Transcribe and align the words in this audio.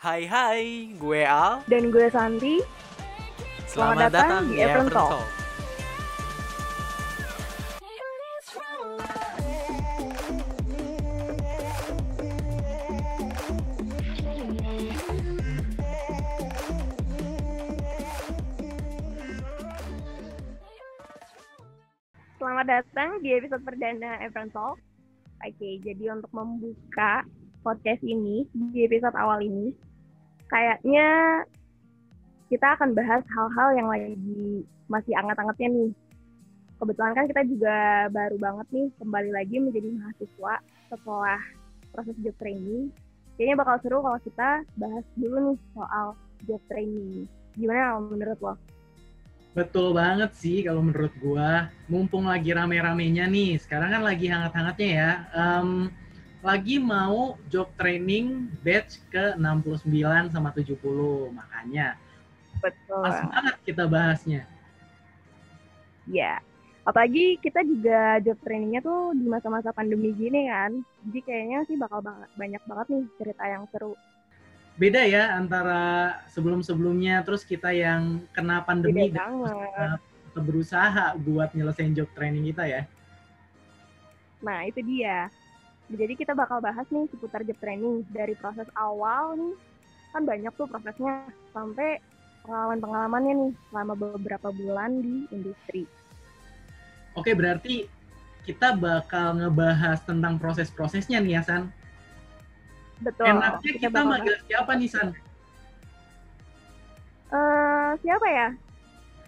Hai 0.00 0.24
hai, 0.24 0.96
gue 0.96 1.28
Al. 1.28 1.60
Dan 1.68 1.92
gue 1.92 2.08
Santi. 2.08 2.56
Selamat, 3.68 4.08
datang, 4.08 4.48
di 4.48 4.56
Apron 4.64 4.88
Talk. 4.88 5.20
Selamat 22.40 22.66
datang 22.72 23.20
di 23.20 23.36
episode 23.36 23.60
perdana 23.68 24.16
Apron 24.24 24.48
Talk. 24.48 24.80
Oke, 25.44 25.76
jadi 25.84 26.16
untuk 26.16 26.32
membuka 26.32 27.28
podcast 27.60 28.00
ini 28.00 28.48
di 28.72 28.88
episode 28.88 29.12
awal 29.12 29.44
ini, 29.44 29.89
kayaknya 30.50 31.08
kita 32.50 32.66
akan 32.74 32.98
bahas 32.98 33.22
hal-hal 33.30 33.68
yang 33.78 33.86
lagi 33.86 34.66
masih 34.90 35.14
anget-angetnya 35.14 35.68
nih. 35.70 35.90
Kebetulan 36.82 37.12
kan 37.14 37.24
kita 37.30 37.42
juga 37.46 37.76
baru 38.10 38.36
banget 38.40 38.66
nih 38.74 38.88
kembali 38.98 39.30
lagi 39.30 39.56
menjadi 39.62 39.88
mahasiswa 39.94 40.54
setelah 40.90 41.40
proses 41.94 42.16
job 42.18 42.34
training. 42.42 42.90
Kayaknya 43.38 43.56
bakal 43.62 43.76
seru 43.80 43.98
kalau 44.02 44.18
kita 44.20 44.50
bahas 44.74 45.06
dulu 45.14 45.36
nih 45.54 45.58
soal 45.78 46.06
job 46.50 46.62
training. 46.66 47.30
Gimana 47.54 48.02
menurut 48.02 48.38
lo? 48.42 48.54
Betul 49.50 49.94
banget 49.94 50.30
sih 50.34 50.62
kalau 50.62 50.82
menurut 50.82 51.10
gua. 51.18 51.70
Mumpung 51.90 52.30
lagi 52.30 52.54
rame-ramenya 52.54 53.26
nih, 53.26 53.58
sekarang 53.58 53.90
kan 53.90 54.02
lagi 54.02 54.26
hangat-hangatnya 54.30 54.88
ya. 54.88 55.10
Em, 55.34 55.68
lagi 56.40 56.80
mau 56.80 57.36
job 57.52 57.68
training 57.76 58.48
batch 58.64 59.00
ke 59.12 59.36
69 59.36 60.32
sama 60.32 60.48
70. 60.56 60.76
Makanya 61.36 62.00
Betul. 62.60 63.02
pas 63.04 63.18
banget 63.28 63.56
kita 63.64 63.84
bahasnya. 63.84 64.42
Ya, 66.08 66.40
apalagi 66.82 67.38
kita 67.44 67.60
juga 67.62 68.18
job 68.24 68.40
trainingnya 68.40 68.80
tuh 68.80 69.12
di 69.14 69.28
masa-masa 69.28 69.70
pandemi 69.70 70.16
gini 70.16 70.48
kan. 70.48 70.80
Jadi 71.08 71.20
kayaknya 71.22 71.58
sih 71.68 71.76
bakal 71.76 72.00
banget, 72.00 72.28
banyak 72.34 72.62
banget 72.64 72.86
nih 72.88 73.04
cerita 73.20 73.44
yang 73.46 73.64
seru. 73.70 73.94
Beda 74.80 75.04
ya 75.04 75.36
antara 75.36 76.16
sebelum-sebelumnya 76.32 77.20
terus 77.20 77.44
kita 77.44 77.68
yang 77.68 78.24
kena 78.32 78.64
pandemi 78.64 79.12
Beda 79.12 79.28
dan 79.28 79.32
banget. 79.44 80.00
berusaha 80.40 81.06
buat 81.20 81.52
nyelesain 81.52 81.92
job 81.92 82.08
training 82.16 82.48
kita 82.48 82.64
ya. 82.64 82.82
Nah, 84.40 84.64
itu 84.64 84.80
dia. 84.80 85.28
Jadi 85.90 86.14
kita 86.14 86.38
bakal 86.38 86.62
bahas 86.62 86.86
nih 86.86 87.10
seputar 87.10 87.42
job 87.42 87.58
training 87.58 88.06
dari 88.14 88.38
proses 88.38 88.70
awal 88.78 89.34
nih. 89.34 89.54
Kan 90.14 90.22
banyak 90.22 90.52
tuh 90.54 90.70
prosesnya 90.70 91.26
sampai 91.50 91.98
pengalaman-pengalamannya 92.46 93.34
nih 93.34 93.52
selama 93.70 93.94
beberapa 93.98 94.48
bulan 94.54 95.02
di 95.02 95.26
industri. 95.34 95.82
Oke, 97.18 97.34
berarti 97.34 97.90
kita 98.46 98.78
bakal 98.78 99.42
ngebahas 99.42 99.98
tentang 100.06 100.38
proses-prosesnya 100.38 101.18
nih 101.18 101.38
ya, 101.38 101.42
San. 101.42 101.62
Betul. 103.02 103.26
Enaknya 103.26 103.72
kita, 103.82 103.90
bakal 103.90 104.10
manggil 104.14 104.34
siapa 104.46 104.72
nih, 104.78 104.90
San? 104.90 105.08
eh 107.30 107.90
siapa 108.02 108.26
ya? 108.30 108.48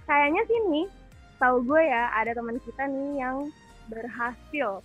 Kayaknya 0.06 0.42
sih 0.50 0.58
nih, 0.70 0.86
tahu 1.38 1.56
gue 1.62 1.82
ya 1.86 2.10
ada 2.14 2.34
teman 2.34 2.58
kita 2.62 2.86
nih 2.86 3.10
yang 3.22 3.36
berhasil 3.86 4.82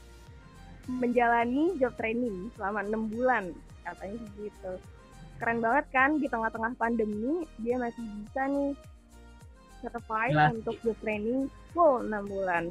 menjalani 0.88 1.76
job 1.78 1.92
training 2.00 2.48
selama 2.56 2.84
enam 2.88 3.12
bulan 3.12 3.52
katanya 3.84 4.24
gitu. 4.40 4.74
Keren 5.38 5.60
banget 5.62 5.86
kan 5.94 6.18
di 6.18 6.26
tengah-tengah 6.32 6.74
pandemi 6.80 7.46
dia 7.62 7.76
masih 7.78 8.02
bisa 8.02 8.42
nih 8.50 8.72
survive 9.84 10.34
sih. 10.34 10.56
untuk 10.58 10.76
job 10.82 10.98
training 11.04 11.52
full 11.76 12.02
enam 12.02 12.26
bulan. 12.26 12.64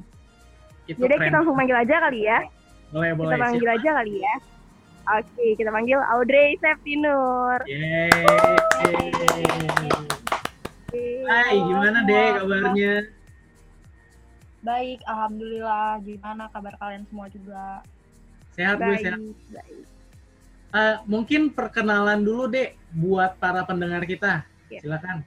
Itu 0.90 0.98
Jadi 1.04 1.14
keren. 1.14 1.26
kita 1.30 1.36
langsung 1.38 1.56
panggil 1.56 1.78
aja 1.78 1.96
kali 2.08 2.20
ya. 2.26 2.38
Boleh, 2.90 3.10
boleh. 3.14 3.34
Kita 3.34 3.44
panggil 3.44 3.68
Siapa? 3.68 3.78
aja 3.78 3.90
kali 4.02 4.14
ya. 4.18 4.34
Oke, 5.06 5.46
kita 5.54 5.70
panggil 5.70 5.98
Audrey 6.02 6.58
Septinur. 6.58 7.58
Yeay. 7.70 8.10
Hai, 11.26 11.58
gimana 11.58 11.98
deh 12.06 12.26
kabarnya? 12.42 12.94
Baik, 14.66 14.98
alhamdulillah. 15.06 16.02
Gimana 16.02 16.50
kabar 16.50 16.74
kalian 16.82 17.06
semua 17.06 17.30
juga? 17.30 17.86
Sehat 18.56 18.76
gue, 18.76 18.88
Baik, 18.88 19.04
sehat. 19.04 19.20
baik. 19.52 19.84
Eh, 20.72 20.96
mungkin 21.04 21.48
perkenalan 21.48 22.20
dulu 22.20 22.48
deh 22.48 22.68
buat 22.92 23.36
para 23.36 23.62
pendengar 23.62 24.02
kita. 24.02 24.44
Iya. 24.66 24.80
Silakan. 24.82 25.20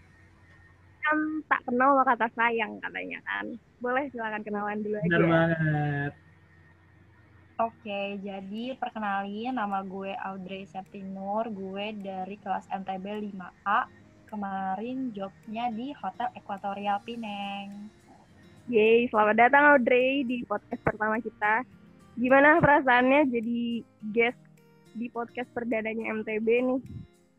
kan 0.99 1.17
tak 1.47 1.65
kenal 1.65 1.97
maka 1.97 2.13
kata 2.13 2.27
sayang 2.35 2.77
katanya 2.77 3.17
kan. 3.23 3.45
Boleh 3.79 4.05
silakan 4.09 4.43
kenalan 4.43 4.77
dulu 4.79 4.93
Benar 4.99 5.17
aja. 5.17 5.25
banget. 5.25 6.11
Oke, 7.59 8.01
jadi 8.19 8.63
perkenalin 8.77 9.51
nama 9.51 9.81
gue 9.81 10.13
Audrey 10.15 10.63
Septinur, 10.63 11.49
gue 11.49 11.97
dari 11.97 12.37
kelas 12.37 12.69
MTB 12.69 13.05
5A. 13.27 13.89
Kemarin 14.27 15.09
jobnya 15.09 15.67
di 15.67 15.89
Hotel 15.91 16.29
Equatorial 16.35 17.01
Pineng. 17.01 17.89
Yeay, 18.69 19.09
selamat 19.09 19.35
datang 19.35 19.63
Audrey 19.73 20.21
di 20.23 20.45
podcast 20.45 20.79
pertama 20.79 21.17
kita. 21.17 21.65
Gimana 22.19 22.59
perasaannya 22.59 23.31
jadi 23.31 23.59
guest 24.11 24.41
di 24.91 25.07
podcast 25.07 25.47
perdananya 25.55 26.11
MTB 26.19 26.47
nih? 26.67 26.81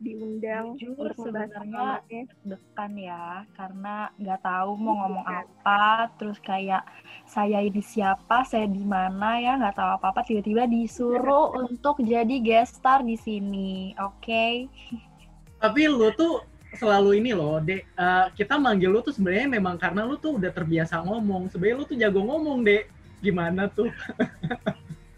Diundang 0.00 0.80
Jujur 0.80 1.12
untuk 1.12 1.28
sebenarnya 1.28 2.00
dekan 2.40 2.92
ya, 2.96 3.44
karena 3.52 4.08
nggak 4.16 4.40
tahu 4.40 4.72
mau 4.80 4.96
ngomong 5.04 5.28
apa, 5.28 6.08
terus 6.16 6.40
kayak 6.40 6.88
saya 7.28 7.60
ini 7.60 7.84
siapa, 7.84 8.40
saya 8.48 8.64
di 8.64 8.80
mana 8.80 9.36
ya, 9.36 9.60
nggak 9.60 9.76
tahu 9.76 9.90
apa-apa, 10.00 10.24
tiba-tiba 10.24 10.64
disuruh 10.64 11.52
untuk 11.68 12.00
jadi 12.00 12.40
guest 12.40 12.80
star 12.80 13.04
di 13.04 13.20
sini, 13.20 13.92
oke? 14.00 14.72
Tapi 15.60 15.80
lu 15.84 16.08
tuh 16.16 16.48
selalu 16.80 17.20
ini 17.20 17.36
loh, 17.36 17.60
Dek. 17.60 17.84
Eh, 17.84 18.26
kita 18.40 18.56
manggil 18.56 18.88
lu 18.88 19.04
tuh 19.04 19.12
sebenarnya 19.12 19.52
memang 19.52 19.76
karena 19.76 20.08
lu 20.08 20.16
tuh 20.16 20.40
udah 20.40 20.48
terbiasa 20.48 21.04
ngomong. 21.04 21.52
Sebenarnya 21.52 21.76
lu 21.76 21.84
tuh 21.84 22.00
jago 22.00 22.24
ngomong, 22.24 22.64
Dek. 22.64 22.88
Gimana 23.20 23.68
tuh? 23.72 23.88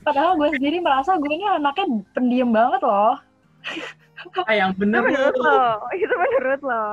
Padahal 0.02 0.34
gue 0.34 0.48
sendiri 0.58 0.82
merasa 0.82 1.14
gue 1.14 1.30
ini 1.30 1.46
anaknya 1.46 1.86
pendiam 2.10 2.50
banget 2.50 2.82
loh. 2.82 3.14
Ah, 4.46 4.54
yang 4.54 4.74
Itu 4.74 4.82
bener 4.86 5.02
menurut 5.02 5.34
lu. 5.34 5.46
lo, 5.46 5.62
itu 5.94 6.14
menurut 6.14 6.60
lo. 6.62 6.84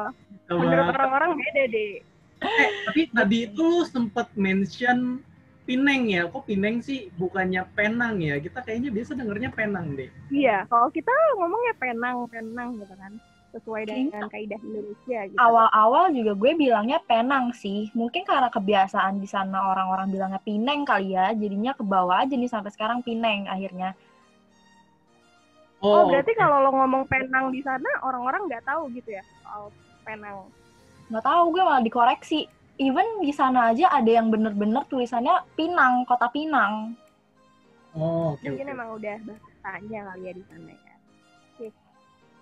Coba. 0.49 0.61
Menurut 0.65 0.85
orang-orang 0.93 1.31
beda 1.37 1.63
deh. 1.69 1.93
Eh, 2.39 2.69
tapi 2.89 3.01
tadi 3.11 3.37
itu 3.49 3.61
lu 3.61 3.81
sempet 3.85 4.29
mention 4.37 5.21
Pineng 5.69 6.09
ya. 6.09 6.25
Kok 6.25 6.49
Pineng 6.49 6.81
sih 6.81 7.13
bukannya 7.17 7.61
Penang 7.77 8.17
ya? 8.17 8.41
Kita 8.41 8.65
kayaknya 8.65 8.89
biasa 8.89 9.13
dengernya 9.13 9.53
Penang 9.53 9.93
deh. 9.93 10.09
Iya, 10.33 10.65
kalau 10.65 10.89
kita 10.89 11.13
ngomongnya 11.37 11.73
penang, 11.77 12.25
penang 12.25 12.81
gitu 12.81 12.95
kan. 12.97 13.13
Sesuai 13.49 13.81
dengan 13.89 14.29
kaidah 14.29 14.61
Indonesia 14.61 15.19
gitu. 15.25 15.37
Awal-awal 15.41 16.13
juga 16.13 16.37
gue 16.37 16.51
bilangnya 16.53 17.01
Penang 17.01 17.49
sih. 17.57 17.89
Mungkin 17.97 18.21
karena 18.21 18.53
kebiasaan 18.53 19.17
di 19.17 19.25
sana 19.25 19.73
orang-orang 19.73 20.13
bilangnya 20.13 20.41
Pineng 20.45 20.85
kali 20.85 21.17
ya. 21.17 21.33
Jadinya 21.33 21.73
ke 21.73 21.81
bawah 21.81 22.21
aja 22.21 22.37
nih 22.37 22.49
sampai 22.49 22.69
sekarang 22.69 23.01
Pineng 23.01 23.49
akhirnya. 23.49 23.97
Oh, 25.79 26.11
berarti 26.11 26.35
kalau 26.35 26.59
lo 26.59 26.75
ngomong 26.75 27.07
penang 27.07 27.55
di 27.55 27.63
sana 27.63 27.87
orang-orang 28.03 28.51
nggak 28.51 28.67
tahu 28.67 28.91
gitu 28.91 29.15
ya 29.15 29.23
soal 29.39 29.71
penang. 30.03 30.43
Nggak 31.07 31.23
tahu 31.23 31.43
gue 31.55 31.63
malah 31.63 31.81
dikoreksi. 31.81 32.45
Even 32.79 33.07
di 33.19 33.31
sana 33.35 33.71
aja 33.71 33.91
ada 33.91 34.07
yang 34.07 34.31
bener-bener 34.31 34.87
tulisannya 34.87 35.43
Pinang, 35.55 36.07
kota 36.07 36.31
Pinang. 36.31 36.95
Oh, 37.95 38.35
oke. 38.35 38.43
Mungkin 38.43 38.67
oke. 38.67 38.75
emang 38.75 38.89
udah 38.95 39.17
bahasanya 39.23 39.99
kali 40.11 40.23
ya 40.23 40.33
di 40.35 40.43
sana 40.47 40.71
ya. 40.71 40.88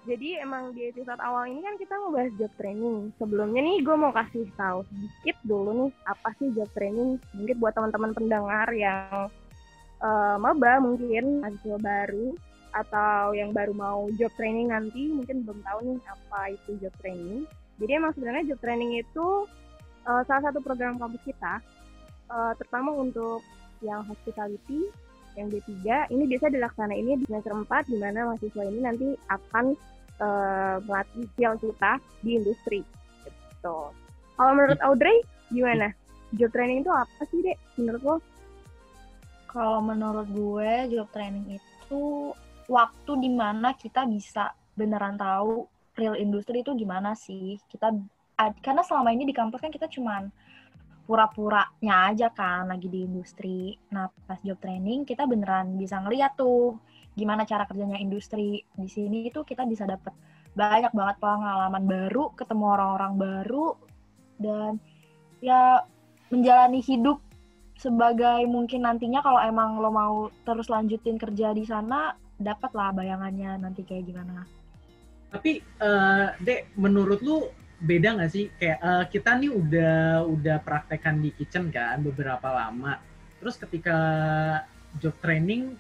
Jadi 0.07 0.39
emang 0.39 0.71
di 0.71 0.87
episode 0.87 1.19
awal 1.19 1.51
ini 1.51 1.59
kan 1.59 1.75
kita 1.75 1.99
mau 1.99 2.15
bahas 2.15 2.31
job 2.39 2.47
training. 2.55 3.11
Sebelumnya 3.19 3.59
nih 3.59 3.83
gue 3.83 3.95
mau 3.99 4.15
kasih 4.15 4.47
tahu 4.55 4.87
sedikit 4.87 5.35
dulu 5.43 5.69
nih 5.75 5.91
apa 6.07 6.31
sih 6.39 6.47
job 6.55 6.71
training. 6.71 7.19
Mungkin 7.35 7.55
buat 7.59 7.75
teman-teman 7.75 8.15
pendengar 8.15 8.71
yang 8.71 9.27
eh, 9.99 10.35
maba 10.39 10.79
mungkin 10.79 11.43
mahasiswa 11.43 11.75
baru 11.83 12.39
atau 12.71 13.35
yang 13.35 13.51
baru 13.51 13.75
mau 13.75 14.07
job 14.15 14.31
training 14.39 14.71
nanti 14.71 15.11
mungkin 15.11 15.43
belum 15.43 15.59
tahu 15.67 15.79
nih 15.83 15.99
apa 16.07 16.55
itu 16.55 16.71
job 16.79 16.95
training. 17.03 17.43
Jadi 17.75 17.91
emang 17.91 18.15
sebenarnya 18.15 18.55
job 18.55 18.59
training 18.63 19.03
itu 19.03 19.27
eh, 20.07 20.23
salah 20.23 20.43
satu 20.47 20.63
program 20.63 20.95
kampus 20.95 21.19
kita, 21.27 21.59
eh, 22.31 22.51
terutama 22.63 22.95
untuk 22.95 23.43
yang 23.83 24.07
hospitality, 24.07 24.87
yang 25.35 25.51
D3 25.51 26.09
ini 26.15 26.23
biasa 26.31 26.47
dilaksanain 26.47 27.03
ini 27.03 27.13
di 27.19 27.25
semester 27.27 27.51
4 27.53 27.91
di 27.91 27.97
mana 27.99 28.31
mahasiswa 28.31 28.63
ini 28.65 28.79
nanti 28.81 29.07
akan 29.29 29.75
eh, 30.21 30.75
melatih 30.85 31.25
skill 31.33 31.53
kita 31.61 31.91
di 32.21 32.29
industri. 32.37 32.81
Gitu. 33.25 33.77
Kalau 34.37 34.51
menurut 34.53 34.79
Audrey 34.85 35.17
gimana? 35.49 35.93
Job 36.35 36.51
training 36.51 36.83
itu 36.83 36.91
apa 36.91 37.21
sih, 37.31 37.39
Dek? 37.39 37.57
Menurut 37.79 38.01
lo? 38.03 38.15
Kalau 39.47 39.79
menurut 39.79 40.27
gue 40.27 40.91
job 40.91 41.07
training 41.15 41.55
itu 41.55 42.35
waktu 42.67 43.11
di 43.23 43.31
mana 43.31 43.73
kita 43.73 44.03
bisa 44.05 44.51
beneran 44.75 45.15
tahu 45.15 45.65
real 45.97 46.13
industri 46.13 46.61
itu 46.61 46.77
gimana 46.77 47.17
sih 47.17 47.57
kita 47.65 47.89
karena 48.61 48.85
selama 48.85 49.09
ini 49.09 49.25
di 49.25 49.33
kampus 49.33 49.57
kan 49.57 49.73
kita 49.73 49.89
cuman 49.89 50.29
pura-puranya 51.09 52.13
aja 52.13 52.27
kan 52.29 52.69
lagi 52.69 52.85
di 52.85 53.07
industri 53.07 53.73
nah 53.89 54.11
pas 54.29 54.37
job 54.45 54.61
training 54.61 55.07
kita 55.07 55.25
beneran 55.25 55.73
bisa 55.79 55.97
ngeliat 55.97 56.37
tuh 56.37 56.77
gimana 57.17 57.49
cara 57.49 57.65
kerjanya 57.65 57.97
industri 57.97 58.61
di 58.77 58.87
sini 58.87 59.33
itu 59.33 59.41
kita 59.41 59.65
bisa 59.65 59.89
dapet 59.89 60.13
banyak 60.53 60.93
banget 60.93 61.17
pengalaman 61.17 61.83
baru 61.89 62.29
ketemu 62.37 62.65
orang-orang 62.77 63.13
baru 63.17 63.67
dan 64.37 64.71
ya 65.41 65.81
menjalani 66.29 66.77
hidup 66.85 67.17
sebagai 67.77 68.45
mungkin 68.45 68.85
nantinya 68.85 69.25
kalau 69.25 69.41
emang 69.41 69.81
lo 69.81 69.89
mau 69.89 70.15
terus 70.45 70.69
lanjutin 70.69 71.17
kerja 71.17 71.53
di 71.53 71.65
sana 71.65 72.13
dapat 72.37 72.69
lah 72.73 72.93
bayangannya 72.93 73.57
nanti 73.61 73.81
kayak 73.81 74.05
gimana 74.09 74.45
Tapi 75.27 75.59
eh 75.61 76.27
Dek, 76.41 76.77
menurut 76.77 77.19
lu 77.21 77.49
beda 77.77 78.17
nggak 78.17 78.31
sih 78.31 78.49
kayak 78.57 78.79
eh, 78.81 79.05
kita 79.13 79.37
nih 79.37 79.51
udah 79.53 80.25
udah 80.25 80.57
praktekan 80.65 81.21
di 81.21 81.29
kitchen 81.35 81.69
kan 81.69 82.01
beberapa 82.01 82.47
lama. 82.49 82.97
Terus 83.37 83.59
ketika 83.59 83.99
job 84.97 85.13
training 85.21 85.77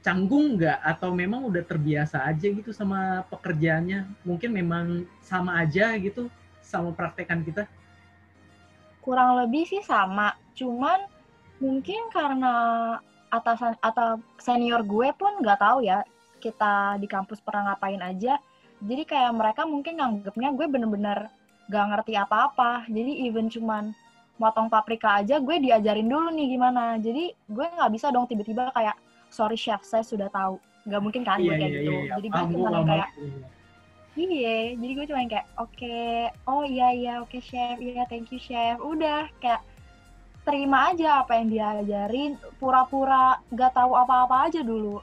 canggung 0.00 0.56
nggak? 0.60 0.78
Atau 0.84 1.12
memang 1.12 1.44
udah 1.48 1.62
terbiasa 1.64 2.24
aja 2.24 2.48
gitu 2.48 2.72
sama 2.72 3.24
pekerjaannya? 3.28 4.08
Mungkin 4.24 4.50
memang 4.52 5.08
sama 5.24 5.60
aja 5.60 5.92
gitu 6.00 6.28
sama 6.64 6.94
praktekan 6.94 7.42
kita. 7.44 7.66
kurang 9.00 9.40
lebih 9.40 9.64
sih 9.64 9.80
sama. 9.80 10.36
Cuman 10.52 11.08
mungkin 11.56 12.12
karena 12.12 12.54
atasan 13.32 13.72
atau 13.80 14.20
senior 14.36 14.84
gue 14.84 15.08
pun 15.16 15.40
nggak 15.40 15.60
tahu 15.60 15.86
ya 15.86 16.04
kita 16.40 17.00
di 17.00 17.08
kampus 17.08 17.40
pernah 17.40 17.72
ngapain 17.72 18.00
aja. 18.00 18.36
Jadi 18.80 19.02
kayak 19.04 19.32
mereka 19.36 19.68
mungkin 19.68 20.00
nganggepnya 20.00 20.56
gue 20.56 20.66
bener-bener 20.68 21.28
gak 21.68 21.86
ngerti 21.92 22.16
apa-apa. 22.16 22.88
Jadi 22.88 23.28
even 23.28 23.52
cuman 23.52 23.92
motong 24.40 24.72
paprika 24.72 25.20
aja 25.20 25.36
gue 25.36 25.56
diajarin 25.60 26.08
dulu 26.08 26.32
nih 26.32 26.56
gimana. 26.56 26.96
Jadi 26.96 27.32
gue 27.36 27.66
nggak 27.76 27.92
bisa 27.92 28.08
dong 28.08 28.24
tiba-tiba 28.24 28.72
kayak 28.72 28.96
sorry 29.30 29.56
chef 29.56 29.80
saya 29.86 30.04
sudah 30.04 30.28
tahu. 30.28 30.58
Nggak 30.84 31.00
mungkin 31.00 31.22
kan 31.24 31.38
gue 31.40 31.54
kayak 31.54 31.72
gitu. 31.80 31.92
jadi 32.10 32.26
gue 32.28 32.44
cuma 32.50 32.82
kayak. 32.84 33.10
Iya, 34.18 34.74
jadi 34.76 34.92
gue 34.98 35.06
cuma 35.06 35.18
yang 35.22 35.32
kayak 35.32 35.48
oke, 35.56 36.02
oh 36.50 36.66
iya 36.66 36.88
iya 36.92 37.12
oke 37.22 37.38
chef, 37.40 37.78
iya 37.78 38.04
thank 38.10 38.28
you 38.34 38.42
chef. 38.42 38.76
Udah 38.82 39.30
kayak 39.38 39.62
terima 40.42 40.90
aja 40.92 41.22
apa 41.22 41.38
yang 41.38 41.46
dia 41.48 41.66
ajarin, 41.78 42.34
pura-pura 42.58 43.38
gak 43.54 43.76
tahu 43.76 43.94
apa-apa 43.94 44.50
aja 44.50 44.60
dulu. 44.66 44.98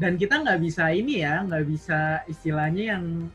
dan 0.00 0.16
kita 0.16 0.40
nggak 0.40 0.60
bisa 0.64 0.88
ini 0.88 1.20
ya 1.20 1.44
nggak 1.44 1.64
bisa 1.68 2.24
istilahnya 2.24 2.96
yang 2.96 3.28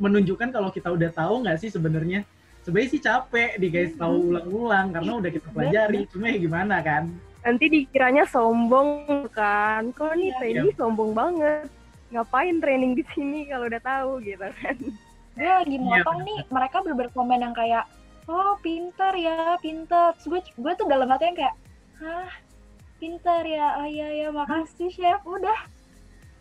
menunjukkan 0.00 0.54
kalau 0.56 0.72
kita 0.72 0.88
udah 0.88 1.10
tahu 1.12 1.44
nggak 1.44 1.60
sih 1.60 1.68
sebenarnya. 1.68 2.24
Sebenarnya 2.64 2.90
sih 2.90 3.02
capek 3.02 3.50
di 3.60 3.68
guys 3.68 3.92
tahu 3.96 4.32
ulang-ulang 4.32 4.92
karena 4.92 5.12
udah 5.20 5.30
kita 5.32 5.48
pelajari. 5.52 6.08
cuma 6.08 6.26
ya 6.32 6.38
gimana 6.40 6.76
kan 6.84 7.12
Nanti 7.38 7.64
dikiranya 7.66 8.24
sombong 8.26 9.26
kan. 9.30 9.92
Kok 9.94 10.12
nih 10.14 10.30
Iya. 10.30 10.36
training 10.38 10.70
sombong 10.74 11.12
banget. 11.12 11.68
Ngapain 12.08 12.56
training 12.58 12.92
di 12.96 13.04
sini 13.12 13.46
kalau 13.46 13.68
udah 13.68 13.82
tahu 13.82 14.10
gitu 14.20 14.48
kan. 14.60 14.76
Gue 15.38 15.46
lagi 15.46 15.76
motong 15.78 16.18
nih, 16.26 16.38
mereka 16.50 16.82
bener 16.82 17.06
komen 17.14 17.38
yang 17.38 17.54
kayak, 17.54 17.86
oh 18.26 18.58
pinter 18.58 19.12
ya, 19.14 19.54
pinter. 19.58 20.10
Terus 20.18 20.26
gue, 20.26 20.40
gue 20.58 20.72
tuh 20.74 20.86
dalam 20.90 21.06
hati 21.06 21.30
yang 21.30 21.38
kayak, 21.38 21.54
hah 22.02 22.30
pinter 22.98 23.46
ya, 23.46 23.78
oh 23.78 23.86
iya 23.86 24.08
iya 24.10 24.28
makasih 24.34 24.90
chef. 24.90 25.22
Udah, 25.22 25.54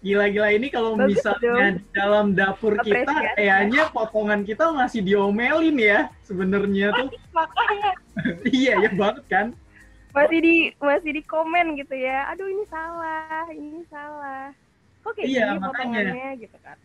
gila-gila 0.01 0.49
ini 0.49 0.67
kalau 0.69 0.97
Bagus 0.97 1.21
misalnya 1.21 1.77
di 1.77 1.83
dalam 1.93 2.33
dapur 2.33 2.77
kita 2.81 3.13
kayaknya 3.33 3.85
potongan 3.89 4.41
kita 4.41 4.69
masih 4.69 5.01
diomelin 5.01 5.77
ya 5.77 5.99
sebenarnya 6.21 6.93
tuh 6.93 7.09
makanya. 7.37 7.91
iya 8.45 8.77
ya 8.77 8.89
banget 8.93 9.25
kan 9.25 9.45
Masih 10.17 10.39
di 10.41 10.55
masih 10.81 11.11
di 11.13 11.21
komen 11.21 11.77
gitu 11.77 11.93
ya. 11.93 12.33
Aduh 12.33 12.49
ini 12.49 12.65
salah, 12.65 13.45
ini 13.53 13.81
salah. 13.85 14.49
Kok 15.05 15.11
kayak 15.13 15.27
Iya, 15.29 15.45
gini 15.45 15.59
potongannya 15.61 16.29
gitu 16.41 16.57
kan. 16.65 16.77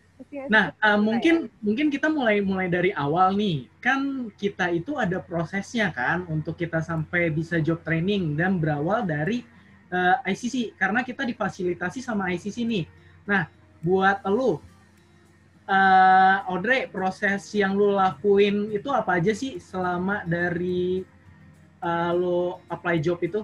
Nah, 0.47 0.71
uh, 0.79 0.95
ya. 0.95 1.01
mungkin 1.01 1.35
mungkin 1.59 1.87
kita 1.89 2.07
mulai 2.07 2.39
mulai 2.39 2.69
dari 2.69 2.93
awal 2.93 3.33
nih. 3.33 3.65
Kan 3.81 4.31
kita 4.37 4.69
itu 4.71 4.95
ada 4.95 5.17
prosesnya 5.19 5.89
kan 5.89 6.25
untuk 6.29 6.55
kita 6.55 6.79
sampai 6.79 7.33
bisa 7.33 7.57
job 7.59 7.81
training 7.81 8.37
dan 8.37 8.61
berawal 8.61 9.03
dari 9.03 9.43
uh, 9.89 10.21
ICC 10.23 10.77
karena 10.77 11.01
kita 11.01 11.25
difasilitasi 11.25 11.99
sama 11.99 12.31
ICC 12.33 12.57
nih. 12.63 12.85
Nah, 13.27 13.49
buat 13.83 14.23
lu 14.29 14.57
uh, 15.67 16.37
Audrey, 16.49 16.87
proses 16.87 17.43
yang 17.53 17.75
lu 17.75 17.93
lakuin 17.93 18.71
itu 18.71 18.89
apa 18.89 19.19
aja 19.19 19.31
sih 19.35 19.59
selama 19.59 20.23
dari 20.23 21.03
uh, 21.83 22.11
lu 22.15 22.57
apply 22.71 22.97
job 23.03 23.19
itu? 23.19 23.43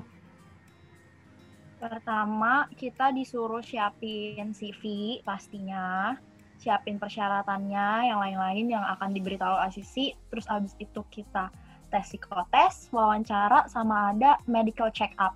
Pertama, 1.80 2.68
kita 2.76 3.12
disuruh 3.16 3.64
siapin 3.64 4.52
CV 4.52 4.84
pastinya, 5.24 6.16
siapin 6.60 7.00
persyaratannya, 7.00 8.12
yang 8.12 8.20
lain-lain 8.20 8.66
yang 8.68 8.84
akan 8.84 9.16
diberitahu 9.16 9.56
ACC, 9.64 10.12
terus 10.28 10.44
abis 10.52 10.76
itu 10.76 11.00
kita 11.08 11.48
tes 11.88 12.04
psikotes, 12.06 12.92
wawancara, 12.92 13.66
sama 13.72 14.12
ada 14.12 14.36
medical 14.44 14.92
check 14.92 15.16
up. 15.16 15.34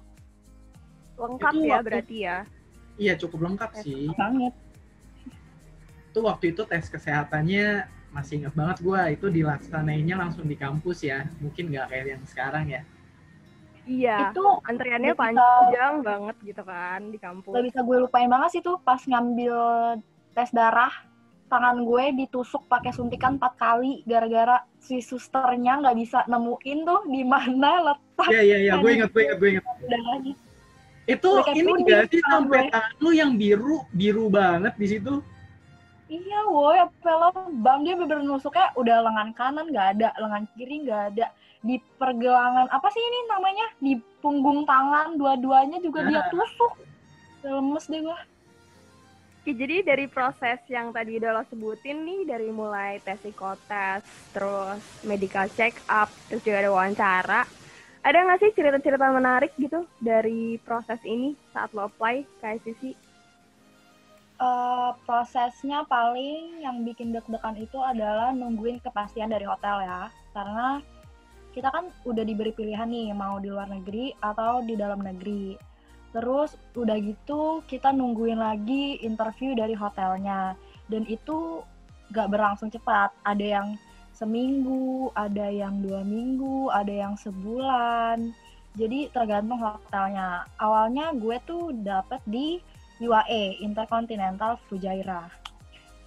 lengkap 1.16 1.54
Itu 1.56 1.64
ya 1.64 1.72
waktu- 1.80 1.86
berarti 1.88 2.18
ya. 2.28 2.38
Iya, 3.00 3.14
cukup 3.18 3.40
lengkap 3.50 3.72
sih. 3.82 4.10
Banget. 4.14 4.54
itu 6.14 6.22
waktu 6.22 6.54
itu 6.54 6.62
tes 6.70 6.86
kesehatannya 6.94 7.90
masih 8.14 8.46
ingat 8.46 8.54
banget 8.54 8.78
gue 8.86 9.02
itu 9.18 9.26
dilaksanainnya 9.28 10.16
langsung 10.16 10.46
di 10.46 10.54
kampus 10.54 11.02
ya 11.02 11.26
mungkin 11.42 11.74
nggak 11.74 11.86
kayak 11.90 12.06
yang 12.18 12.24
sekarang 12.30 12.66
ya 12.70 12.82
Iya. 13.84 14.32
Itu 14.32 14.64
Antriannya 14.64 15.12
bisa- 15.12 15.20
panjang 15.28 15.94
banget 16.08 16.36
gitu 16.40 16.64
kan 16.64 17.04
di 17.12 17.20
kampus. 17.20 17.52
gak 17.52 17.68
bisa 17.68 17.80
gue 17.84 17.98
lupain 18.00 18.32
banget 18.32 18.50
sih 18.56 18.62
tuh 18.64 18.80
pas 18.80 19.04
ngambil 19.04 19.60
tes 20.32 20.56
darah, 20.56 21.04
tangan 21.52 21.84
gue 21.84 22.04
ditusuk 22.24 22.64
pakai 22.66 22.96
suntikan 22.96 23.36
empat 23.36 23.60
kali 23.60 24.00
gara-gara 24.08 24.64
si 24.80 25.04
susternya 25.04 25.84
nggak 25.84 25.96
bisa 26.00 26.24
nemuin 26.26 26.80
tuh 26.82 27.02
di 27.12 27.22
mana 27.28 27.72
letak 27.94 28.30
iya 28.32 28.42
iya 28.42 28.58
iya 28.58 28.74
gue 28.80 28.90
inget 28.90 29.10
gue 29.14 29.22
inget 29.22 29.38
gue 29.38 29.50
inget 29.54 29.66
darahnya. 29.86 30.34
itu 31.06 31.30
kayak 31.44 31.56
ini 31.60 31.72
nggak 31.84 32.04
sih 32.10 32.22
sampai 32.26 32.72
tangan 32.74 32.94
lu 33.04 33.12
yang 33.14 33.32
biru 33.38 33.84
biru 33.94 34.32
banget 34.34 34.74
di 34.82 34.88
situ 34.98 35.20
Iya, 36.14 36.40
woi, 36.46 36.78
apa 36.78 37.34
bam 37.66 37.82
dia 37.82 37.98
bener 37.98 38.22
nusuknya 38.22 38.70
udah 38.78 39.02
lengan 39.10 39.34
kanan 39.34 39.66
nggak 39.74 39.88
ada, 39.98 40.10
lengan 40.22 40.46
kiri 40.54 40.86
nggak 40.86 41.02
ada. 41.10 41.34
Di 41.66 41.82
pergelangan 41.98 42.70
apa 42.70 42.88
sih 42.94 43.02
ini 43.02 43.20
namanya? 43.34 43.68
Di 43.82 43.94
punggung 44.22 44.62
tangan 44.70 45.18
dua-duanya 45.18 45.82
juga 45.82 46.06
dia 46.06 46.22
Nah. 46.22 46.30
tusuk. 46.30 46.74
Lemes 47.42 47.86
deh 47.90 48.06
gua. 48.06 48.20
Oke, 49.44 49.52
jadi 49.58 49.84
dari 49.84 50.08
proses 50.08 50.64
yang 50.72 50.96
tadi 50.96 51.20
udah 51.20 51.36
lo 51.36 51.44
sebutin 51.52 52.08
nih, 52.08 52.24
dari 52.24 52.48
mulai 52.48 53.04
tes 53.04 53.20
psikotes, 53.20 54.06
terus 54.32 54.80
medical 55.04 55.50
check 55.52 55.76
up, 55.92 56.08
terus 56.32 56.40
juga 56.48 56.64
ada 56.64 56.72
wawancara. 56.72 57.42
Ada 58.08 58.18
nggak 58.24 58.40
sih 58.40 58.52
cerita-cerita 58.56 59.12
menarik 59.12 59.52
gitu 59.60 59.84
dari 60.00 60.56
proses 60.64 61.00
ini 61.04 61.36
saat 61.52 61.76
lo 61.76 61.92
apply 61.92 62.24
ke 62.40 62.46
ICC? 62.56 62.82
Eh, 64.34 64.92
prosesnya 65.06 65.86
paling 65.86 66.66
yang 66.66 66.82
bikin 66.82 67.14
deg-degan 67.14 67.54
itu 67.54 67.78
adalah 67.78 68.34
nungguin 68.34 68.82
kepastian 68.82 69.30
dari 69.30 69.46
hotel 69.46 69.86
ya. 69.86 70.10
Karena 70.34 70.82
kita 71.54 71.70
kan 71.70 71.94
udah 72.02 72.26
diberi 72.26 72.50
pilihan 72.50 72.90
nih 72.90 73.14
mau 73.14 73.38
di 73.38 73.54
luar 73.54 73.70
negeri 73.70 74.10
atau 74.18 74.66
di 74.66 74.74
dalam 74.74 75.06
negeri. 75.06 75.54
Terus 76.10 76.58
udah 76.74 76.98
gitu 76.98 77.62
kita 77.70 77.94
nungguin 77.94 78.42
lagi 78.42 78.98
interview 79.06 79.54
dari 79.54 79.78
hotelnya. 79.78 80.58
Dan 80.90 81.06
itu 81.06 81.62
gak 82.10 82.34
berlangsung 82.34 82.74
cepat. 82.74 83.14
Ada 83.22 83.62
yang 83.62 83.68
seminggu, 84.18 85.14
ada 85.14 85.46
yang 85.46 85.78
dua 85.86 86.02
minggu, 86.02 86.74
ada 86.74 86.90
yang 86.90 87.14
sebulan. 87.22 88.34
Jadi 88.74 89.14
tergantung 89.14 89.62
hotelnya. 89.62 90.50
Awalnya 90.58 91.14
gue 91.14 91.38
tuh 91.46 91.70
dapet 91.86 92.22
di 92.26 92.58
UAE 93.04 93.60
Intercontinental 93.60 94.56
Fujairah. 94.68 95.28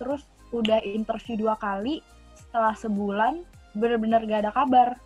Terus 0.00 0.24
udah 0.50 0.80
interview 0.80 1.36
dua 1.36 1.54
kali, 1.60 2.00
setelah 2.34 2.72
sebulan 2.72 3.44
bener-bener 3.76 4.24
gak 4.24 4.48
ada 4.48 4.52
kabar. 4.54 4.96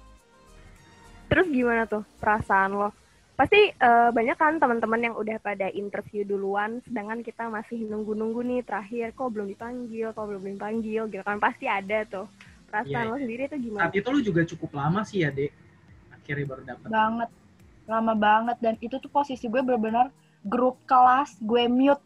Terus 1.26 1.46
gimana 1.50 1.86
tuh 1.86 2.02
perasaan 2.18 2.74
lo? 2.74 2.90
Pasti 3.34 3.72
eh, 3.72 4.10
banyak 4.12 4.36
kan 4.36 4.60
teman-teman 4.60 5.00
yang 5.00 5.14
udah 5.16 5.40
pada 5.40 5.72
interview 5.72 6.22
duluan, 6.22 6.84
sedangkan 6.84 7.24
kita 7.24 7.48
masih 7.48 7.88
nunggu-nunggu 7.88 8.44
nih 8.44 8.60
terakhir, 8.60 9.16
kok 9.16 9.32
belum 9.32 9.48
dipanggil, 9.48 10.12
kok 10.12 10.26
belum 10.28 10.44
dipanggil, 10.44 11.08
gitu 11.08 11.24
kan 11.24 11.40
pasti 11.40 11.64
ada 11.64 12.04
tuh. 12.04 12.28
Perasaan 12.68 12.92
Iya, 12.92 13.10
lo 13.10 13.16
iya. 13.16 13.22
sendiri 13.24 13.42
tuh 13.48 13.58
gimana? 13.58 13.82
saat 13.82 13.94
itu 13.96 14.08
lu 14.12 14.20
juga 14.20 14.40
cukup 14.46 14.70
lama 14.76 15.00
sih 15.02 15.26
ya 15.26 15.34
dek 15.34 15.50
akhirnya 16.14 16.44
baru 16.46 16.62
dapat 16.62 16.86
Banget, 16.86 17.30
lama 17.90 18.14
banget 18.14 18.56
dan 18.62 18.74
itu 18.78 18.94
tuh 19.02 19.10
posisi 19.10 19.50
gue 19.50 19.58
bener-bener 19.58 20.06
grup 20.46 20.80
kelas 20.88 21.36
gue 21.44 21.68
mute 21.68 22.00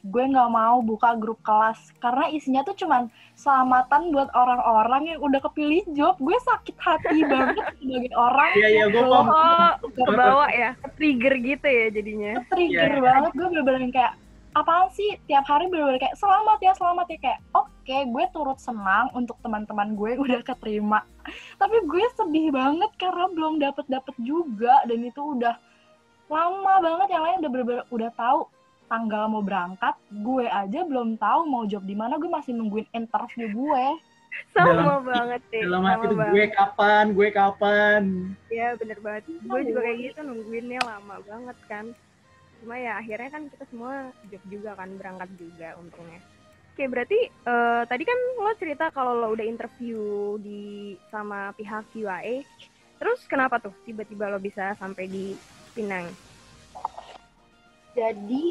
gue 0.00 0.24
nggak 0.32 0.48
mau 0.48 0.80
buka 0.80 1.12
grup 1.20 1.44
kelas 1.44 1.92
karena 2.00 2.32
isinya 2.32 2.64
tuh 2.64 2.72
cuman 2.72 3.12
selamatan 3.36 4.12
buat 4.16 4.32
orang-orang 4.32 5.12
yang 5.16 5.20
udah 5.20 5.40
kepilih 5.44 5.84
job. 5.92 6.16
Gue 6.16 6.36
sakit 6.40 6.76
hati 6.80 7.20
banget 7.32 7.64
sebagai 7.76 8.12
orang 8.16 8.52
Iya 8.56 8.68
iya 8.68 8.84
gue 8.88 9.04
Oh, 9.04 9.24
paham. 9.28 9.76
kebawa 9.92 10.46
ya, 10.52 10.70
trigger 10.96 11.34
gitu 11.40 11.68
ya 11.68 11.86
jadinya. 11.92 12.32
trigger 12.48 12.90
iya. 12.96 13.04
banget. 13.04 13.30
Gue 13.36 13.46
bener-bener 13.52 13.92
kayak 13.92 14.12
apaan 14.50 14.90
sih 14.90 15.14
tiap 15.30 15.46
hari 15.46 15.70
bener-bener 15.70 16.02
kayak 16.02 16.18
selamat 16.18 16.58
ya 16.58 16.72
selamat 16.74 17.06
ya 17.06 17.18
kayak 17.22 17.40
oke 17.54 17.70
gue 17.86 18.24
turut 18.34 18.58
senang 18.58 19.06
untuk 19.14 19.38
teman-teman 19.46 19.94
gue 19.94 20.18
yang 20.18 20.22
udah 20.26 20.42
keterima 20.42 21.06
tapi 21.54 21.78
gue 21.86 22.04
sedih 22.18 22.50
banget 22.50 22.90
karena 22.98 23.30
belum 23.30 23.62
dapet 23.62 23.86
dapet 23.86 24.10
juga 24.18 24.82
dan 24.90 25.06
itu 25.06 25.22
udah 25.22 25.54
lama 26.30 26.72
banget 26.78 27.08
yang 27.10 27.22
lain 27.22 27.38
udah 27.38 27.50
bener-bener 27.50 27.84
udah 27.90 28.10
tahu 28.14 28.40
tanggal 28.86 29.26
mau 29.26 29.42
berangkat 29.42 29.94
gue 30.08 30.46
aja 30.46 30.80
belum 30.82 31.14
tahu 31.16 31.40
mau 31.44 31.62
job 31.64 31.82
di 31.82 31.94
mana 31.94 32.16
gue 32.16 32.26
masih 32.26 32.54
nungguin 32.54 32.86
interview 32.92 33.46
gue 33.48 33.86
Sama 34.50 34.72
Dalam- 34.72 35.04
banget 35.04 35.42
deh. 35.50 35.62
Dalam 35.62 35.82
sama 35.82 35.90
hati 35.90 36.06
banget. 36.08 36.32
gue 36.32 36.46
kapan, 36.48 37.04
gue 37.12 37.28
kapan. 37.30 38.02
Iya 38.46 38.68
bener 38.78 38.98
banget. 38.98 39.22
Gue 39.42 39.60
juga 39.64 39.80
kayak 39.82 39.98
gitu 40.00 40.20
nungguinnya 40.22 40.80
lama 40.80 41.16
banget 41.20 41.58
kan. 41.66 41.84
Cuma 42.58 42.74
ya 42.76 42.92
akhirnya 42.94 43.26
kan 43.28 43.42
kita 43.46 43.64
semua 43.66 43.92
job 44.30 44.42
juga 44.46 44.70
kan 44.74 44.88
berangkat 44.94 45.28
juga 45.34 45.74
untungnya. 45.76 46.22
Oke 46.72 46.86
berarti 46.86 47.18
eh, 47.26 47.82
tadi 47.84 48.02
kan 48.02 48.18
lo 48.38 48.52
cerita 48.54 48.84
kalau 48.90 49.12
lo 49.14 49.28
udah 49.30 49.44
interview 49.44 49.98
di 50.38 50.60
sama 51.10 51.50
pihak 51.54 51.90
UAE. 51.92 52.46
Terus 52.96 53.26
kenapa 53.26 53.58
tuh 53.58 53.74
tiba-tiba 53.82 54.30
lo 54.30 54.38
bisa 54.38 54.72
sampai 54.74 55.04
di 55.04 55.34
Pinang? 55.72 56.10
jadi 57.94 58.44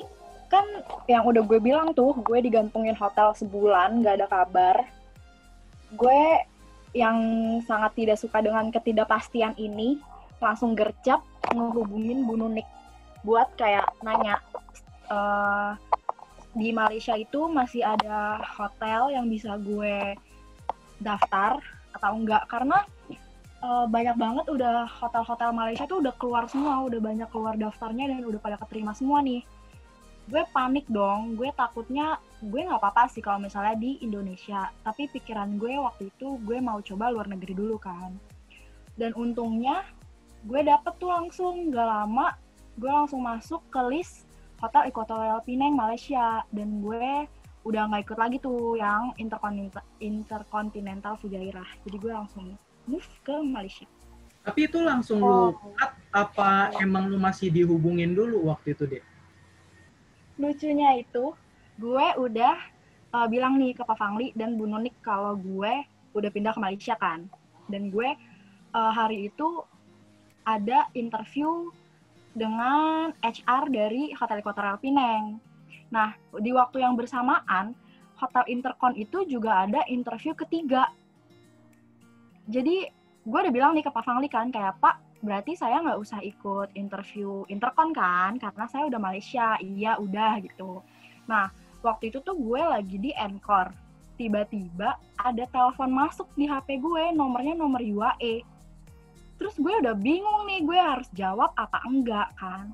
kan 0.49 0.65
yang 1.05 1.23
udah 1.29 1.45
gue 1.45 1.59
bilang 1.61 1.93
tuh 1.93 2.17
gue 2.25 2.39
digantungin 2.41 2.97
hotel 2.97 3.33
sebulan 3.37 4.01
gak 4.01 4.21
ada 4.21 4.27
kabar 4.27 4.75
gue 5.93 6.21
yang 6.97 7.17
sangat 7.69 7.93
tidak 7.93 8.17
suka 8.17 8.41
dengan 8.41 8.73
ketidakpastian 8.73 9.53
ini 9.61 10.01
langsung 10.41 10.73
gercep 10.73 11.21
ngehubungin 11.53 12.25
Bu 12.25 12.33
Nunik 12.37 12.65
buat 13.21 13.53
kayak 13.57 13.93
nanya 14.01 14.41
eh, 15.09 15.71
di 16.57 16.73
Malaysia 16.73 17.13
itu 17.13 17.45
masih 17.45 17.85
ada 17.85 18.41
hotel 18.57 19.13
yang 19.13 19.29
bisa 19.29 19.53
gue 19.61 20.17
daftar 20.97 21.61
atau 21.93 22.11
enggak 22.17 22.49
karena 22.49 22.81
eh, 23.63 23.85
banyak 23.89 24.15
banget 24.15 24.45
udah 24.47 24.87
hotel-hotel 24.87 25.49
Malaysia 25.51 25.85
tuh 25.87 25.99
udah 26.03 26.13
keluar 26.15 26.45
semua 26.47 26.83
udah 26.87 26.99
banyak 26.99 27.29
keluar 27.31 27.55
daftarnya 27.59 28.11
dan 28.11 28.23
udah 28.25 28.41
pada 28.41 28.57
keterima 28.59 28.91
semua 28.95 29.19
nih. 29.23 29.43
Gue 30.29 30.45
panik 30.53 30.85
dong 30.87 31.35
gue 31.39 31.49
takutnya 31.57 32.21
gue 32.39 32.61
nggak 32.61 32.79
apa-apa 32.79 33.09
sih 33.11 33.19
kalau 33.19 33.41
misalnya 33.41 33.75
di 33.75 33.97
Indonesia 34.05 34.69
tapi 34.85 35.09
pikiran 35.09 35.57
gue 35.57 35.75
waktu 35.75 36.13
itu 36.13 36.37
gue 36.45 36.57
mau 36.61 36.79
coba 36.79 37.11
luar 37.11 37.27
negeri 37.27 37.53
dulu 37.57 37.75
kan. 37.81 38.15
Dan 38.99 39.15
untungnya 39.15 39.83
gue 40.45 40.61
dapet 40.63 40.95
tuh 40.99 41.11
langsung 41.11 41.71
gak 41.71 41.87
lama 41.87 42.35
gue 42.79 42.87
langsung 42.87 43.19
masuk 43.19 43.59
ke 43.67 43.81
list 43.91 44.23
hotel 44.63 44.87
Equatorial 44.87 45.43
Penang 45.43 45.75
Malaysia. 45.75 46.43
Dan 46.51 46.79
gue 46.83 47.27
udah 47.67 47.91
nggak 47.91 48.07
ikut 48.07 48.17
lagi 48.19 48.37
tuh 48.39 48.79
yang 48.79 49.11
interkontinental 49.99 51.19
Fujairah. 51.19 51.67
Jadi 51.83 51.97
gue 51.99 52.13
langsung 52.15 52.55
move 52.89 53.05
ke 53.21 53.35
Malaysia 53.45 53.85
Tapi 54.41 54.65
itu 54.65 54.81
langsung 54.81 55.21
Oh. 55.21 55.53
lu 55.53 55.75
cut 55.77 55.93
apa 56.09 56.73
emang 56.81 57.05
lu 57.05 57.21
masih 57.21 57.53
dihubungin 57.53 58.17
dulu 58.17 58.49
waktu 58.49 58.73
itu 58.73 58.89
deh? 58.89 59.03
lucunya 60.39 60.95
itu 60.97 61.35
gue 61.75 62.07
udah 62.15 62.55
uh, 63.11 63.27
bilang 63.27 63.59
nih 63.59 63.75
ke 63.75 63.83
Pak 63.83 63.99
Fangli 63.99 64.31
dan 64.33 64.55
Bu 64.55 64.65
Nunik 64.65 64.95
kalau 65.03 65.35
gue 65.35 65.83
udah 66.15 66.29
pindah 66.31 66.55
ke 66.55 66.59
Malaysia 66.63 66.95
kan 66.95 67.27
dan 67.67 67.91
gue 67.91 68.09
uh, 68.71 68.91
hari 68.95 69.27
itu 69.27 69.67
ada 70.47 70.87
interview 70.95 71.69
dengan 72.31 73.11
HR 73.19 73.69
dari 73.69 74.15
Hotel 74.15 74.39
Equatorial 74.39 74.79
Penang. 74.79 75.37
Nah, 75.91 76.15
di 76.39 76.53
waktu 76.53 76.81
yang 76.81 76.93
bersamaan, 76.95 77.73
Hotel 78.17 78.45
Intercon 78.47 78.93
itu 78.95 79.25
juga 79.25 79.65
ada 79.67 79.81
interview 79.89 80.33
ketiga. 80.33 80.89
Jadi, 82.49 82.89
gue 83.29 83.39
udah 83.45 83.53
bilang 83.53 83.77
nih 83.77 83.85
ke 83.85 83.93
Pak 83.93 84.01
Fangli 84.01 84.25
kan, 84.25 84.49
kayak 84.49 84.81
Pak, 84.81 85.21
berarti 85.21 85.53
saya 85.53 85.85
nggak 85.85 85.99
usah 86.01 86.19
ikut 86.25 86.73
interview 86.73 87.45
Intercon 87.45 87.93
kan, 87.93 88.41
karena 88.41 88.65
saya 88.65 88.89
udah 88.89 88.97
Malaysia. 88.97 89.53
Iya, 89.61 90.01
udah 90.01 90.41
gitu. 90.41 90.81
Nah, 91.29 91.53
waktu 91.85 92.09
itu 92.09 92.19
tuh 92.25 92.33
gue 92.33 92.57
lagi 92.57 92.97
di 92.97 93.13
Encore. 93.13 93.69
Tiba-tiba 94.17 94.99
ada 95.15 95.45
telepon 95.47 95.93
masuk 95.93 96.27
di 96.35 96.49
HP 96.49 96.81
gue, 96.81 97.13
nomornya 97.15 97.55
nomor 97.55 97.79
UAE. 97.79 98.43
Terus 99.39 99.55
gue 99.55 99.73
udah 99.79 99.95
bingung 99.95 100.43
nih, 100.49 100.65
gue 100.67 100.75
harus 100.75 101.07
jawab 101.15 101.55
apa 101.55 101.79
enggak 101.87 102.27
kan. 102.35 102.73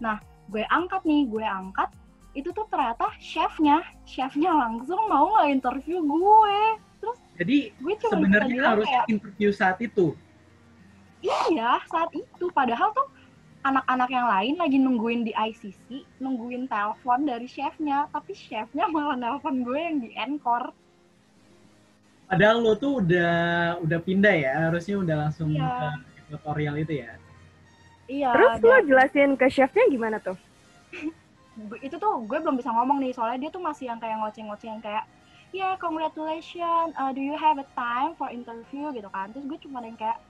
Nah, 0.00 0.16
gue 0.48 0.64
angkat 0.72 1.04
nih, 1.04 1.28
gue 1.28 1.44
angkat. 1.44 1.92
Itu 2.32 2.52
tuh 2.56 2.64
ternyata 2.72 3.12
chefnya, 3.20 3.84
chefnya 4.08 4.54
langsung 4.54 5.04
mau 5.10 5.36
nggak 5.36 5.60
interview 5.60 6.00
gue. 6.00 6.60
Jadi 7.36 7.56
gue 7.76 7.94
cuma 8.00 8.16
bisa 8.16 8.16
sebenarnya 8.16 8.62
harus 8.64 8.88
kayak, 8.88 9.06
interview 9.12 9.50
saat 9.52 9.78
itu. 9.84 10.16
Iya, 11.20 11.80
saat 11.88 12.10
itu. 12.16 12.48
Padahal 12.52 12.92
tuh 12.96 13.08
anak-anak 13.66 14.08
yang 14.08 14.26
lain 14.30 14.54
lagi 14.56 14.78
nungguin 14.80 15.20
di 15.26 15.32
ICC, 15.36 16.20
nungguin 16.20 16.64
telepon 16.70 17.28
dari 17.28 17.44
chefnya. 17.44 18.08
Tapi 18.08 18.32
chefnya 18.32 18.88
malah 18.88 19.16
nelpon 19.18 19.60
gue 19.60 19.78
yang 19.78 19.96
di 20.00 20.10
Encore. 20.16 20.72
Padahal 22.26 22.58
lo 22.58 22.74
tuh 22.74 23.04
udah 23.04 23.34
udah 23.86 23.98
pindah 24.02 24.34
ya, 24.34 24.52
harusnya 24.66 24.98
udah 24.98 25.16
langsung 25.28 25.54
Iya. 25.54 25.94
ke 26.18 26.34
tutorial 26.34 26.74
itu 26.82 26.92
ya. 27.06 27.12
Iya. 28.10 28.30
Terus 28.34 28.52
lo 28.66 28.76
jelasin 28.82 29.30
ke 29.38 29.46
chefnya 29.46 29.84
gimana 29.86 30.18
tuh? 30.18 30.34
itu 31.86 31.96
tuh 31.96 32.12
gue 32.26 32.38
belum 32.42 32.58
bisa 32.58 32.68
ngomong 32.74 32.98
nih, 33.00 33.14
soalnya 33.14 33.46
dia 33.46 33.50
tuh 33.54 33.62
masih 33.62 33.88
yang 33.88 33.96
kayak 34.02 34.18
ngoceh-ngoceh 34.20 34.68
yang 34.68 34.82
kayak, 34.82 35.06
ya 35.56 35.80
congratulations, 35.80 36.92
uh, 37.00 37.12
do 37.16 37.24
you 37.24 37.32
have 37.32 37.56
a 37.56 37.64
time 37.72 38.12
for 38.20 38.28
interview 38.28 38.92
gitu 38.92 39.08
kan. 39.08 39.32
Terus 39.32 39.44
gue 39.48 39.58
cuma 39.64 39.80
yang 39.80 39.96
kayak, 39.96 40.20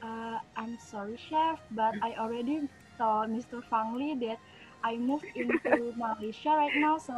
uh, 0.00 0.40
I'm 0.56 0.80
sorry 0.80 1.20
chef, 1.20 1.60
but 1.76 1.92
I 2.00 2.16
already 2.16 2.64
told 2.96 3.28
Mr. 3.28 3.60
Fangli 3.68 4.16
that 4.24 4.40
I 4.80 4.96
moved 4.96 5.28
into 5.36 5.92
Malaysia 6.00 6.56
right 6.56 6.72
now, 6.80 6.96
so 6.96 7.12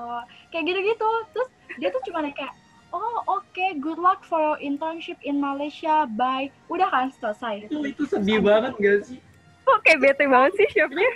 kayak 0.50 0.66
gitu-gitu. 0.66 1.10
Terus 1.30 1.48
dia 1.78 1.88
tuh 1.94 2.02
cuma 2.10 2.26
yang 2.26 2.34
kayak, 2.34 2.54
oh 2.90 3.22
oke, 3.30 3.66
good 3.78 4.02
luck 4.02 4.26
for 4.26 4.42
your 4.42 4.58
internship 4.58 5.16
in 5.22 5.38
Malaysia, 5.38 6.10
bye. 6.18 6.50
Udah 6.66 6.90
kan 6.90 7.14
selesai. 7.14 7.70
Itu, 7.70 7.86
itu 7.86 8.02
sedih 8.10 8.42
banget 8.42 8.74
gak 8.82 8.98
sih? 9.06 9.18
Oke, 9.64 9.96
bete 9.96 10.26
banget 10.26 10.52
sih 10.58 10.68
chefnya. 10.74 11.08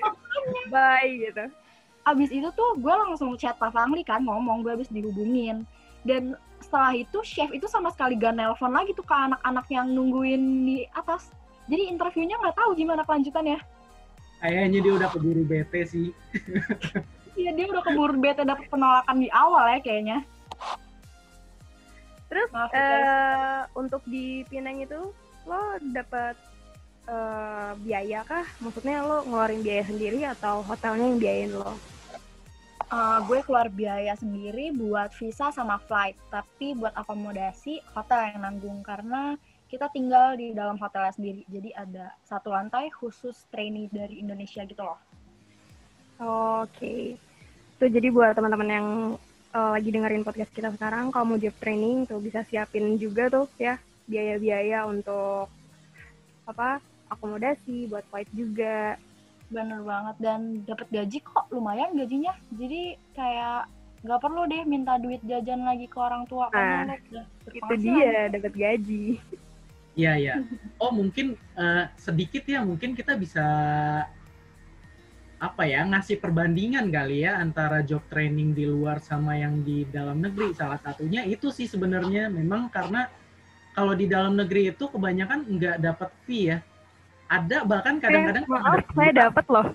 Bye 0.73 1.21
gitu. 1.21 1.51
abis 2.09 2.33
itu 2.33 2.49
tuh 2.57 2.71
gue 2.81 2.89
langsung 2.89 3.37
chat 3.37 3.53
Pak 3.61 3.69
Fangli 3.69 4.01
kan 4.01 4.25
ngomong 4.25 4.65
gue 4.65 4.73
habis 4.73 4.89
dihubungin 4.89 5.69
dan 6.09 6.33
setelah 6.65 6.97
itu 6.97 7.21
chef 7.21 7.53
itu 7.53 7.69
sama 7.69 7.93
sekali 7.93 8.17
gak 8.17 8.35
nelpon 8.35 8.73
lagi 8.73 8.97
tuh 8.97 9.05
ke 9.05 9.13
anak-anak 9.13 9.67
yang 9.69 9.93
nungguin 9.93 10.65
di 10.65 10.89
atas 10.97 11.29
jadi 11.69 11.93
interviewnya 11.93 12.41
nggak 12.41 12.57
tahu 12.57 12.73
gimana 12.73 13.05
kelanjutannya 13.05 13.61
Kayaknya 14.39 14.79
dia 14.87 14.93
udah 14.95 15.09
keburu 15.11 15.43
bete 15.43 15.81
sih. 15.83 16.09
Iya 17.39 17.51
dia 17.55 17.67
udah 17.71 17.83
keburu 17.83 18.19
bete 18.19 18.43
dapet 18.43 18.67
penolakan 18.67 19.23
di 19.23 19.31
awal 19.31 19.67
ya 19.71 19.79
kayaknya 19.79 20.19
Terus 22.27 22.51
Maaf 22.51 22.71
eh 22.75 23.63
untuk 23.79 24.03
di 24.11 24.43
Pinang 24.51 24.83
itu 24.83 25.15
lo 25.47 25.63
dapat 25.95 26.35
eh, 27.09 27.71
biaya 27.79 28.27
kah? 28.27 28.43
Maksudnya 28.59 29.07
lo 29.07 29.23
ngeluarin 29.23 29.63
biaya 29.63 29.85
sendiri 29.87 30.27
atau 30.27 30.67
hotelnya 30.67 31.07
yang 31.09 31.19
biayain 31.23 31.53
lo? 31.55 31.73
Eh, 32.89 33.19
gue 33.29 33.45
keluar 33.45 33.69
biaya 33.69 34.17
sendiri 34.17 34.73
buat 34.73 35.13
visa 35.21 35.53
sama 35.53 35.77
flight 35.77 36.17
tapi 36.33 36.73
buat 36.73 36.97
akomodasi 36.97 37.85
hotel 37.93 38.33
yang 38.33 38.41
nanggung 38.49 38.81
karena 38.81 39.37
kita 39.69 39.93
tinggal 39.93 40.33
di 40.41 40.57
dalam 40.57 40.81
hotelnya 40.81 41.13
sendiri 41.13 41.45
jadi 41.53 41.85
ada 41.85 42.17
satu 42.25 42.49
lantai 42.49 42.89
khusus 42.89 43.45
trainee 43.53 43.93
dari 43.93 44.25
Indonesia 44.25 44.65
gitu 44.65 44.81
loh 44.81 44.97
Oke. 46.65 47.21
Tuh 47.77 47.93
jadi 47.93 48.09
buat 48.09 48.33
teman-teman 48.33 48.69
yang 48.73 48.89
eh, 49.53 49.71
lagi 49.77 49.93
dengerin 49.93 50.25
podcast 50.25 50.51
kita 50.57 50.73
sekarang, 50.73 51.13
kalau 51.13 51.37
mau 51.37 51.39
job 51.39 51.53
training 51.61 52.09
tuh 52.09 52.25
bisa 52.25 52.41
siapin 52.49 52.97
juga 52.97 53.29
tuh 53.29 53.47
ya 53.61 53.77
biaya-biaya 54.09 54.89
untuk 54.89 55.53
apa 56.49 56.81
akomodasi, 57.13 57.87
buat 57.93 58.03
flight 58.09 58.33
juga. 58.33 58.97
Bener 59.49 59.81
banget 59.81 60.17
dan 60.21 60.41
dapat 60.69 60.89
gaji 60.93 61.19
kok 61.25 61.49
lumayan 61.49 61.97
gajinya. 61.97 62.37
Jadi 62.53 63.01
kayak 63.17 63.69
nggak 64.05 64.21
perlu 64.23 64.47
deh 64.47 64.63
minta 64.63 64.95
duit 65.01 65.19
jajan 65.27 65.67
lagi 65.67 65.91
ke 65.91 65.99
orang 65.99 66.23
tua 66.31 66.47
karena 66.55 66.95
Nah, 66.95 66.99
udah 67.11 67.27
Itu 67.51 67.75
dia 67.83 68.31
dapat 68.31 68.53
gaji. 68.55 69.05
Iya 69.99 70.13
iya. 70.15 70.35
Oh 70.79 70.95
mungkin 70.95 71.35
eh, 71.59 71.85
sedikit 71.99 72.47
ya 72.47 72.63
mungkin 72.63 72.95
kita 72.95 73.19
bisa 73.19 73.47
apa 75.39 75.63
ya 75.71 75.87
ngasih 75.87 76.19
perbandingan 76.19 76.91
kali 76.91 77.23
ya 77.23 77.39
antara 77.39 77.83
job 77.87 78.03
training 78.11 78.59
di 78.59 78.67
luar 78.67 78.99
sama 79.03 79.35
yang 79.35 79.67
di 79.67 79.83
dalam 79.91 80.23
negeri. 80.23 80.55
Salah 80.55 80.79
satunya 80.79 81.27
itu 81.27 81.51
sih 81.51 81.67
sebenarnya 81.67 82.31
memang 82.31 82.71
karena 82.71 83.11
kalau 83.75 83.95
di 83.95 84.11
dalam 84.11 84.35
negeri 84.35 84.75
itu 84.75 84.91
kebanyakan 84.91 85.47
nggak 85.47 85.77
dapat 85.83 86.11
fee 86.27 86.55
ya. 86.55 86.59
Ada 87.29 87.61
bahkan 87.63 87.95
kadang-kadang 87.99 88.43
Eh, 88.43 88.51
maaf, 88.51 88.73
ada- 88.75 88.89
saya 88.91 89.13
dapat 89.21 89.45
loh. 89.47 89.67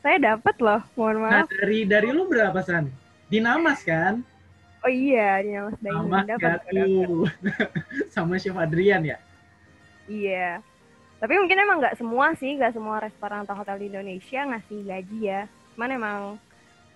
Saya 0.00 0.16
dapat 0.18 0.56
loh, 0.58 0.80
mohon 0.94 1.16
Nah, 1.18 1.22
maaf. 1.44 1.48
dari 1.50 1.78
dari 1.84 2.08
lu 2.08 2.24
berapa 2.24 2.56
San? 2.58 2.88
Di 3.26 3.38
Namas 3.38 3.82
kan? 3.82 4.24
Oh 4.80 4.88
iya, 4.88 5.42
ini 5.42 5.58
Mas 5.58 5.76
Dain 5.78 5.92
Namas 5.92 6.24
dapat. 6.30 6.58
tuh? 6.64 7.26
sama 8.14 8.38
Chef 8.38 8.54
Adrian 8.54 9.02
ya? 9.02 9.18
Iya. 10.06 10.62
Tapi 11.16 11.32
mungkin 11.34 11.58
emang 11.58 11.80
nggak 11.80 11.96
semua 11.96 12.32
sih, 12.34 12.54
nggak 12.54 12.72
semua 12.72 12.96
restoran 12.98 13.42
atau 13.42 13.56
hotel 13.56 13.76
di 13.78 13.88
Indonesia 13.88 14.46
ngasih 14.46 14.78
gaji 14.84 15.18
ya. 15.22 15.42
Cuman 15.74 15.90
emang 15.90 16.20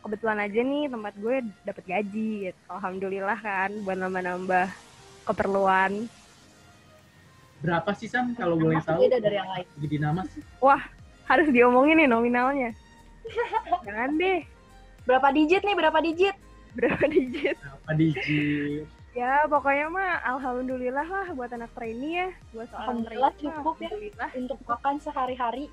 kebetulan 0.01 0.39
aja 0.39 0.61
nih 0.63 0.85
tempat 0.87 1.15
gue 1.15 1.37
dapat 1.63 1.85
gaji 1.85 2.31
gitu. 2.47 2.61
Alhamdulillah 2.71 3.39
kan 3.39 3.71
buat 3.83 3.99
nambah-nambah 3.99 4.67
keperluan. 5.27 6.07
Berapa 7.61 7.91
sih 7.93 8.09
San 8.09 8.33
kalau 8.37 8.57
boleh 8.57 8.81
tahu? 8.81 9.05
beda 9.05 9.21
dari 9.21 9.37
yang 9.37 9.51
lain. 9.53 9.67
Di 9.77 9.99
Namas? 10.01 10.29
Harus 11.29 11.49
diomongin 11.53 12.01
nih 12.01 12.09
nominalnya. 12.11 12.75
Jangan 13.87 14.19
deh, 14.19 14.43
Berapa 15.09 15.29
digit 15.33 15.63
nih? 15.65 15.75
Berapa 15.77 15.99
digit? 16.03 16.37
berapa 16.71 17.03
digit? 17.11 17.59
Berapa 17.59 17.93
digit? 17.99 18.87
Ya 19.11 19.43
pokoknya 19.51 19.91
mah 19.91 20.23
alhamdulillah 20.23 21.03
lah 21.03 21.27
buat 21.35 21.51
anak 21.51 21.75
trainee 21.75 22.15
ya. 22.15 22.29
Buat 22.55 22.71
seorang 22.71 22.87
Alhamdulillah 23.03 23.33
trainee 23.35 23.43
cukup 23.43 23.75
ya. 23.75 23.89
Alhamdulillah. 23.91 24.31
Untuk 24.39 24.59
makan 24.71 24.95
sehari-hari. 25.03 25.67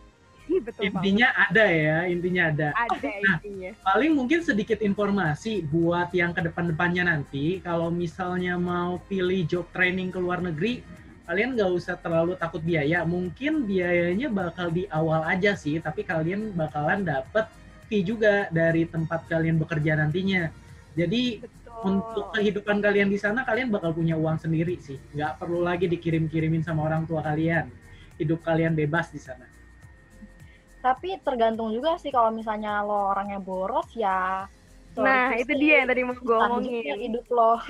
Ih, 0.48 0.64
betul 0.64 0.82
banget. 0.90 0.96
Intinya 0.98 1.28
ada 1.38 1.66
ya, 1.70 1.98
intinya 2.10 2.44
ada. 2.50 2.68
Ada 2.74 3.10
intinya. 3.14 3.72
Paling 3.86 4.12
mungkin 4.18 4.40
sedikit 4.42 4.80
informasi 4.82 5.62
buat 5.70 6.10
yang 6.18 6.34
ke 6.34 6.42
depan-depannya 6.50 7.04
nanti, 7.14 7.62
kalau 7.62 7.94
misalnya 7.94 8.58
mau 8.58 8.98
pilih 9.06 9.46
job 9.46 9.70
training 9.70 10.10
ke 10.10 10.18
luar 10.18 10.42
negeri, 10.42 10.82
kalian 11.28 11.60
nggak 11.60 11.72
usah 11.76 12.00
terlalu 12.00 12.40
takut 12.40 12.64
biaya. 12.64 13.04
Mungkin 13.04 13.68
biayanya 13.68 14.32
bakal 14.32 14.72
di 14.72 14.88
awal 14.88 15.28
aja 15.28 15.54
sih, 15.60 15.78
tapi 15.84 16.08
kalian 16.08 16.56
bakalan 16.56 17.04
dapet 17.04 17.46
fee 17.92 18.04
juga 18.04 18.48
dari 18.48 18.88
tempat 18.88 19.28
kalian 19.28 19.60
bekerja 19.60 20.00
nantinya. 20.00 20.48
Jadi 20.96 21.44
Betul. 21.44 21.84
untuk 21.84 22.26
kehidupan 22.32 22.80
kalian 22.80 23.12
di 23.12 23.20
sana, 23.20 23.44
kalian 23.44 23.70
bakal 23.70 23.92
punya 23.92 24.16
uang 24.16 24.40
sendiri 24.40 24.80
sih. 24.80 24.96
Nggak 25.14 25.38
perlu 25.38 25.62
lagi 25.62 25.92
dikirim-kirimin 25.92 26.64
sama 26.64 26.88
orang 26.88 27.04
tua 27.04 27.20
kalian. 27.20 27.68
Hidup 28.18 28.42
kalian 28.42 28.74
bebas 28.74 29.12
di 29.12 29.20
sana. 29.22 29.46
Tapi 30.82 31.20
tergantung 31.22 31.76
juga 31.76 32.00
sih 32.00 32.10
kalau 32.10 32.32
misalnya 32.32 32.82
lo 32.88 33.12
orangnya 33.12 33.44
boros 33.44 33.92
ya. 33.94 34.48
Nah, 34.98 35.38
itu 35.38 35.54
dia 35.54 35.84
yang 35.84 35.88
tadi 35.94 36.02
mau 36.02 36.18
gue 36.18 36.38
omongin. 36.40 36.98
hidup 36.98 37.26
lo. 37.30 37.62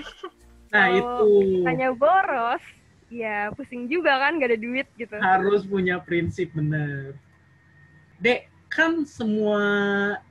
Nah 0.68 0.92
itu 0.92 1.28
Hanya 1.64 1.96
boros, 1.96 2.60
ya 3.08 3.52
pusing 3.56 3.88
juga 3.88 4.20
kan 4.20 4.36
gak 4.36 4.52
ada 4.52 4.60
duit 4.60 4.88
gitu. 5.00 5.16
harus 5.16 5.64
punya 5.64 6.00
prinsip 6.04 6.52
bener. 6.52 7.16
Dek, 8.20 8.50
kan 8.68 9.08
semua 9.08 9.62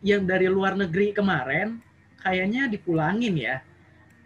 yang 0.04 0.28
dari 0.28 0.50
luar 0.50 0.76
negeri 0.76 1.16
kemarin 1.16 1.80
kayaknya 2.20 2.68
dipulangin 2.68 3.36
ya. 3.38 3.56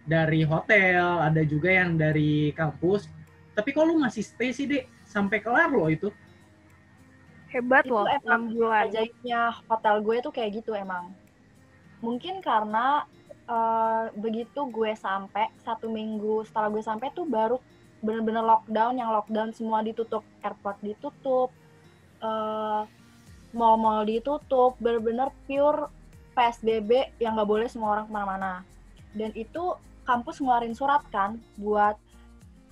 Dari 0.08 0.42
hotel, 0.42 1.22
ada 1.22 1.44
juga 1.44 1.70
yang 1.70 1.94
dari 1.94 2.50
kampus. 2.56 3.06
Tapi 3.54 3.68
kok 3.70 3.84
lu 3.84 4.00
masih 4.00 4.24
stay 4.24 4.50
sih, 4.50 4.66
Dek? 4.66 4.88
Sampai 5.06 5.38
kelar 5.38 5.70
loh 5.70 5.86
itu. 5.86 6.08
Hebat 7.52 7.84
Itu 7.86 7.94
loh, 7.94 8.06
6 8.08 8.56
bulan. 8.56 8.88
Ajaibnya 8.88 9.54
hotel 9.68 10.02
gue 10.02 10.16
tuh 10.24 10.32
kayak 10.34 10.62
gitu 10.62 10.72
emang. 10.74 11.12
Mungkin 12.00 12.40
karena 12.40 13.04
eh, 13.44 14.04
begitu 14.16 14.66
gue 14.72 14.96
sampai 14.96 15.52
satu 15.62 15.92
minggu 15.92 16.48
setelah 16.48 16.72
gue 16.72 16.82
sampai 16.82 17.12
tuh 17.12 17.28
baru 17.28 17.60
bener-bener 18.00 18.40
lockdown 18.40 18.96
yang 18.96 19.12
lockdown 19.12 19.52
semua 19.52 19.84
ditutup 19.84 20.24
airport 20.40 20.80
ditutup 20.80 21.52
eh, 22.20 22.82
mall-mall 23.52 24.06
ditutup 24.06 24.78
bener-bener 24.80 25.28
pure 25.44 25.90
PSBB 26.32 27.20
yang 27.20 27.36
nggak 27.36 27.50
boleh 27.50 27.68
semua 27.68 27.98
orang 27.98 28.06
ke 28.08 28.12
mana-mana. 28.14 28.52
Dan 29.12 29.34
itu 29.34 29.74
kampus 30.06 30.38
ngeluarin 30.38 30.72
surat 30.72 31.02
kan 31.10 31.36
buat 31.58 31.98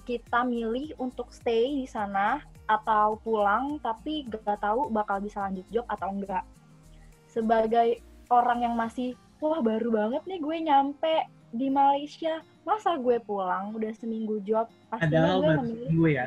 kita 0.08 0.46
milih 0.46 0.96
untuk 0.96 1.28
stay 1.34 1.84
di 1.84 1.86
sana 1.86 2.40
atau 2.64 3.20
pulang 3.20 3.80
tapi 3.80 4.28
gak 4.28 4.60
tahu 4.60 4.92
bakal 4.92 5.20
bisa 5.20 5.40
lanjut 5.44 5.64
job 5.72 5.84
atau 5.88 6.12
enggak 6.12 6.44
sebagai 7.28 8.00
orang 8.28 8.64
yang 8.64 8.74
masih 8.76 9.16
wah 9.40 9.60
baru 9.60 9.88
banget 9.88 10.22
nih 10.28 10.40
gue 10.40 10.56
nyampe 10.68 11.14
di 11.52 11.68
Malaysia 11.72 12.44
masa 12.68 12.94
gue 12.94 13.16
pulang 13.18 13.72
udah 13.72 13.92
seminggu 13.94 14.36
job 14.42 14.68
pastinya 14.86 15.08
Padahal 15.24 15.38
gue 15.40 15.54
seminggu 15.58 16.04
ya. 16.06 16.26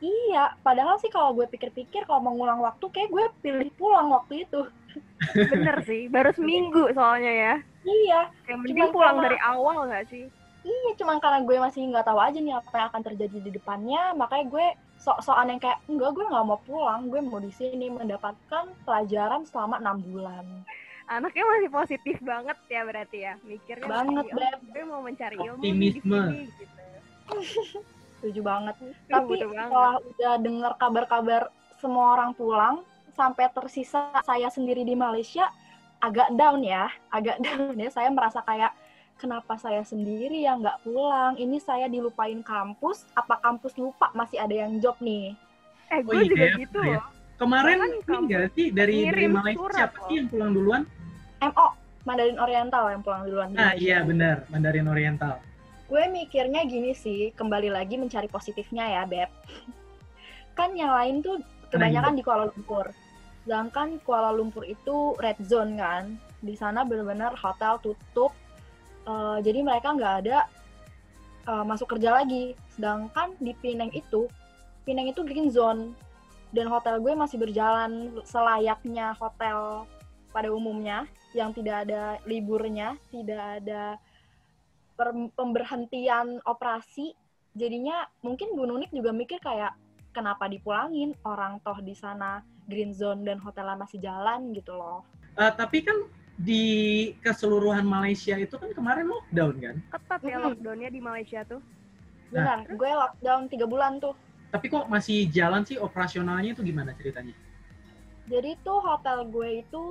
iya 0.00 0.54
padahal 0.58 0.96
sih 0.96 1.08
kalau 1.08 1.34
gue 1.34 1.44
pikir-pikir 1.46 2.02
kalau 2.02 2.22
mau 2.22 2.32
ngulang 2.32 2.58
waktu 2.58 2.84
kayak 2.88 3.08
gue 3.08 3.24
pilih 3.40 3.68
pulang 3.74 4.08
waktu 4.08 4.42
itu 4.42 4.64
Bener 5.52 5.84
sih, 5.84 6.08
baru 6.08 6.32
seminggu 6.32 6.88
soalnya 6.90 7.28
ya. 7.28 7.54
iya 7.84 8.20
Yang 8.46 8.58
mending 8.64 8.88
pulang 8.88 9.14
karena- 9.14 9.26
dari 9.26 9.38
awal 9.44 9.76
gak 9.86 10.08
sih? 10.08 10.24
iya 10.60 10.90
cuman 10.94 11.16
karena 11.16 11.38
gue 11.42 11.56
masih 11.56 11.80
nggak 11.86 12.04
tahu 12.04 12.18
aja 12.18 12.36
nih 12.36 12.52
apa 12.52 12.74
yang 12.74 12.88
akan 12.88 13.02
terjadi 13.02 13.38
di 13.38 13.50
depannya 13.50 14.12
makanya 14.12 14.46
gue 14.48 14.66
sok-sokan 14.98 15.48
yang 15.48 15.60
kayak 15.62 15.78
enggak 15.86 16.10
gue 16.10 16.24
nggak 16.24 16.44
mau 16.44 16.60
pulang 16.60 17.08
gue 17.08 17.20
mau 17.20 17.38
di 17.38 17.48
sini 17.48 17.88
mendapatkan 17.88 18.64
pelajaran 18.82 19.44
selama 19.44 19.78
enam 19.78 19.96
bulan 20.02 20.44
Anaknya 21.08 21.40
masih 21.42 21.70
positif 21.70 22.16
banget 22.20 22.58
ya 22.66 22.84
berarti 22.84 23.18
ya. 23.18 23.34
Mikirnya 23.42 23.88
Banget, 23.88 24.24
Beb. 24.28 24.36
"Oh, 24.36 24.60
gue 24.68 24.84
mau 24.84 25.00
mencari 25.00 25.36
ilmu 25.36 25.56
Optimisme. 25.56 26.20
sini 26.22 26.44
gitu. 26.52 26.82
setuju 28.14 28.40
banget 28.42 28.74
Duh, 28.78 28.94
tapi 29.06 29.34
banget. 29.36 29.46
setelah 29.62 29.94
udah 30.00 30.34
dengar 30.38 30.72
kabar-kabar 30.74 31.42
semua 31.76 32.14
orang 32.14 32.32
pulang 32.32 32.82
sampai 33.12 33.46
tersisa 33.48 34.00
saya 34.22 34.48
sendiri 34.48 34.80
di 34.80 34.94
Malaysia 34.94 35.46
agak 35.98 36.32
down 36.32 36.58
ya 36.60 36.88
agak 37.08 37.38
down 37.44 37.74
ya 37.74 37.88
saya 37.88 38.08
merasa 38.08 38.40
kayak 38.40 38.72
kenapa 39.14 39.54
saya 39.54 39.82
sendiri 39.82 40.40
yang 40.40 40.58
nggak 40.58 40.82
pulang 40.82 41.36
ini 41.36 41.58
saya 41.58 41.86
dilupain 41.86 42.40
kampus 42.40 43.06
apa 43.12 43.38
kampus 43.38 43.76
lupa 43.76 44.10
masih 44.12 44.38
ada 44.38 44.56
yang 44.56 44.78
job 44.78 44.98
nih 44.98 45.36
Eh, 45.88 46.00
Oh 46.00 46.10
gue 46.10 46.14
iya, 46.18 46.26
juga 46.26 46.44
ya, 46.44 46.56
gitu 46.58 46.80
ya. 46.82 46.96
loh. 46.96 47.06
Kemarin 47.38 47.76
ini 47.78 47.98
kampus 48.02 48.18
enggak 48.20 48.44
sih 48.52 48.66
dari 48.68 48.96
dari 49.04 49.24
Malaysia 49.26 49.56
surat 49.58 49.78
siapa 49.78 49.98
sih 50.04 50.14
yang 50.16 50.26
pulang 50.26 50.50
duluan? 50.50 50.82
MO 51.42 51.68
Mandarin 52.06 52.38
Oriental 52.40 52.84
yang 52.88 53.02
pulang 53.04 53.22
duluan. 53.28 53.52
Ah 53.58 53.76
iya 53.76 54.00
benar, 54.02 54.48
Mandarin 54.48 54.88
Oriental. 54.88 55.42
gue 55.88 56.04
mikirnya 56.04 56.68
gini 56.68 56.92
sih 56.92 57.32
kembali 57.32 57.72
lagi 57.72 57.96
mencari 57.96 58.28
positifnya 58.28 58.84
ya 58.92 59.02
beb. 59.08 59.32
Kan 60.58 60.76
yang 60.76 60.92
lain 60.92 61.24
tuh 61.24 61.40
kebanyakan 61.72 62.12
di 62.12 62.20
Kuala 62.20 62.52
Lumpur. 62.52 62.92
Sedangkan 63.48 63.96
Kuala 64.04 64.28
Lumpur 64.36 64.68
itu 64.68 65.16
red 65.16 65.40
zone 65.40 65.80
kan? 65.80 66.20
Di 66.44 66.52
sana 66.60 66.84
benar-benar 66.84 67.32
hotel 67.40 67.80
tutup 67.80 68.36
Eh, 69.08 69.38
jadi 69.40 69.64
mereka 69.64 69.96
nggak 69.96 70.14
ada 70.24 70.38
eh, 71.48 71.64
masuk 71.64 71.96
kerja 71.96 72.20
lagi. 72.20 72.52
Sedangkan 72.76 73.34
di 73.40 73.56
Penang 73.56 73.92
itu 73.96 74.28
Penang 74.84 75.08
itu 75.08 75.20
green 75.24 75.52
zone 75.52 75.92
dan 76.52 76.64
hotel 76.68 76.96
gue 77.00 77.12
masih 77.12 77.36
berjalan 77.36 78.16
selayaknya 78.24 79.12
hotel 79.20 79.84
pada 80.32 80.48
umumnya 80.48 81.04
yang 81.32 81.52
tidak 81.52 81.84
ada 81.88 82.16
liburnya 82.24 82.96
tidak 83.12 83.62
ada 83.62 83.96
pemberhentian 85.36 86.42
operasi 86.42 87.14
jadinya 87.54 88.06
mungkin 88.20 88.54
Bu 88.54 88.66
Nunik 88.66 88.90
juga 88.90 89.14
mikir 89.14 89.38
kayak 89.38 89.74
kenapa 90.10 90.48
dipulangin 90.48 91.14
orang 91.22 91.62
toh 91.62 91.78
di 91.78 91.94
sana 91.94 92.40
green 92.66 92.90
zone 92.90 93.22
dan 93.22 93.38
hotelnya 93.38 93.78
masih 93.78 93.98
jalan 94.02 94.52
gitu 94.52 94.74
loh 94.74 95.04
Eh, 95.38 95.54
tapi 95.54 95.86
kan 95.86 95.94
di 96.34 96.62
keseluruhan 97.22 97.86
Malaysia 97.86 98.34
itu 98.34 98.58
kan 98.58 98.74
kemarin 98.74 99.06
lockdown 99.06 99.54
kan? 99.62 99.76
Ketat 99.86 100.20
ya 100.26 100.42
lockdownnya 100.42 100.90
di 100.90 100.98
Malaysia 100.98 101.46
tuh. 101.46 101.62
benar 102.28 102.66
gue 102.66 102.90
lockdown 102.90 103.46
tiga 103.46 103.64
bulan 103.64 104.02
tuh 104.02 104.18
Tapi 104.50 104.66
kok 104.66 104.90
masih 104.90 105.30
jalan 105.30 105.62
sih 105.62 105.78
operasionalnya 105.78 106.52
itu 106.52 106.66
gimana 106.66 106.90
ceritanya? 106.98 107.32
jadi 108.26 108.58
tuh 108.60 108.82
hotel 108.82 109.24
gue 109.30 109.62
itu 109.62 109.84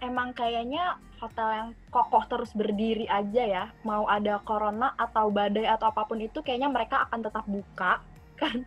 emang 0.00 0.34
kayaknya 0.34 0.98
hotel 1.18 1.48
yang 1.50 1.68
kokoh 1.90 2.22
terus 2.30 2.54
berdiri 2.54 3.10
aja 3.10 3.42
ya 3.42 3.64
mau 3.82 4.06
ada 4.06 4.38
corona 4.46 4.94
atau 4.94 5.30
badai 5.30 5.66
atau 5.66 5.90
apa 5.90 6.06
pun 6.06 6.22
itu 6.22 6.38
kayaknya 6.42 6.70
mereka 6.70 7.06
akan 7.08 7.20
tetap 7.26 7.44
buka 7.46 7.98
kan 8.40 8.62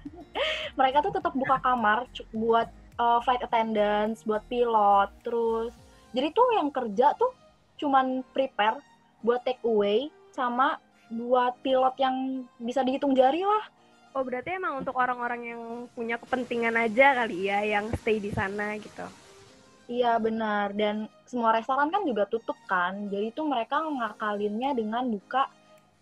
mereka 0.75 0.99
tuh 0.99 1.15
tetap 1.15 1.31
buka 1.31 1.55
kamar 1.63 2.03
buat 2.35 2.67
uh, 2.99 3.23
flight 3.23 3.39
attendants 3.39 4.27
buat 4.27 4.43
pilot 4.51 5.09
terus 5.23 5.71
jadi 6.11 6.27
tuh 6.35 6.47
yang 6.59 6.67
kerja 6.67 7.15
tuh 7.15 7.31
cuman 7.79 8.19
prepare 8.35 8.83
buat 9.23 9.39
take 9.47 9.63
away 9.63 10.11
sama 10.35 10.75
buat 11.07 11.55
pilot 11.63 11.95
yang 11.99 12.43
bisa 12.59 12.83
dihitung 12.83 13.15
jari 13.15 13.47
lah 13.47 13.63
Oh 14.11 14.27
berarti 14.27 14.59
emang 14.59 14.83
untuk 14.83 14.99
orang-orang 14.99 15.55
yang 15.55 15.61
punya 15.95 16.19
kepentingan 16.19 16.75
aja 16.75 17.15
kali 17.23 17.47
ya 17.47 17.63
yang 17.63 17.87
stay 17.95 18.19
di 18.19 18.27
sana 18.35 18.75
gitu. 18.75 19.07
Iya 19.89 20.21
benar 20.21 20.73
dan 20.77 21.09
semua 21.25 21.55
restoran 21.55 21.89
kan 21.89 22.05
juga 22.05 22.27
tutup 22.29 22.57
kan. 22.69 23.09
Jadi 23.09 23.33
tuh 23.33 23.47
mereka 23.49 23.81
ngakalinnya 23.81 24.77
dengan 24.77 25.09
buka 25.09 25.49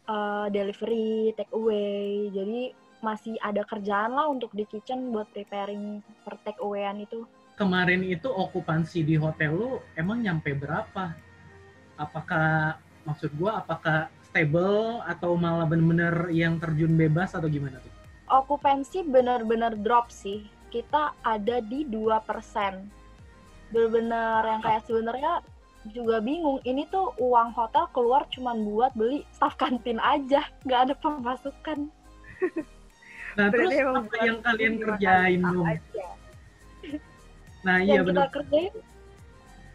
eh, 0.10 0.48
delivery, 0.52 1.34
take 1.38 1.54
away. 1.56 2.28
Jadi 2.34 2.74
masih 3.00 3.40
ada 3.40 3.64
kerjaan 3.64 4.12
lah 4.12 4.28
untuk 4.28 4.52
di 4.52 4.68
kitchen 4.68 5.12
buat 5.16 5.32
preparing 5.32 6.04
per 6.28 6.36
take 6.44 6.60
awayan 6.60 7.00
itu. 7.00 7.24
Kemarin 7.56 8.08
itu 8.08 8.28
okupansi 8.28 9.04
di 9.04 9.16
hotel 9.20 9.52
lu 9.56 9.72
emang 9.96 10.24
nyampe 10.24 10.56
berapa? 10.56 11.12
Apakah 12.00 12.80
maksud 13.04 13.36
gua 13.36 13.60
apakah 13.60 14.08
stable 14.30 15.04
atau 15.04 15.36
malah 15.36 15.68
bener-bener 15.68 16.32
yang 16.32 16.56
terjun 16.62 16.96
bebas 16.96 17.36
atau 17.36 17.50
gimana 17.52 17.82
tuh? 17.82 17.92
Okupansi 18.30 19.04
benar-benar 19.04 19.76
drop 19.76 20.14
sih. 20.14 20.46
Kita 20.70 21.18
ada 21.26 21.60
di 21.66 21.82
2%. 21.84 23.00
Benar-benar 23.70 24.42
yang 24.46 24.62
kayak 24.62 24.82
sebenarnya 24.86 25.42
juga 25.94 26.20
bingung. 26.20 26.60
Ini 26.68 26.90
tuh 26.92 27.16
uang 27.18 27.56
hotel 27.56 27.88
keluar 27.96 28.28
cuman 28.34 28.66
buat 28.66 28.92
beli 28.94 29.24
staff 29.34 29.56
kantin 29.56 29.98
aja, 30.02 30.44
nggak 30.66 30.82
ada 30.90 30.94
pemasukan. 30.98 31.90
Nah, 33.38 33.46
terus 33.54 33.72
apa 33.72 34.16
yang 34.26 34.42
kalian 34.42 34.74
kerjain 34.82 35.40
dong? 35.40 35.64
Nah, 37.64 37.78
iya 37.80 38.02
yang 38.02 38.04
kita 38.04 38.26
bener. 38.26 38.36
kerjain 38.36 38.74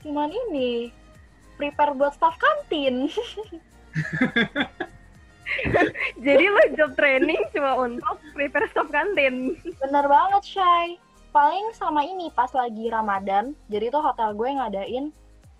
cuman 0.05 0.29
ini 0.29 0.93
prepare 1.57 1.97
buat 1.97 2.13
staff 2.13 2.37
kantin. 2.37 3.09
Jadi 6.27 6.45
lo 6.45 6.63
job 6.77 6.93
training 6.99 7.41
cuma 7.57 7.79
untuk 7.79 8.21
prepare 8.37 8.69
staff 8.69 8.91
kantin. 8.91 9.57
Bener 9.81 10.05
banget, 10.11 10.43
Shay. 10.45 11.01
Paling 11.35 11.75
sama 11.75 12.07
ini 12.07 12.31
pas 12.31 12.47
lagi 12.55 12.87
Ramadan. 12.87 13.59
Jadi 13.67 13.91
tuh 13.91 13.99
hotel 13.99 14.31
gue 14.39 14.55
ngadain 14.55 15.11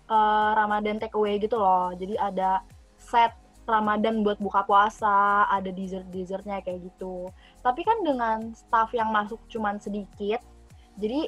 eh, 0.07 0.51
Ramadan 0.55 1.03
takeaway 1.03 1.35
gitu 1.35 1.59
loh. 1.59 1.91
Jadi 1.99 2.15
ada 2.15 2.63
set 2.95 3.35
Ramadan 3.67 4.21
buat 4.23 4.37
buka 4.37 4.61
puasa, 4.63 5.49
ada 5.51 5.67
dessert-dessertnya 5.73 6.63
kayak 6.63 6.79
gitu. 6.85 7.27
Tapi 7.59 7.81
kan 7.83 7.97
dengan 8.07 8.53
staff 8.53 8.93
yang 8.95 9.09
masuk 9.09 9.41
cuman 9.51 9.81
sedikit, 9.81 10.39
jadi 10.95 11.27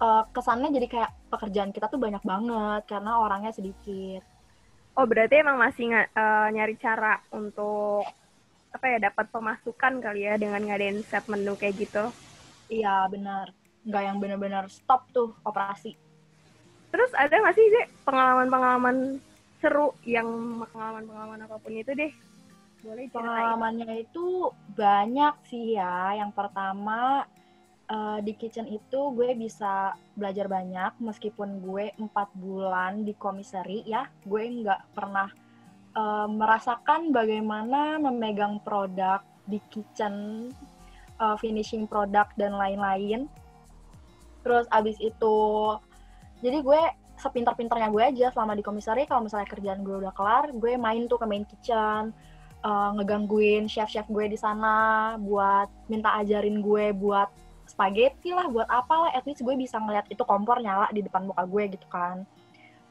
eh, 0.00 0.22
kesannya 0.32 0.70
jadi 0.72 0.86
kayak 0.88 1.10
pekerjaan 1.28 1.74
kita 1.74 1.90
tuh 1.92 2.00
banyak 2.00 2.22
banget 2.24 2.82
karena 2.88 3.20
orangnya 3.20 3.52
sedikit. 3.52 4.22
Oh 4.94 5.04
berarti 5.04 5.42
emang 5.42 5.58
masih 5.58 5.92
eh, 5.92 6.48
nyari 6.54 6.78
cara 6.80 7.20
untuk 7.34 8.06
apa 8.74 8.86
ya 8.90 8.98
dapat 9.10 9.28
pemasukan 9.30 10.02
kali 10.02 10.26
ya 10.26 10.34
dengan 10.38 10.62
ngadain 10.62 11.02
set 11.04 11.26
menu 11.26 11.58
kayak 11.58 11.74
gitu. 11.78 12.08
Iya 12.70 13.06
benar, 13.12 13.50
nggak 13.84 14.02
yang 14.02 14.16
benar-benar 14.20 14.64
stop 14.72 15.06
tuh 15.12 15.36
operasi. 15.44 15.96
Terus 16.94 17.10
ada 17.18 17.34
nggak 17.36 17.54
sih 17.56 17.66
deh 17.68 17.86
pengalaman-pengalaman 18.06 19.18
seru 19.64 19.96
yang 20.04 20.60
pengalaman-pengalaman 20.68 21.40
apa 21.48 21.56
pun 21.56 21.72
itu 21.72 21.92
deh? 21.96 22.12
Boleh 22.84 23.08
ceritain. 23.08 23.16
Pengalamannya 23.16 24.04
itu 24.04 24.52
banyak 24.76 25.34
sih 25.48 25.80
ya. 25.80 26.14
Yang 26.20 26.36
pertama 26.36 27.24
eh, 27.88 28.18
di 28.20 28.32
kitchen 28.36 28.68
itu 28.68 29.10
gue 29.16 29.32
bisa 29.32 29.96
belajar 30.14 30.46
banyak 30.46 31.00
meskipun 31.00 31.64
gue 31.64 31.96
empat 31.96 32.28
bulan 32.36 33.08
di 33.08 33.16
komisari 33.16 33.82
ya. 33.88 34.04
Gue 34.28 34.44
nggak 34.62 34.92
pernah 34.92 35.32
eh, 35.96 36.28
merasakan 36.28 37.08
bagaimana 37.08 37.96
memegang 37.98 38.60
produk 38.60 39.24
di 39.48 39.58
kitchen, 39.72 40.48
eh, 41.18 41.36
finishing 41.40 41.88
produk 41.88 42.28
dan 42.36 42.54
lain-lain. 42.54 43.26
Terus 44.44 44.68
abis 44.68 45.00
itu, 45.00 45.40
jadi 46.44 46.60
gue 46.60 46.82
sepintar-pintarnya 47.16 47.88
gue 47.88 48.02
aja 48.04 48.26
selama 48.34 48.52
di 48.52 48.60
komisari 48.60 49.08
kalau 49.08 49.24
misalnya 49.24 49.48
kerjaan 49.48 49.80
gue 49.80 49.96
udah 50.04 50.12
kelar, 50.12 50.52
gue 50.52 50.76
main 50.76 51.08
tuh 51.08 51.16
ke 51.16 51.24
main 51.24 51.48
kitchen, 51.48 52.12
uh, 52.60 52.90
ngegangguin 53.00 53.64
chef-chef 53.70 54.04
gue 54.12 54.28
di 54.28 54.36
sana 54.36 55.14
buat 55.16 55.72
minta 55.88 56.12
ajarin 56.20 56.60
gue 56.60 56.92
buat 56.92 57.32
spaghetti 57.64 58.36
lah, 58.36 58.52
buat 58.52 58.68
apa 58.68 59.08
lah, 59.08 59.10
at 59.16 59.24
least 59.24 59.40
gue 59.40 59.56
bisa 59.56 59.80
ngeliat 59.80 60.04
itu 60.12 60.20
kompor 60.28 60.60
nyala 60.60 60.92
di 60.92 61.00
depan 61.00 61.24
muka 61.24 61.48
gue 61.48 61.64
gitu 61.72 61.86
kan. 61.88 62.28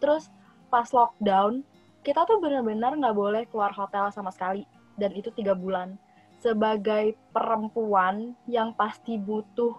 Terus 0.01 0.33
pas 0.73 0.89
lockdown, 0.89 1.61
kita 2.01 2.25
tuh 2.25 2.41
bener-bener 2.41 2.97
nggak 2.97 3.13
boleh 3.13 3.43
keluar 3.53 3.69
hotel 3.69 4.09
sama 4.09 4.33
sekali, 4.33 4.65
dan 4.97 5.13
itu 5.13 5.29
tiga 5.29 5.53
bulan. 5.53 5.93
Sebagai 6.41 7.13
perempuan 7.29 8.33
yang 8.49 8.73
pasti 8.73 9.15
butuh 9.21 9.77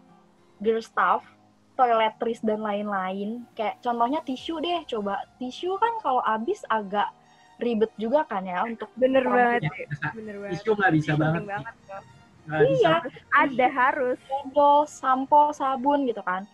girl 0.63 0.81
staff, 0.81 1.27
toiletries 1.75 2.41
dan 2.43 2.63
lain-lain, 2.63 3.43
kayak 3.59 3.83
contohnya 3.83 4.23
tisu 4.23 4.63
deh, 4.63 4.87
coba 4.87 5.27
tisu 5.43 5.75
kan 5.79 5.93
kalau 5.99 6.23
habis 6.23 6.63
agak 6.71 7.11
ribet 7.59 7.91
juga 7.99 8.27
kan 8.27 8.43
ya 8.47 8.63
untuk 8.67 8.91
Bener 8.95 9.27
banget, 9.27 9.67
Ya, 9.67 9.73
bener 10.15 10.37
banget. 10.43 10.63
Isu 10.63 10.71
nggak 10.75 10.93
bisa 10.95 11.13
banget. 11.19 11.43
banget 11.47 11.75
bisa. 11.83 11.97
Iya, 12.55 12.95
Ada 13.35 13.69
harus. 13.73 14.19
odol, 14.31 14.87
sampo, 14.87 15.51
sabun 15.51 16.07
gitu 16.07 16.23
kan. 16.23 16.47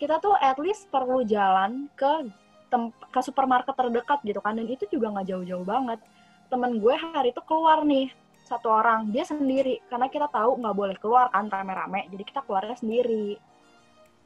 Kita 0.00 0.20
tuh 0.20 0.36
at 0.40 0.56
least 0.60 0.88
perlu 0.92 1.24
jalan 1.24 1.88
ke 1.96 2.28
tem- 2.72 2.92
ke 2.92 3.20
supermarket 3.24 3.72
terdekat 3.76 4.20
gitu 4.24 4.40
kan, 4.40 4.56
dan 4.56 4.68
itu 4.68 4.84
juga 4.88 5.12
nggak 5.12 5.26
jauh-jauh 5.28 5.64
banget. 5.64 6.00
Temen 6.48 6.78
gue 6.80 6.94
hari 6.96 7.32
itu 7.34 7.42
keluar 7.44 7.84
nih 7.84 8.08
satu 8.46 8.70
orang, 8.70 9.10
dia 9.10 9.26
sendiri 9.26 9.82
karena 9.90 10.06
kita 10.06 10.30
tahu 10.30 10.62
nggak 10.62 10.76
boleh 10.76 10.96
keluar 11.02 11.26
kan 11.34 11.50
rame-rame, 11.50 12.06
jadi 12.12 12.22
kita 12.22 12.40
keluarnya 12.46 12.76
sendiri. 12.78 13.34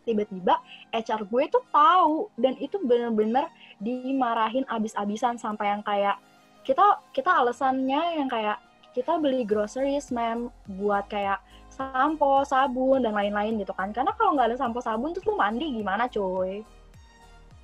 Tiba-tiba 0.05 0.59
HR 0.91 1.29
gue 1.29 1.45
tuh 1.53 1.65
tahu 1.71 2.33
dan 2.41 2.57
itu 2.57 2.81
bener-bener 2.81 3.47
dimarahin 3.79 4.65
abis-abisan 4.69 5.37
sampai 5.37 5.77
yang 5.77 5.83
kayak 5.85 6.17
kita 6.65 7.01
kita 7.17 7.31
alasannya 7.31 8.21
yang 8.21 8.29
kayak 8.29 8.59
kita 8.91 9.17
beli 9.23 9.47
groceries 9.47 10.11
mem 10.11 10.51
buat 10.67 11.07
kayak 11.07 11.39
sampo, 11.71 12.43
sabun 12.43 13.07
dan 13.07 13.15
lain-lain 13.15 13.63
gitu 13.63 13.73
kan. 13.73 13.95
Karena 13.95 14.13
kalau 14.19 14.35
nggak 14.35 14.53
ada 14.53 14.59
sampo 14.59 14.83
sabun 14.83 15.15
terus 15.15 15.25
lu 15.25 15.39
mandi 15.39 15.71
gimana 15.71 16.11
coy? 16.11 16.61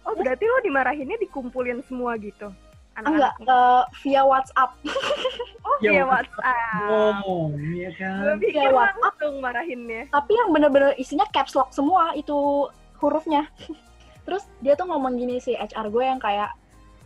Oh 0.06 0.14
berarti 0.14 0.46
lo 0.46 0.62
dimarahinnya 0.62 1.18
dikumpulin 1.18 1.82
semua 1.82 2.14
gitu? 2.16 2.54
Enggak, 2.96 3.34
Anak-anaknya? 3.36 3.50
eh, 3.50 3.82
via 4.06 4.22
WhatsApp. 4.24 4.70
Oh 5.62 5.76
Ya, 5.78 5.90
via 5.92 6.04
WhatsApp. 6.04 6.40
WhatsApp. 6.40 6.88
Ngomong, 6.88 7.50
iya 7.70 7.88
Gue 7.90 8.00
kan? 8.00 8.36
pikir 8.40 8.60
Via 8.60 8.70
WhatsApp. 8.72 9.02
langsung 9.02 9.34
marahinnya. 9.40 10.02
Tapi 10.08 10.32
yang 10.32 10.48
bener-bener 10.50 10.92
isinya 10.96 11.26
caps 11.28 11.52
lock 11.52 11.70
semua 11.70 12.14
itu 12.14 12.66
hurufnya. 12.98 13.46
Terus 14.26 14.42
dia 14.58 14.74
tuh 14.74 14.88
ngomong 14.88 15.14
gini 15.14 15.36
sih 15.36 15.54
HR 15.54 15.86
gue 15.88 16.04
yang 16.04 16.18
kayak 16.18 16.50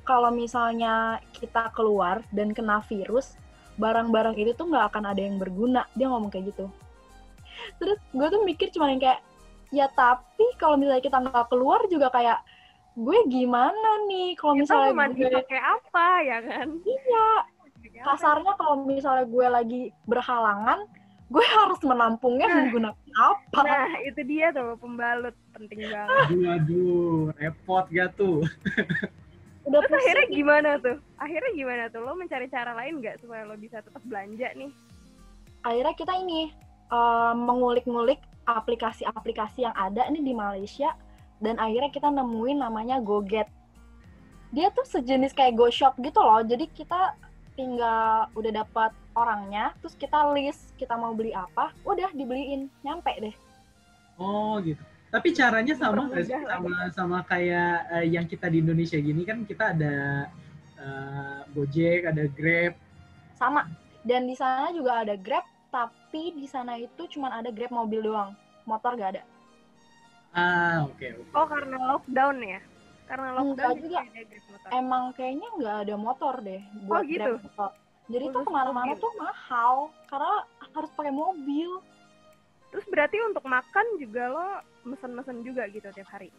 kalau 0.02 0.30
misalnya 0.30 1.18
kita 1.30 1.70
keluar 1.70 2.24
dan 2.32 2.50
kena 2.50 2.80
virus, 2.82 3.36
barang-barang 3.76 4.34
itu 4.34 4.54
tuh 4.54 4.66
nggak 4.66 4.90
akan 4.90 5.04
ada 5.06 5.20
yang 5.20 5.36
berguna. 5.36 5.84
Dia 5.94 6.08
ngomong 6.08 6.30
kayak 6.30 6.50
gitu. 6.50 6.66
Terus 7.76 8.00
gue 8.10 8.26
tuh 8.26 8.40
mikir 8.42 8.72
cuma 8.72 8.88
yang 8.88 8.98
kayak, 8.98 9.20
ya 9.68 9.86
tapi 9.92 10.46
kalau 10.56 10.80
misalnya 10.80 11.04
kita 11.04 11.20
nggak 11.20 11.46
keluar 11.52 11.84
juga 11.86 12.08
kayak, 12.08 12.40
gue 12.96 13.18
gimana 13.28 13.90
nih 14.08 14.34
kalau 14.34 14.56
Kita 14.56 14.62
misalnya 14.64 14.90
mau 14.90 15.00
mandi 15.04 15.20
gue 15.20 15.30
pakai 15.30 15.60
apa 15.60 16.06
ya 16.24 16.38
kan? 16.42 16.66
iya? 16.82 17.28
Kasarnya 18.04 18.52
kalau 18.56 18.84
misalnya 18.88 19.24
gue 19.28 19.46
lagi 19.46 19.82
berhalangan 20.08 20.84
gue 21.30 21.44
harus 21.60 21.80
menampungnya 21.86 22.46
Nah. 22.50 22.56
menggunakan 22.66 23.08
apa 23.18 23.60
Nah 23.62 23.90
itu 24.06 24.20
dia 24.26 24.50
tuh 24.50 24.74
pembalut 24.78 25.36
penting 25.54 25.86
banget. 25.86 26.26
Aduh, 26.26 26.44
aduh, 26.56 27.18
repot 27.38 27.86
gak 27.90 28.10
tuh? 28.18 28.42
udah 29.68 29.80
Terus 29.84 29.92
akhirnya 29.92 30.26
gimana 30.32 30.70
tuh? 30.80 30.96
Akhirnya 31.20 31.50
gimana 31.52 31.84
tuh? 31.92 32.00
Lo 32.02 32.16
mencari 32.16 32.48
cara 32.48 32.72
lain 32.74 32.98
nggak 32.98 33.20
supaya 33.22 33.44
lo 33.44 33.54
bisa 33.60 33.84
tetap 33.84 34.02
belanja 34.08 34.50
nih? 34.56 34.72
akhirnya 35.60 35.94
kita 35.96 36.12
ini 36.16 36.52
eh, 36.90 37.34
mengulik-ngulik 37.36 38.20
aplikasi-aplikasi 38.48 39.68
yang 39.68 39.76
ada 39.76 40.08
ini 40.08 40.24
di 40.24 40.32
Malaysia 40.32 40.96
dan 41.40 41.60
akhirnya 41.60 41.92
kita 41.92 42.08
nemuin 42.08 42.58
namanya 42.60 42.98
GoGet 43.00 43.48
dia 44.50 44.66
tuh 44.74 44.82
sejenis 44.82 45.30
kayak 45.30 45.54
GoShop 45.54 45.94
gitu 46.02 46.18
loh 46.18 46.42
jadi 46.42 46.66
kita 46.74 47.14
tinggal 47.61 48.25
udah 48.33 48.53
dapat 48.64 48.88
orangnya 49.12 49.77
terus 49.85 49.92
kita 49.94 50.33
list 50.33 50.73
kita 50.81 50.96
mau 50.96 51.12
beli 51.12 51.37
apa 51.37 51.77
udah 51.85 52.09
dibeliin 52.16 52.73
nyampe 52.81 53.12
deh 53.20 53.37
Oh 54.16 54.61
gitu. 54.61 54.81
Tapi 55.09 55.33
caranya 55.33 55.73
sama 55.75 56.05
nggak 56.07 56.23
sih? 56.23 56.37
Sama 56.44 56.70
sama 56.92 57.18
kayak 57.25 57.88
eh, 57.90 58.07
yang 58.12 58.25
kita 58.25 58.46
di 58.46 58.61
Indonesia 58.61 58.96
gini 58.96 59.25
kan 59.25 59.42
kita 59.42 59.73
ada 59.73 60.29
eh, 60.77 61.40
Gojek, 61.51 62.05
ada 62.05 62.25
Grab. 62.29 62.77
sama 63.35 63.64
dan 64.05 64.25
di 64.25 64.37
sana 64.37 64.68
juga 64.70 65.01
ada 65.01 65.16
Grab 65.16 65.44
tapi 65.68 66.37
di 66.37 66.44
sana 66.44 66.77
itu 66.77 67.09
cuma 67.09 67.33
ada 67.33 67.49
Grab 67.49 67.73
mobil 67.73 68.05
doang 68.05 68.37
motor 68.64 68.92
gak 68.94 69.16
ada 69.16 69.23
Ah, 70.31 70.87
oke 70.87 71.03
oke. 71.16 71.33
Oh 71.33 71.42
karena 71.42 71.77
lockdown 71.90 72.37
ya? 72.44 72.61
Karena 73.11 73.27
Enggak 73.35 73.42
lockdown 73.42 73.75
juga. 73.77 73.99
jadi 74.01 74.07
ada 74.07 74.23
grab 74.23 74.44
motor. 74.46 74.68
emang 74.73 75.05
kayaknya 75.12 75.49
nggak 75.53 75.77
ada 75.83 75.94
motor 75.99 76.35
deh 76.40 76.61
buat 76.81 76.94
Oh, 76.94 77.03
gitu? 77.05 77.33
Grab 77.33 77.44
motor 77.44 77.70
jadi 78.07 78.25
tuh 78.27 78.33
Khusus 78.37 78.46
ke 78.46 78.53
mana-mana 78.53 78.87
mobil. 78.88 79.03
tuh 79.03 79.12
mahal 79.16 79.75
karena 80.07 80.35
harus 80.70 80.90
pakai 80.92 81.12
mobil 81.12 81.70
Terus 82.70 82.87
berarti 82.87 83.18
untuk 83.20 83.42
makan 83.44 83.87
juga 83.99 84.23
lo 84.27 84.46
mesen-mesen 84.85 85.42
juga 85.42 85.66
gitu 85.66 85.90
tiap 85.90 86.07
hari? 86.09 86.31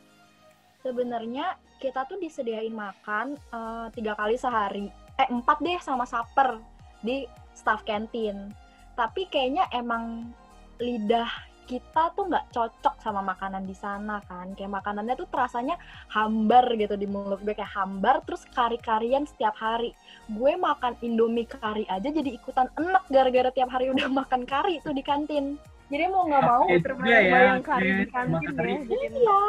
sebenarnya 0.80 1.46
kita 1.78 2.08
tuh 2.08 2.18
disediain 2.18 2.72
makan 2.72 3.36
eh, 3.36 3.88
tiga 3.92 4.16
kali 4.16 4.34
sehari 4.34 4.88
eh 5.14 5.28
empat 5.28 5.60
deh 5.60 5.78
sama 5.78 6.04
supper 6.04 6.58
di 7.00 7.28
staff 7.54 7.84
canteen 7.84 8.50
tapi 8.94 9.28
kayaknya 9.28 9.70
emang 9.70 10.32
lidah 10.78 11.30
kita 11.66 12.14
tuh 12.18 12.28
nggak 12.28 12.50
cocok 12.52 12.96
sama 13.02 13.22
makanan 13.22 13.64
di 13.66 13.76
sana 13.78 14.22
kan 14.26 14.54
kayak 14.58 14.82
makanannya 14.82 15.16
tuh 15.16 15.28
terasanya 15.30 15.78
hambar 16.12 16.68
gitu 16.76 16.96
di 16.98 17.08
mulut 17.08 17.40
gue 17.42 17.54
kayak 17.56 17.72
hambar 17.72 18.20
terus 18.26 18.44
kari-karian 18.52 19.24
setiap 19.26 19.56
hari 19.58 19.96
gue 20.30 20.52
makan 20.58 20.98
indomie 21.02 21.48
kari 21.48 21.86
aja 21.88 22.10
jadi 22.10 22.30
ikutan 22.34 22.68
enak 22.76 23.04
gara-gara 23.08 23.50
tiap 23.54 23.70
hari 23.72 23.94
udah 23.94 24.10
makan 24.24 24.44
kari 24.44 24.82
tuh 24.84 24.94
di 24.96 25.04
kantin 25.06 25.60
jadi 25.92 26.08
mau 26.08 26.24
nggak 26.24 26.44
mau 26.48 26.64
Oke. 26.72 26.80
terbayang-bayang 26.80 27.60
ya, 27.60 27.68
kari 27.68 27.84
di 27.84 27.92
kayak 27.92 28.12
kantin 28.16 28.32
makan 28.32 28.54
kari. 28.56 28.72
ya. 28.72 28.80
Jadi 28.88 29.06
Iya. 29.12 29.44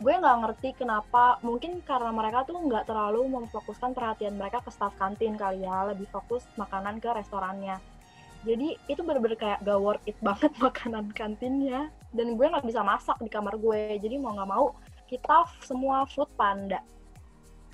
Gue 0.00 0.14
nggak 0.16 0.38
ngerti 0.42 0.68
kenapa. 0.74 1.24
Mungkin 1.46 1.72
karena 1.86 2.10
mereka 2.10 2.42
tuh 2.42 2.58
nggak 2.58 2.88
terlalu 2.90 3.22
memfokuskan 3.30 3.94
perhatian 3.94 4.34
mereka 4.34 4.58
ke 4.64 4.72
staff 4.74 4.96
kantin 4.98 5.38
kali 5.38 5.62
ya. 5.62 5.86
Lebih 5.94 6.10
fokus 6.10 6.42
makanan 6.58 6.98
ke 6.98 7.14
restorannya. 7.14 7.78
Jadi 8.40 8.80
itu 8.88 9.00
bener-bener 9.04 9.36
kayak 9.36 9.60
gak 9.60 9.80
worth 9.80 10.04
it 10.08 10.16
banget 10.24 10.52
makanan 10.64 11.12
kantinnya. 11.12 11.92
Dan 12.10 12.34
gue 12.34 12.46
nggak 12.46 12.66
bisa 12.66 12.82
masak 12.82 13.16
di 13.20 13.30
kamar 13.30 13.54
gue. 13.60 14.00
Jadi 14.00 14.18
mau 14.18 14.34
nggak 14.34 14.50
mau 14.50 14.74
kita 15.06 15.46
semua 15.66 16.06
food 16.06 16.30
panda. 16.38 16.78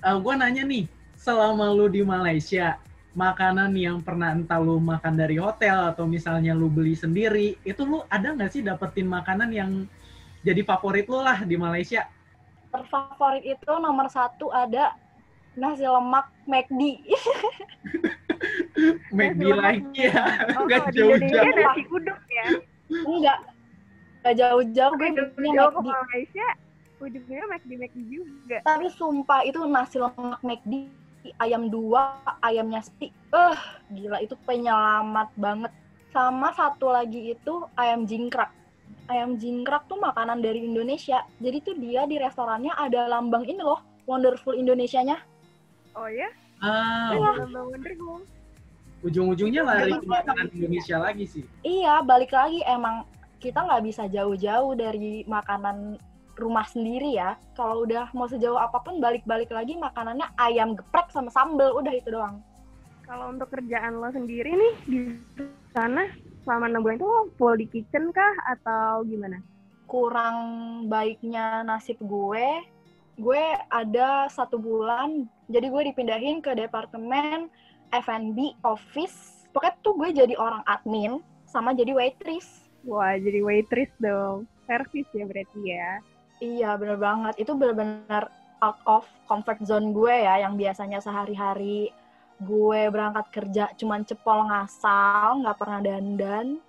gue 0.01 0.33
nanya 0.33 0.65
nih, 0.65 0.85
selama 1.17 1.73
lu 1.73 1.89
di 1.89 2.01
Malaysia, 2.05 2.77
makanan 3.17 3.73
yang 3.73 3.97
pernah 4.01 4.33
entah 4.33 4.61
lu 4.61 4.77
makan 4.77 5.17
dari 5.17 5.41
hotel 5.41 5.89
atau 5.89 6.05
misalnya 6.05 6.53
lu 6.53 6.69
beli 6.69 6.93
sendiri, 6.93 7.57
itu 7.65 7.81
lu 7.81 8.05
ada 8.13 8.33
nggak 8.33 8.53
sih 8.53 8.61
dapetin 8.61 9.09
makanan 9.09 9.49
yang 9.49 9.71
jadi 10.45 10.61
favorit 10.61 11.09
lu 11.09 11.21
lah 11.21 11.41
di 11.41 11.57
Malaysia? 11.57 12.05
Terfavorit 12.69 13.41
itu 13.41 13.73
nomor 13.81 14.05
satu 14.09 14.53
ada 14.53 14.93
nasi 15.57 15.85
lemak 15.85 16.29
McD. 16.45 16.81
McD 19.09 19.41
lagi 19.49 19.81
ya, 19.95 20.23
Oh, 20.53 20.63
nggak 20.63 20.79
kalau 20.83 20.91
di 20.91 20.99
Indonesia 20.99 21.33
jauh-jauh. 21.33 21.57
nasi 21.57 21.81
uduk 21.87 22.19
ya. 22.27 22.45
Enggak. 23.03 23.39
Gak 24.19 24.35
jauh-jauh 24.35 24.93
gue 24.93 25.09
Gue 25.09 25.25
punya 25.33 25.51
jauh 25.55 25.71
ke 25.71 25.79
McD. 25.79 25.87
Malaysia, 25.87 26.47
ujungnya 26.99 27.43
McD 27.47 27.71
McD 27.75 27.97
juga. 28.07 28.57
Tapi 28.61 28.85
sumpah 28.89 29.39
itu 29.41 29.59
nasi 29.63 29.97
lemak 29.97 30.41
McD 30.41 30.73
ayam 31.37 31.67
dua, 31.67 32.15
ayamnya 32.39 32.79
seti. 32.79 33.09
Eh, 33.11 33.57
gila 33.91 34.19
itu 34.19 34.35
penyelamat 34.43 35.29
banget. 35.35 35.71
Sama 36.09 36.51
satu 36.51 36.87
lagi 36.87 37.33
itu 37.33 37.53
ayam 37.73 38.03
jingkrak. 38.03 38.51
Ayam 39.07 39.35
jingkrak 39.35 39.87
tuh 39.87 39.95
makanan 39.95 40.39
dari 40.39 40.61
Indonesia. 40.61 41.23
Jadi 41.37 41.57
tuh 41.61 41.75
dia 41.75 42.03
di 42.03 42.15
restorannya 42.15 42.71
ada 42.73 43.07
lambang 43.07 43.43
ini 43.43 43.59
loh, 43.59 43.79
Wonderful 44.03 44.51
Indonesianya. 44.53 45.19
Oh 45.93 46.07
ya? 46.07 46.27
Ah, 46.59 47.11
Iya. 47.11 47.31
Lambang 47.43 47.65
Wonder 47.71 47.95
Home. 48.01 48.23
Ujung-ujungnya 49.05 49.61
lari 49.61 49.93
ke 49.93 50.07
makanan 50.07 50.47
Indonesia 50.53 50.97
lagi 50.97 51.25
sih. 51.29 51.43
Iya, 51.61 52.01
balik 52.05 52.33
lagi 52.33 52.61
emang 52.65 53.05
kita 53.37 53.61
nggak 53.61 53.83
bisa 53.85 54.09
jauh-jauh 54.09 54.73
dari 54.73 55.21
makanan 55.29 56.01
rumah 56.37 56.65
sendiri 56.65 57.17
ya. 57.17 57.37
Kalau 57.53 57.85
udah 57.85 58.09
mau 58.13 58.29
sejauh 58.29 58.57
apa 58.57 58.81
pun 58.81 58.97
balik-balik 58.97 59.49
lagi 59.53 59.77
makanannya 59.77 60.25
ayam 60.37 60.73
geprek 60.73 61.09
sama 61.13 61.29
sambel, 61.29 61.73
udah 61.77 61.93
itu 61.93 62.09
doang. 62.13 62.41
Kalau 63.05 63.31
untuk 63.31 63.53
kerjaan 63.53 64.03
lo 64.03 64.11
sendiri 64.11 64.51
nih 64.51 64.73
di 64.89 64.99
sana 65.71 66.11
selama 66.43 66.67
enam 66.67 66.83
bulan 66.83 66.97
itu 66.99 67.07
lo 67.07 67.21
full 67.39 67.55
di 67.55 67.65
kitchen 67.71 68.11
kah 68.11 68.35
atau 68.51 69.07
gimana? 69.07 69.39
kurang 69.87 70.37
baiknya 70.91 71.63
nasib 71.63 71.97
gue, 72.03 72.47
gue 73.17 73.43
ada 73.71 74.27
satu 74.27 74.59
bulan, 74.59 75.25
jadi 75.47 75.71
gue 75.71 75.83
dipindahin 75.89 76.43
ke 76.43 76.53
departemen 76.53 77.47
F&B 77.91 78.55
office. 78.63 79.47
Pokoknya 79.51 79.75
tuh 79.81 79.93
gue 79.97 80.09
jadi 80.13 80.35
orang 80.37 80.61
admin 80.67 81.23
sama 81.47 81.73
jadi 81.73 81.95
waitress. 81.95 82.67
Wah, 82.85 83.15
jadi 83.17 83.41
waitress 83.41 83.91
dong. 83.97 84.45
Service 84.67 85.09
ya 85.15 85.23
berarti 85.23 85.61
ya. 85.63 86.03
Iya 86.37 86.69
bener 86.77 87.01
banget, 87.01 87.33
itu 87.41 87.57
bener-bener 87.57 88.29
out 88.61 88.77
of 88.85 89.03
comfort 89.25 89.57
zone 89.65 89.89
gue 89.89 90.13
ya, 90.13 90.45
yang 90.45 90.53
biasanya 90.53 91.01
sehari-hari 91.01 91.89
gue 92.37 92.81
berangkat 92.93 93.25
kerja 93.33 93.73
cuman 93.73 94.05
cepol 94.05 94.45
ngasal, 94.45 95.41
nggak 95.41 95.57
pernah 95.57 95.81
dandan, 95.81 96.61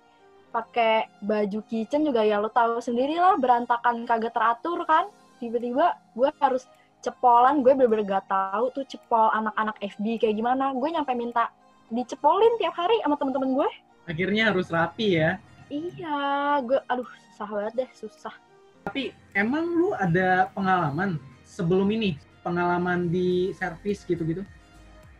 pakai 0.49 1.05
baju 1.21 1.61
kitchen 1.69 2.01
juga 2.01 2.25
ya 2.25 2.41
lo 2.41 2.49
tahu 2.49 2.81
sendiri 2.81 3.21
lah 3.21 3.37
berantakan 3.37 4.09
kagak 4.09 4.33
teratur 4.33 4.81
kan, 4.89 5.05
tiba-tiba 5.37 5.93
gue 6.17 6.29
harus 6.41 6.65
cepolan, 6.99 7.63
gue 7.63 7.71
bener-bener 7.75 8.19
gak 8.19 8.27
tahu 8.27 8.71
tuh 8.75 8.83
cepol 8.87 9.31
anak-anak 9.31 9.75
FB 9.79 10.19
kayak 10.19 10.35
gimana, 10.35 10.75
gue 10.75 10.89
nyampe 10.91 11.15
minta 11.15 11.47
dicepolin 11.89 12.53
tiap 12.59 12.75
hari 12.75 12.99
sama 13.01 13.15
temen-temen 13.15 13.55
gue. 13.55 13.69
Akhirnya 14.05 14.51
harus 14.51 14.67
rapi 14.69 15.17
ya. 15.17 15.39
Iya, 15.69 16.59
gue 16.65 16.79
aduh 16.89 17.07
susah 17.29 17.47
banget 17.49 17.73
deh, 17.85 17.89
susah. 17.93 18.35
Tapi 18.85 19.13
emang 19.37 19.65
lu 19.69 19.93
ada 19.95 20.49
pengalaman 20.51 21.21
sebelum 21.45 21.87
ini? 21.93 22.17
Pengalaman 22.41 23.11
di 23.11 23.51
servis 23.53 24.01
gitu-gitu? 24.07 24.41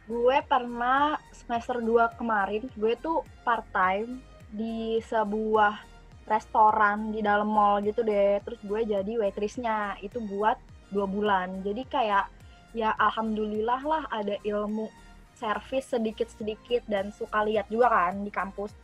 Gue 0.09 0.37
pernah 0.49 1.21
semester 1.29 1.77
2 1.77 2.17
kemarin, 2.17 2.65
gue 2.73 2.93
tuh 2.97 3.21
part 3.45 3.65
time 3.69 4.23
di 4.49 4.97
sebuah 5.05 5.77
restoran 6.25 7.13
di 7.13 7.21
dalam 7.21 7.49
mall 7.49 7.81
gitu 7.85 8.01
deh. 8.01 8.41
Terus 8.41 8.61
gue 8.65 8.81
jadi 8.89 9.13
waitressnya 9.21 9.97
itu 10.01 10.17
buat 10.21 10.57
dua 10.93 11.05
bulan. 11.05 11.61
Jadi 11.65 11.85
kayak 11.89 12.29
ya 12.73 12.93
alhamdulillah 12.97 13.81
lah 13.81 14.03
ada 14.13 14.37
ilmu 14.45 14.89
servis 15.33 15.87
sedikit-sedikit 15.87 16.83
dan 16.91 17.15
suka 17.15 17.41
lihat 17.47 17.71
juga 17.71 17.89
kan 17.89 18.21
di 18.21 18.31
kampus. 18.31 18.75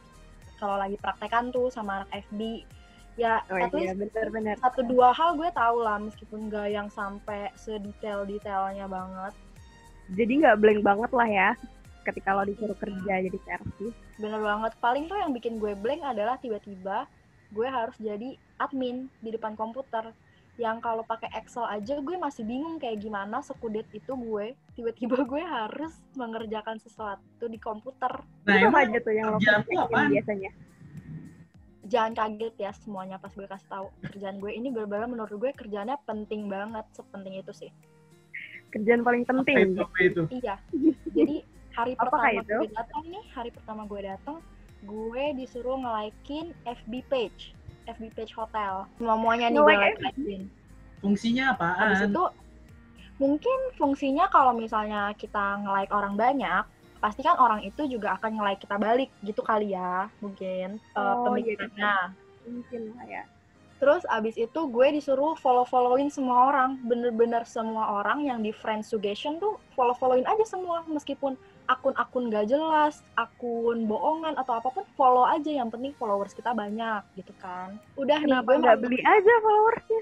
Kalau 0.56 0.80
lagi 0.80 0.96
praktekan 0.96 1.52
tuh 1.52 1.68
sama 1.68 2.02
anak 2.02 2.32
FB, 2.32 2.64
ya 3.20 3.44
Oh 3.52 3.60
at 3.60 3.72
iya, 3.76 3.92
least 3.92 4.00
benar-benar. 4.00 4.56
satu 4.64 4.88
dua 4.88 5.12
hal 5.12 5.36
gue 5.36 5.52
tahu 5.52 5.78
lah 5.84 6.00
meskipun 6.00 6.48
gak 6.48 6.72
yang 6.72 6.88
sampai 6.88 7.52
sedetail-detailnya 7.60 8.88
banget. 8.88 9.34
Jadi 10.16 10.32
nggak 10.46 10.58
blank 10.62 10.82
banget 10.86 11.12
lah 11.12 11.28
ya 11.28 11.50
ketika 12.06 12.38
lo 12.38 12.46
disuruh 12.46 12.78
kerja 12.78 13.14
jadi 13.26 13.40
servis. 13.42 13.96
Bener 14.22 14.40
banget. 14.40 14.72
Paling 14.78 15.10
tuh 15.10 15.18
yang 15.18 15.34
bikin 15.34 15.58
gue 15.58 15.74
blank 15.74 16.06
adalah 16.06 16.38
tiba-tiba 16.38 17.10
gue 17.52 17.68
harus 17.68 17.96
jadi 17.98 18.38
admin 18.62 19.10
di 19.20 19.34
depan 19.34 19.58
komputer. 19.58 20.14
Yang 20.56 20.78
kalau 20.82 21.04
pakai 21.04 21.28
Excel 21.36 21.68
aja 21.68 22.00
gue 22.00 22.16
masih 22.16 22.48
bingung 22.48 22.80
kayak 22.80 23.04
gimana 23.04 23.44
sekudet 23.44 23.84
itu 23.92 24.16
gue. 24.16 24.56
Tiba-tiba 24.72 25.20
gue 25.22 25.44
harus 25.44 25.92
mengerjakan 26.16 26.80
sesuatu 26.80 27.46
di 27.46 27.60
komputer. 27.60 28.24
Nah, 28.48 28.56
Itu 28.56 28.68
apa 28.70 28.80
aja 28.84 28.98
tuh 29.00 29.14
yang 29.14 29.28
lo 29.30 29.38
apaan? 29.38 30.08
biasanya? 30.10 30.52
Jangan 31.86 32.14
kaget 32.16 32.56
ya 32.58 32.72
semuanya 32.74 33.18
pas 33.20 33.30
gue 33.30 33.46
kasih 33.46 33.70
tahu 33.70 33.88
kerjaan 34.02 34.40
gue 34.40 34.50
ini 34.50 34.74
bener-bener 34.74 35.06
menurut 35.06 35.36
gue 35.38 35.52
kerjaannya 35.54 36.00
penting 36.04 36.48
banget, 36.48 36.82
sepenting 36.90 37.36
itu 37.36 37.52
sih. 37.54 37.70
Kerjaan 38.72 39.04
paling 39.04 39.22
apa 39.22 39.32
penting. 39.38 39.58
itu? 39.70 39.82
Apa 39.84 40.00
itu? 40.02 40.22
Iya. 40.34 40.56
Jadi 41.14 41.36
hari 41.72 41.94
Apakah 41.94 42.10
pertama 42.26 42.42
itu? 42.42 42.56
gue 42.58 42.70
datang 42.74 43.04
nih, 43.06 43.24
hari 43.30 43.50
pertama 43.52 43.82
gue 43.86 44.02
datang, 44.02 44.38
gue 44.82 45.24
disuruh 45.36 45.78
nge-like-in 45.78 46.48
FB 46.66 46.92
page, 47.06 47.54
FB 47.86 48.04
page 48.18 48.34
hotel. 48.34 48.90
Semuanya 48.98 49.48
nih 49.54 49.60
gue 49.62 49.76
like-in. 50.02 50.42
Fungsinya 51.00 51.54
Habis 51.54 52.02
apaan? 52.02 52.10
itu 52.12 52.24
mungkin 53.16 53.60
fungsinya 53.80 54.26
kalau 54.28 54.52
misalnya 54.58 55.14
kita 55.16 55.64
nge-like 55.64 55.94
orang 55.94 56.18
banyak, 56.18 56.64
pasti 57.00 57.22
kan 57.22 57.38
orang 57.38 57.62
itu 57.62 57.86
juga 57.86 58.18
akan 58.18 58.42
nge-like 58.42 58.62
kita 58.66 58.76
balik 58.82 59.10
gitu 59.22 59.42
kali 59.46 59.78
ya, 59.78 60.10
mungkin 60.20 60.82
eh, 60.82 61.00
Oh, 61.00 61.38
iya, 61.38 61.54
pemikirannya. 61.56 61.96
Mungkin 62.46 62.82
lah 62.98 63.06
ya. 63.08 63.24
Terus 63.76 64.08
abis 64.08 64.40
itu 64.40 64.60
gue 64.72 64.88
disuruh 64.96 65.36
follow-followin 65.38 66.08
semua 66.08 66.48
orang. 66.50 66.80
Bener-bener 66.88 67.44
semua 67.44 68.00
orang 68.02 68.24
yang 68.24 68.40
di 68.40 68.56
friend 68.56 68.82
suggestion 68.88 69.36
tuh 69.38 69.60
follow-followin 69.76 70.24
aja 70.24 70.46
semua. 70.48 70.88
Meskipun 70.88 71.36
akun-akun 71.66 72.30
gak 72.30 72.48
jelas, 72.50 73.02
akun 73.18 73.90
bohongan 73.90 74.38
atau 74.38 74.58
apa 74.62 74.70
pun, 74.70 74.86
follow 74.94 75.26
aja. 75.26 75.50
Yang 75.50 75.78
penting 75.78 75.94
followers 75.98 76.34
kita 76.34 76.54
banyak 76.54 77.02
gitu 77.18 77.34
kan. 77.42 77.78
Udah 77.98 78.22
Kenapa 78.22 78.46
nih 78.46 78.58
gue 78.58 78.64
nggak 78.64 78.80
beli 78.82 79.00
aja 79.02 79.34
followersnya? 79.42 80.02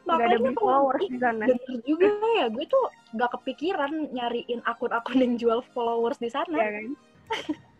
Ada 0.00 0.08
Makanya 0.08 0.36
beli 0.40 0.54
tuh, 0.56 0.62
followers 0.64 1.04
di 1.06 1.18
sana. 1.20 1.44
bener 1.46 1.78
juga 1.84 2.08
ya. 2.40 2.46
Gue 2.48 2.64
tuh 2.66 2.84
gak 3.14 3.30
kepikiran 3.38 3.92
nyariin 4.10 4.60
akun-akun 4.64 5.18
yang 5.20 5.34
jual 5.36 5.60
followers 5.74 6.18
di 6.18 6.30
sana 6.32 6.56
Ya 6.56 6.70
kan? 6.80 6.86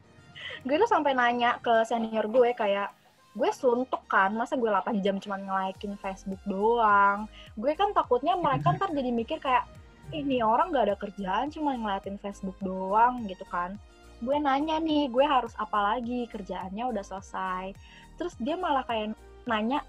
gue 0.66 0.76
tuh 0.76 0.90
sampai 0.90 1.16
nanya 1.16 1.56
ke 1.64 1.72
senior 1.88 2.28
gue 2.28 2.52
kayak 2.52 2.92
gue 3.32 3.50
suntuk 3.54 4.02
kan 4.10 4.34
masa 4.34 4.58
gue 4.58 4.68
8 4.68 5.00
jam 5.00 5.16
cuma 5.22 5.38
nge-like-in 5.40 5.94
Facebook 5.96 6.42
doang 6.44 7.30
gue 7.56 7.72
kan 7.78 7.94
takutnya 7.96 8.36
mereka 8.36 8.72
ntar 8.76 8.90
jadi 8.92 9.08
mikir 9.08 9.38
kayak 9.40 9.64
ini 10.10 10.42
orang 10.42 10.74
gak 10.74 10.86
ada 10.90 10.96
kerjaan 10.98 11.50
cuma 11.50 11.74
ngeliatin 11.74 12.18
Facebook 12.20 12.56
doang 12.62 13.24
gitu 13.26 13.46
kan 13.48 13.78
gue 14.20 14.36
nanya 14.36 14.76
nih 14.82 15.08
gue 15.08 15.24
harus 15.24 15.56
apa 15.56 15.96
lagi 15.96 16.28
kerjaannya 16.28 16.84
udah 16.92 17.04
selesai 17.04 17.72
terus 18.20 18.36
dia 18.36 18.54
malah 18.54 18.84
kayak 18.84 19.16
nanya 19.48 19.80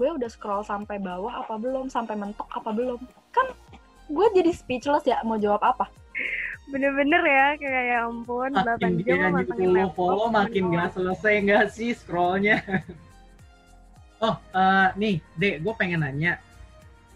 gue 0.00 0.08
udah 0.08 0.30
scroll 0.32 0.64
sampai 0.64 0.98
bawah 0.98 1.44
apa 1.44 1.60
belum 1.60 1.92
sampai 1.92 2.16
mentok 2.16 2.48
apa 2.50 2.72
belum 2.72 2.98
kan 3.30 3.52
gue 4.08 4.26
jadi 4.34 4.50
speechless 4.56 5.04
ya 5.04 5.20
mau 5.22 5.36
jawab 5.36 5.60
apa 5.60 5.86
Bener-bener 6.64 7.20
ya, 7.20 7.46
kayak 7.60 7.84
ya 7.92 7.98
ampun, 8.08 8.50
8 8.56 8.64
Makin 8.64 8.80
jam 8.80 8.92
dia 9.04 9.14
lo 9.20 9.20
follow 9.20 9.36
matengin 9.36 9.70
laptop. 9.76 9.96
follow 10.00 10.28
makin 10.32 10.62
nggak 10.72 10.90
selesai 10.96 11.34
nggak 11.44 11.64
sih 11.68 11.90
scrollnya. 11.92 12.56
oh 14.24 14.36
eh, 14.40 14.88
nih, 14.96 15.14
dek, 15.36 15.54
gue 15.60 15.74
pengen 15.76 16.00
nanya. 16.00 16.40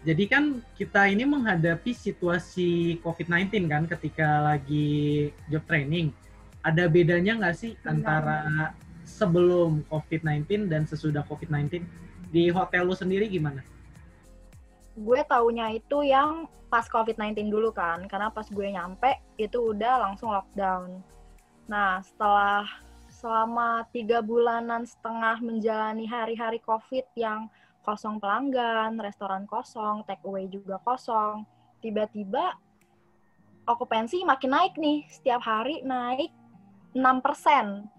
Jadi 0.07 0.23
kan 0.31 0.63
kita 0.79 1.11
ini 1.11 1.27
menghadapi 1.27 1.91
situasi 1.91 3.01
COVID-19 3.03 3.67
kan 3.67 3.83
ketika 3.83 4.55
lagi 4.55 5.29
job 5.51 5.63
training. 5.67 6.15
Ada 6.63 6.87
bedanya 6.87 7.35
nggak 7.39 7.55
sih 7.55 7.75
Benar. 7.79 7.91
antara 7.91 8.39
sebelum 9.03 9.83
COVID-19 9.91 10.71
dan 10.71 10.87
sesudah 10.87 11.23
COVID-19? 11.27 11.83
Di 12.29 12.47
hotel 12.53 12.85
lu 12.87 12.95
sendiri 12.95 13.27
gimana? 13.27 13.59
gue 14.99 15.21
taunya 15.23 15.71
itu 15.71 16.03
yang 16.03 16.45
pas 16.67 16.85
COVID-19 16.85 17.49
dulu 17.49 17.71
kan, 17.73 18.03
karena 18.05 18.29
pas 18.29 18.45
gue 18.45 18.67
nyampe 18.67 19.17
itu 19.39 19.73
udah 19.73 20.05
langsung 20.05 20.29
lockdown. 20.29 21.01
Nah, 21.65 22.03
setelah 22.03 22.67
selama 23.09 23.87
tiga 23.89 24.21
bulanan 24.21 24.85
setengah 24.85 25.41
menjalani 25.41 26.05
hari-hari 26.05 26.61
COVID 26.61 27.09
yang 27.17 27.49
kosong 27.89 28.21
pelanggan, 28.21 29.01
restoran 29.01 29.49
kosong, 29.49 30.05
take 30.05 30.21
away 30.21 30.45
juga 30.45 30.77
kosong, 30.85 31.41
tiba-tiba 31.81 32.53
okupansi 33.65 34.21
makin 34.21 34.53
naik 34.53 34.77
nih, 34.77 35.09
setiap 35.09 35.41
hari 35.41 35.81
naik 35.81 36.29
6%. 36.93 37.89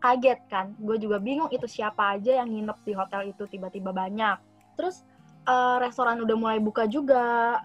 Kaget 0.00 0.40
kan, 0.48 0.72
gue 0.80 0.96
juga 0.96 1.20
bingung 1.20 1.52
itu 1.52 1.68
siapa 1.68 2.16
aja 2.16 2.40
yang 2.40 2.48
nginep 2.48 2.78
di 2.84 2.92
hotel 2.96 3.32
itu 3.32 3.44
tiba-tiba 3.48 3.92
banyak. 3.92 4.36
Terus 4.76 5.04
eh, 5.44 5.76
restoran 5.80 6.20
udah 6.24 6.36
mulai 6.36 6.56
buka 6.60 6.88
juga, 6.88 7.60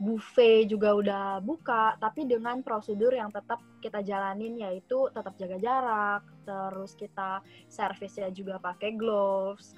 buffet 0.00 0.64
juga 0.68 0.96
udah 0.96 1.24
buka, 1.44 1.96
tapi 2.00 2.24
dengan 2.24 2.64
prosedur 2.64 3.12
yang 3.12 3.28
tetap 3.28 3.60
kita 3.84 4.00
jalanin 4.00 4.56
yaitu 4.60 5.08
tetap 5.12 5.36
jaga 5.36 5.56
jarak, 5.60 6.22
terus 6.44 6.96
kita 6.96 7.44
servisnya 7.68 8.28
juga 8.32 8.56
pakai 8.60 8.96
gloves. 8.96 9.76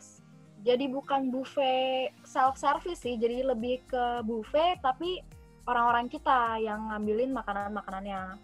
s- 0.00 0.27
jadi 0.66 0.90
bukan 0.90 1.30
buffet 1.30 2.10
self 2.26 2.58
service 2.58 3.02
sih, 3.02 3.14
jadi 3.14 3.46
lebih 3.46 3.82
ke 3.86 4.26
buffet 4.26 4.82
tapi 4.82 5.22
orang-orang 5.68 6.10
kita 6.10 6.58
yang 6.58 6.90
ngambilin 6.90 7.30
makanan-makanannya. 7.30 8.40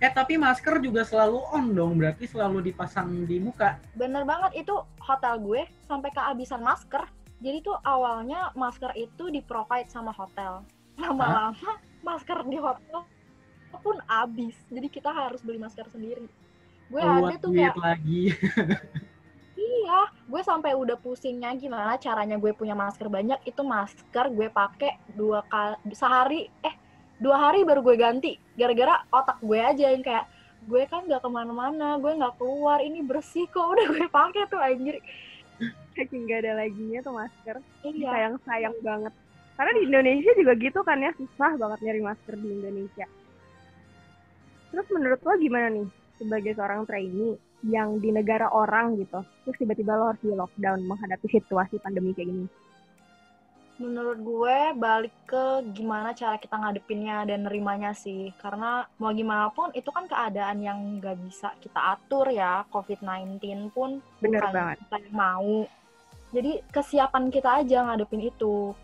Eh 0.00 0.12
tapi 0.12 0.40
masker 0.40 0.80
juga 0.80 1.04
selalu 1.04 1.44
on 1.52 1.76
dong, 1.76 1.92
berarti 2.00 2.24
selalu 2.24 2.72
dipasang 2.72 3.28
di 3.28 3.36
muka. 3.36 3.76
Bener 3.92 4.24
banget 4.24 4.64
itu 4.64 4.72
hotel 5.00 5.36
gue 5.44 5.68
sampai 5.84 6.08
kehabisan 6.12 6.64
masker. 6.64 7.04
Jadi 7.40 7.64
tuh 7.64 7.76
awalnya 7.84 8.52
masker 8.56 8.92
itu 8.96 9.28
di 9.32 9.44
provide 9.44 9.88
sama 9.92 10.12
hotel. 10.12 10.64
Lama-lama 11.00 11.80
masker 12.00 12.48
di 12.48 12.56
hotel 12.56 13.04
pun 13.80 13.96
habis. 14.08 14.56
Jadi 14.72 14.88
kita 14.88 15.12
harus 15.12 15.44
beli 15.44 15.60
masker 15.60 15.88
sendiri. 15.92 16.28
Gue 16.88 17.00
ada 17.00 17.20
Keluar 17.20 17.40
tuh 17.40 17.50
kayak 17.52 17.76
lagi. 17.76 18.22
iya, 19.80 20.00
gue 20.28 20.42
sampai 20.44 20.76
udah 20.76 20.96
pusingnya 21.00 21.56
gimana 21.56 21.96
caranya 21.96 22.36
gue 22.36 22.52
punya 22.52 22.76
masker 22.76 23.08
banyak. 23.08 23.40
Itu 23.48 23.64
masker 23.64 24.28
gue 24.32 24.48
pakai 24.52 25.00
dua 25.16 25.40
kali 25.48 25.96
sehari 25.96 26.46
eh 26.60 26.74
dua 27.16 27.50
hari 27.50 27.64
baru 27.64 27.80
gue 27.80 27.96
ganti. 27.96 28.32
Gara-gara 28.54 29.04
otak 29.08 29.40
gue 29.40 29.60
aja 29.60 29.92
yang 29.92 30.04
kayak 30.04 30.28
gue 30.68 30.82
kan 30.86 31.08
nggak 31.08 31.24
ke 31.24 31.30
mana-mana, 31.32 31.96
gue 31.96 32.12
nggak 32.12 32.36
keluar, 32.36 32.84
ini 32.84 33.00
bersih 33.00 33.48
kok 33.48 33.64
udah 33.72 33.86
gue 33.88 34.06
pakai 34.08 34.42
tuh 34.52 34.60
anjir. 34.60 35.00
Saking 35.92 36.24
gak 36.24 36.46
ada 36.46 36.64
laginya 36.64 37.04
tuh 37.04 37.12
masker. 37.12 37.56
Iya. 37.84 38.08
Sayang-sayang 38.08 38.76
banget. 38.80 39.12
Karena 39.58 39.72
di 39.76 39.82
Indonesia 39.84 40.32
juga 40.32 40.52
gitu 40.56 40.80
kan 40.80 40.96
ya, 41.04 41.12
susah 41.20 41.52
banget 41.60 41.78
nyari 41.84 42.00
masker 42.00 42.34
di 42.40 42.48
Indonesia. 42.48 43.06
Terus 44.72 44.88
menurut 44.88 45.20
lo 45.20 45.34
gimana 45.36 45.68
nih, 45.68 45.88
sebagai 46.16 46.52
seorang 46.56 46.88
trainee 46.88 47.36
yang 47.66 48.00
di 48.00 48.08
negara 48.08 48.48
orang 48.48 48.96
gitu, 48.96 49.20
terus 49.44 49.56
tiba-tiba 49.60 49.92
lo 49.96 50.12
harus 50.12 50.22
di 50.24 50.32
lockdown 50.32 50.80
menghadapi 50.88 51.28
situasi 51.28 51.76
pandemi 51.80 52.16
kayak 52.16 52.32
gini? 52.32 52.46
Menurut 53.80 54.20
gue 54.20 54.58
balik 54.76 55.16
ke 55.24 55.64
gimana 55.72 56.12
cara 56.12 56.36
kita 56.36 56.52
ngadepinnya 56.52 57.24
dan 57.24 57.48
nerimanya 57.48 57.96
sih. 57.96 58.28
Karena 58.36 58.84
mau 59.00 59.08
gimana 59.08 59.48
pun 59.48 59.72
itu 59.72 59.88
kan 59.88 60.04
keadaan 60.04 60.60
yang 60.60 61.00
nggak 61.00 61.16
bisa 61.24 61.56
kita 61.64 61.96
atur 61.96 62.28
ya. 62.28 62.68
COVID-19 62.68 63.72
pun 63.72 64.04
Bener 64.20 64.44
bukan 64.44 64.52
banget. 64.52 64.76
kita 64.84 64.96
yang 65.00 65.16
mau. 65.16 65.56
Jadi 66.28 66.52
kesiapan 66.68 67.32
kita 67.32 67.64
aja 67.64 67.88
ngadepin 67.88 68.28
itu. 68.28 68.76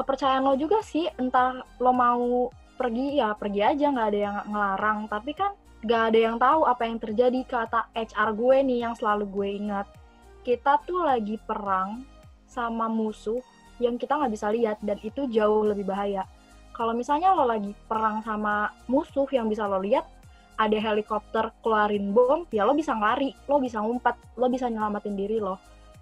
Kepercayaan 0.00 0.40
lo 0.40 0.56
juga 0.56 0.80
sih, 0.80 1.04
entah 1.20 1.60
lo 1.76 1.92
mau 1.92 2.48
pergi 2.80 3.20
ya 3.20 3.36
pergi 3.36 3.60
aja 3.60 3.92
nggak 3.92 4.08
ada 4.08 4.20
yang 4.32 4.36
ngelarang. 4.48 4.98
Tapi 5.12 5.36
kan 5.36 5.52
nggak 5.78 6.02
ada 6.10 6.18
yang 6.18 6.36
tahu 6.42 6.66
apa 6.66 6.82
yang 6.90 6.98
terjadi 6.98 7.40
kata 7.46 7.86
HR 7.94 8.30
gue 8.34 8.56
nih 8.66 8.78
yang 8.82 8.94
selalu 8.98 9.24
gue 9.30 9.48
ingat. 9.62 9.86
Kita 10.42 10.82
tuh 10.82 11.06
lagi 11.06 11.38
perang 11.38 12.02
sama 12.48 12.90
musuh 12.90 13.38
yang 13.78 13.94
kita 13.94 14.18
nggak 14.18 14.32
bisa 14.34 14.50
lihat 14.50 14.78
dan 14.82 14.98
itu 15.06 15.30
jauh 15.30 15.62
lebih 15.62 15.86
bahaya. 15.86 16.26
Kalau 16.74 16.94
misalnya 16.94 17.34
lo 17.34 17.46
lagi 17.46 17.74
perang 17.86 18.22
sama 18.22 18.70
musuh 18.90 19.26
yang 19.30 19.46
bisa 19.46 19.66
lo 19.66 19.78
lihat, 19.82 20.06
ada 20.58 20.74
helikopter 20.74 21.54
keluarin 21.62 22.10
bom, 22.10 22.42
ya 22.50 22.66
lo 22.66 22.74
bisa 22.74 22.94
lari, 22.98 23.34
lo 23.46 23.62
bisa 23.62 23.78
ngumpet, 23.78 24.14
lo 24.34 24.50
bisa 24.50 24.66
nyelamatin 24.66 25.14
diri 25.14 25.38
lo. 25.38 25.58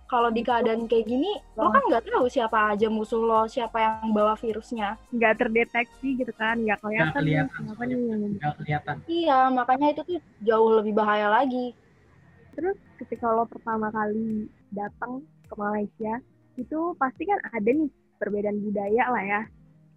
Kalau 0.07 0.31
di 0.31 0.47
keadaan 0.47 0.87
kayak 0.87 1.03
gini, 1.03 1.35
lo 1.59 1.67
kan 1.75 1.83
nggak 1.83 2.07
tahu 2.07 2.31
siapa 2.31 2.71
aja 2.71 2.87
musuh 2.87 3.19
lo, 3.19 3.43
siapa 3.51 3.75
yang 3.83 4.15
bawa 4.15 4.39
virusnya. 4.39 4.95
Nggak 5.11 5.35
terdeteksi 5.43 6.15
gitu 6.23 6.31
kan, 6.39 6.63
nggak 6.63 6.79
kelihatan 6.79 7.21
nih 7.27 7.43
kelihatan 7.43 7.89
Nggak 8.39 8.55
kelihatan. 8.63 8.97
Iya, 9.11 9.39
makanya 9.51 9.87
itu 9.91 10.03
tuh 10.07 10.19
jauh 10.47 10.71
lebih 10.79 10.95
bahaya 10.95 11.27
lagi. 11.27 11.75
Terus 12.55 12.79
ketika 13.03 13.35
lo 13.35 13.51
pertama 13.51 13.91
kali 13.91 14.47
datang 14.71 15.27
ke 15.51 15.55
Malaysia, 15.59 16.23
itu 16.55 16.79
pasti 17.03 17.27
kan 17.27 17.43
ada 17.51 17.67
nih 17.67 17.91
perbedaan 18.23 18.63
budaya 18.63 19.05
lah 19.11 19.25
ya 19.27 19.43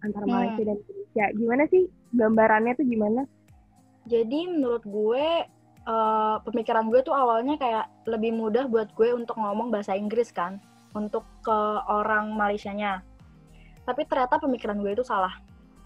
antara 0.02 0.26
Hmm. 0.26 0.34
Malaysia 0.34 0.62
dan 0.66 0.78
Indonesia. 0.82 1.24
Gimana 1.38 1.62
sih 1.70 1.82
gambarannya 2.18 2.72
tuh 2.74 2.86
gimana? 2.90 3.22
Jadi 4.10 4.40
menurut 4.58 4.82
gue 4.82 5.26
eh, 5.90 6.36
pemikiran 6.46 6.86
gue 6.86 7.00
tuh 7.02 7.14
awalnya 7.14 7.58
kayak 7.58 7.86
lebih 8.06 8.30
mudah 8.30 8.70
buat 8.70 8.88
gue 8.94 9.10
untuk 9.10 9.34
ngomong 9.36 9.74
bahasa 9.74 9.98
Inggris 9.98 10.30
kan 10.30 10.62
untuk 10.94 11.26
ke 11.42 11.58
orang 11.90 12.34
Malaysianya. 12.34 13.02
Tapi 13.86 14.06
ternyata 14.06 14.38
pemikiran 14.38 14.78
gue 14.78 14.94
itu 14.94 15.02
salah. 15.02 15.34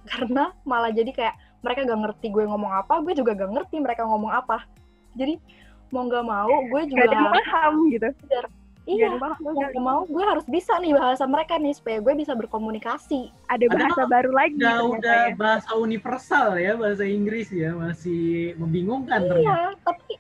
Karena 0.10 0.52
malah 0.68 0.92
jadi 0.92 1.08
kayak 1.08 1.34
mereka 1.64 1.88
gak 1.88 2.00
ngerti 2.04 2.28
gue 2.28 2.44
ngomong 2.44 2.72
apa, 2.76 3.00
gue 3.00 3.16
juga 3.16 3.32
gak 3.32 3.52
ngerti 3.56 3.80
mereka 3.80 4.04
ngomong 4.04 4.32
apa. 4.32 4.68
Jadi 5.16 5.40
mau 5.88 6.04
gak 6.10 6.26
mau 6.26 6.50
gue 6.68 6.82
juga 6.90 7.08
Gak 7.08 7.32
paham 7.32 7.74
gitu. 7.88 8.08
Ada 8.84 8.92
iya 8.92 9.08
yang 9.08 9.16
paham. 9.16 9.40
mau 9.40 9.52
gak 9.56 9.72
mau 9.80 10.00
gue 10.04 10.24
harus 10.28 10.44
bisa 10.44 10.76
nih 10.76 10.92
bahasa 10.92 11.24
mereka 11.24 11.56
nih 11.56 11.72
supaya 11.72 11.98
gue 12.04 12.14
bisa 12.20 12.36
berkomunikasi. 12.36 13.32
Ada 13.48 13.64
Padahal 13.64 13.80
bahasa 13.80 14.02
baru 14.12 14.30
lagi 14.36 14.54
Udah, 14.60 14.68
ternyata 14.68 14.92
udah 14.92 15.22
ya. 15.24 15.34
bahasa 15.40 15.70
universal 15.80 16.48
ya, 16.60 16.72
bahasa 16.76 17.04
Inggris 17.08 17.48
ya, 17.48 17.72
masih 17.72 18.52
membingungkan 18.60 19.24
ternyata. 19.24 19.40
Iya, 19.40 19.60
tapi 19.80 20.12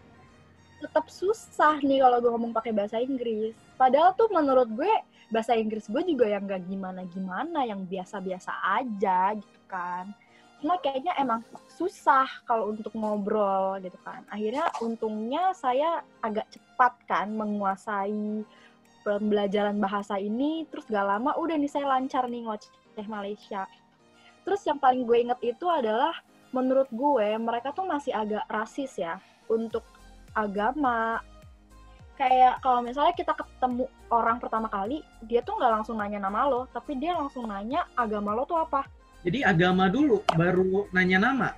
tetap 0.80 1.06
susah 1.12 1.76
nih 1.84 2.00
kalau 2.00 2.24
gue 2.24 2.30
ngomong 2.32 2.52
pakai 2.56 2.72
bahasa 2.72 2.96
Inggris. 2.96 3.52
Padahal 3.76 4.16
tuh 4.16 4.32
menurut 4.32 4.68
gue 4.72 4.92
bahasa 5.28 5.52
Inggris 5.60 5.84
gue 5.84 6.00
juga 6.00 6.24
yang 6.24 6.48
gak 6.48 6.64
gimana-gimana, 6.64 7.68
yang 7.68 7.84
biasa-biasa 7.84 8.80
aja 8.80 9.36
gitu 9.36 9.60
kan. 9.68 10.08
Cuma 10.64 10.80
kayaknya 10.80 11.12
emang 11.20 11.44
susah 11.68 12.24
kalau 12.48 12.72
untuk 12.72 12.96
ngobrol 12.96 13.76
gitu 13.84 14.00
kan. 14.00 14.24
Akhirnya 14.32 14.72
untungnya 14.80 15.52
saya 15.52 16.00
agak 16.24 16.48
cepat 16.48 16.96
kan 17.04 17.28
menguasai 17.36 18.48
pembelajaran 19.04 19.76
bahasa 19.76 20.16
ini. 20.16 20.64
Terus 20.72 20.88
gak 20.88 21.04
lama 21.04 21.36
udah 21.36 21.60
nih 21.60 21.68
saya 21.68 21.84
lancar 21.84 22.24
nih 22.32 22.48
ngoceh 22.48 23.04
Malaysia. 23.04 23.68
Terus 24.48 24.64
yang 24.64 24.80
paling 24.80 25.04
gue 25.04 25.28
inget 25.28 25.36
itu 25.44 25.68
adalah 25.68 26.16
menurut 26.56 26.88
gue 26.88 27.36
mereka 27.36 27.76
tuh 27.76 27.84
masih 27.84 28.16
agak 28.16 28.48
rasis 28.48 28.96
ya 28.96 29.20
untuk 29.52 29.84
agama 30.32 31.20
kayak 32.16 32.62
kalau 32.64 32.80
misalnya 32.80 33.12
kita 33.12 33.36
ketemu 33.36 33.84
orang 34.08 34.40
pertama 34.40 34.70
kali 34.70 35.02
dia 35.26 35.42
tuh 35.42 35.58
nggak 35.58 35.82
langsung 35.82 35.98
nanya 35.98 36.22
nama 36.22 36.46
lo 36.46 36.70
tapi 36.70 36.94
dia 36.94 37.12
langsung 37.18 37.50
nanya 37.50 37.90
agama 37.98 38.38
lo 38.38 38.46
tuh 38.46 38.62
apa 38.62 38.86
Jadi 39.24 39.40
agama 39.40 39.88
dulu, 39.88 40.20
baru 40.36 40.84
nanya 40.92 41.18
nama. 41.18 41.50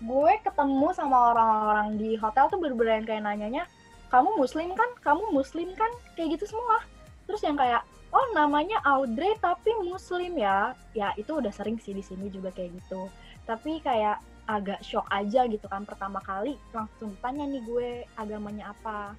gue 0.00 0.32
ketemu 0.40 0.96
sama 0.96 1.32
orang-orang 1.32 2.00
di 2.00 2.16
hotel 2.16 2.48
tuh 2.48 2.56
bener-bener 2.56 3.04
yang 3.04 3.08
kayak 3.08 3.24
nanyanya 3.24 3.64
kamu 4.08 4.32
muslim 4.36 4.72
kan? 4.72 4.90
Kamu 5.00 5.32
muslim 5.32 5.72
kan? 5.76 5.88
Kayak 6.16 6.40
gitu 6.40 6.56
semua. 6.56 6.84
Terus 7.28 7.40
yang 7.46 7.56
kayak 7.56 7.84
oh 8.10 8.26
namanya 8.34 8.82
Audrey 8.82 9.36
tapi 9.38 9.70
muslim 9.84 10.36
ya. 10.36 10.74
Ya 10.96 11.12
itu 11.14 11.36
udah 11.38 11.52
sering 11.54 11.78
sih 11.78 11.94
di 11.94 12.02
sini 12.02 12.32
juga 12.32 12.50
kayak 12.50 12.74
gitu. 12.80 13.06
Tapi 13.44 13.80
kayak 13.80 14.18
agak 14.50 14.82
shock 14.82 15.06
aja 15.14 15.46
gitu 15.46 15.62
kan 15.70 15.86
pertama 15.86 16.18
kali 16.26 16.58
langsung 16.74 17.14
tanya 17.22 17.46
nih 17.46 17.62
gue 17.62 17.88
agamanya 18.18 18.74
apa. 18.74 19.14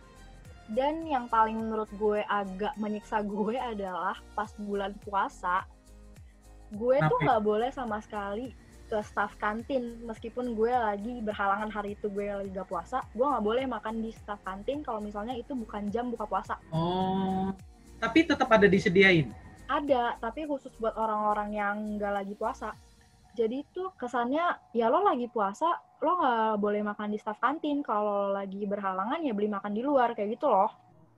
Dan 0.71 1.07
yang 1.07 1.31
paling 1.31 1.55
menurut 1.55 1.87
gue 1.95 2.23
agak 2.27 2.75
menyiksa 2.75 3.23
gue 3.23 3.55
adalah 3.55 4.19
pas 4.35 4.51
bulan 4.59 4.91
puasa, 5.03 5.63
gue 6.71 6.97
tuh 7.03 7.17
Kenapa? 7.19 7.25
nggak 7.27 7.41
boleh 7.43 7.69
sama 7.75 7.99
sekali 7.99 8.55
ke 8.91 8.99
staff 9.07 9.39
kantin 9.39 10.03
meskipun 10.03 10.51
gue 10.51 10.71
lagi 10.71 11.23
berhalangan 11.23 11.71
hari 11.71 11.95
itu 11.95 12.11
gue 12.11 12.27
lagi 12.27 12.51
gak 12.51 12.67
puasa, 12.67 12.99
gue 13.15 13.23
nggak 13.23 13.45
boleh 13.47 13.63
makan 13.63 14.03
di 14.03 14.11
staff 14.11 14.43
kantin 14.43 14.83
kalau 14.83 14.99
misalnya 14.99 15.31
itu 15.31 15.55
bukan 15.55 15.87
jam 15.87 16.11
buka 16.11 16.27
puasa. 16.27 16.59
Oh, 16.75 17.55
tapi 18.03 18.27
tetap 18.27 18.51
ada 18.51 18.67
disediain. 18.67 19.31
Ada, 19.71 20.19
tapi 20.19 20.43
khusus 20.43 20.75
buat 20.75 20.91
orang-orang 20.99 21.55
yang 21.55 21.75
nggak 21.95 22.13
lagi 22.19 22.35
puasa. 22.35 22.75
Jadi 23.31 23.63
tuh 23.71 23.95
kesannya 23.95 24.75
ya 24.75 24.91
lo 24.91 24.99
lagi 25.07 25.31
puasa, 25.31 25.79
lo 26.03 26.19
nggak 26.19 26.59
boleh 26.59 26.83
makan 26.83 27.15
di 27.15 27.19
staff 27.23 27.39
kantin. 27.39 27.79
Kalau 27.79 28.27
lo 28.27 28.35
lagi 28.35 28.67
berhalangan 28.67 29.23
ya 29.23 29.31
beli 29.31 29.47
makan 29.47 29.71
di 29.71 29.79
luar 29.87 30.11
kayak 30.11 30.35
gitu 30.35 30.51
loh. 30.51 30.67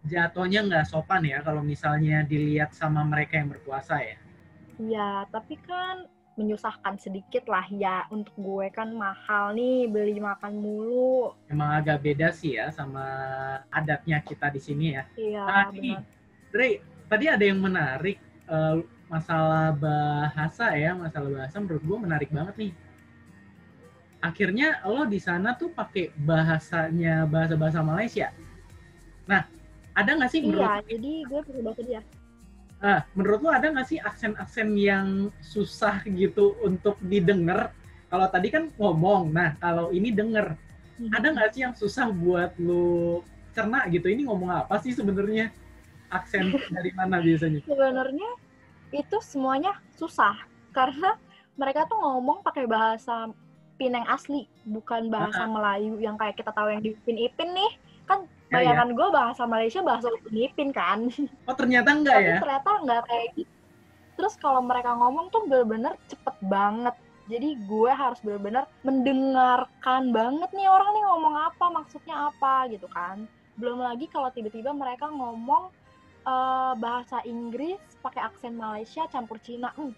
Jatuhnya 0.05 0.61
nggak 0.61 0.85
sopan 0.85 1.25
ya 1.25 1.41
kalau 1.41 1.65
misalnya 1.65 2.21
dilihat 2.21 2.77
sama 2.77 3.01
mereka 3.01 3.41
yang 3.41 3.49
berpuasa 3.49 3.97
ya. 3.97 4.21
Iya, 4.81 5.29
tapi 5.29 5.59
kan 5.61 6.09
menyusahkan 6.33 6.97
sedikit 6.97 7.45
lah 7.45 7.65
ya. 7.69 8.09
Untuk 8.09 8.33
gue 8.37 8.69
kan 8.73 8.89
mahal 8.89 9.53
nih 9.53 9.85
beli 9.85 10.17
makan 10.17 10.57
mulu. 10.57 11.33
Emang 11.49 11.77
agak 11.77 12.01
beda 12.01 12.33
sih 12.33 12.57
ya 12.57 12.73
sama 12.73 13.05
adatnya 13.69 14.17
kita 14.25 14.49
di 14.49 14.61
sini 14.61 14.97
ya. 14.97 15.03
Iya, 15.13 15.43
Nah, 15.45 15.65
ini, 15.77 15.91
benar. 15.93 16.03
Dre, 16.49 16.69
tadi 17.09 17.25
ada 17.29 17.43
yang 17.45 17.59
menarik 17.61 18.17
eh, 18.49 18.77
masalah 19.09 19.69
bahasa 19.77 20.73
ya, 20.73 20.97
masalah 20.97 21.29
bahasa 21.29 21.61
menurut 21.61 21.83
gue 21.85 21.97
menarik 22.01 22.29
banget 22.33 22.55
nih. 22.57 22.73
Akhirnya 24.23 24.79
lo 24.87 25.03
di 25.05 25.19
sana 25.19 25.53
tuh 25.53 25.69
pakai 25.69 26.15
bahasanya 26.15 27.27
bahasa-bahasa 27.27 27.83
Malaysia. 27.83 28.31
Nah, 29.27 29.45
ada 29.93 30.11
nggak 30.17 30.31
sih 30.31 30.41
menurut 30.41 30.63
Iya, 30.65 30.73
jadi 30.97 31.11
gue 31.29 31.39
pakai 31.43 31.61
bahasa 31.61 31.81
dia. 31.85 32.01
Ah, 32.83 33.07
menurut 33.15 33.39
lo 33.39 33.49
ada 33.55 33.71
nggak 33.71 33.87
sih 33.87 33.95
aksen-aksen 33.95 34.75
yang 34.75 35.31
susah 35.39 36.03
gitu 36.03 36.59
untuk 36.59 36.99
didengar? 36.99 37.71
Kalau 38.11 38.27
tadi 38.27 38.51
kan 38.51 38.67
ngomong, 38.75 39.31
nah 39.31 39.55
kalau 39.55 39.95
ini 39.95 40.11
denger, 40.11 40.51
ada 41.15 41.27
nggak 41.31 41.49
sih 41.55 41.63
yang 41.63 41.71
susah 41.79 42.11
buat 42.11 42.51
lo 42.59 43.23
cerna 43.55 43.87
gitu? 43.87 44.11
Ini 44.11 44.27
ngomong 44.27 44.67
apa 44.67 44.83
sih 44.83 44.91
sebenarnya? 44.91 45.55
Aksen 46.11 46.51
dari 46.75 46.91
mana 46.91 47.23
biasanya? 47.23 47.63
Sebenarnya 47.63 48.29
itu 48.91 49.17
semuanya 49.23 49.79
susah 49.95 50.35
karena 50.75 51.15
mereka 51.55 51.87
tuh 51.87 51.95
ngomong 51.97 52.43
pakai 52.43 52.67
bahasa 52.67 53.31
Pineng 53.73 54.05
asli, 54.05 54.45
bukan 54.69 55.09
bahasa 55.09 55.49
Melayu 55.49 55.97
yang 55.97 56.13
kayak 56.13 56.37
kita 56.37 56.53
tahu 56.53 56.69
yang 56.69 56.83
di 56.83 56.93
Upin 56.93 57.17
Ipin 57.17 57.57
nih. 57.57 57.71
Kan 58.05 58.29
Ya, 58.53 58.61
ya. 58.61 58.69
bayangan 58.69 58.89
gue 58.93 59.07
bahasa 59.09 59.43
Malaysia 59.49 59.81
bahasa 59.81 60.07
Upin 60.13 60.37
Ipin 60.37 60.69
kan. 60.69 61.09
Oh 61.49 61.55
ternyata 61.57 61.89
enggak 61.89 62.21
Tapi 62.21 62.29
ya? 62.29 62.37
ternyata 62.37 62.69
nggak 62.85 63.01
kayak 63.09 63.27
gitu. 63.33 63.53
Terus 64.13 64.33
kalau 64.37 64.61
mereka 64.61 64.93
ngomong 64.93 65.33
tuh 65.33 65.41
bener-bener 65.49 65.97
cepet 66.05 66.35
banget. 66.45 66.93
Jadi 67.25 67.49
gue 67.65 67.91
harus 67.91 68.19
bener-bener 68.21 68.69
mendengarkan 68.85 70.13
banget 70.13 70.49
nih 70.53 70.69
orang 70.69 70.89
nih 70.93 71.03
ngomong 71.09 71.35
apa, 71.49 71.65
maksudnya 71.73 72.29
apa 72.29 72.69
gitu 72.69 72.85
kan. 72.93 73.25
Belum 73.57 73.81
lagi 73.81 74.05
kalau 74.05 74.29
tiba-tiba 74.29 74.69
mereka 74.69 75.09
ngomong 75.09 75.73
eh, 76.29 76.73
bahasa 76.77 77.25
Inggris 77.25 77.81
pakai 78.05 78.21
aksen 78.21 78.53
Malaysia 78.53 79.09
campur 79.09 79.41
Cina. 79.41 79.73
Hmm, 79.73 79.97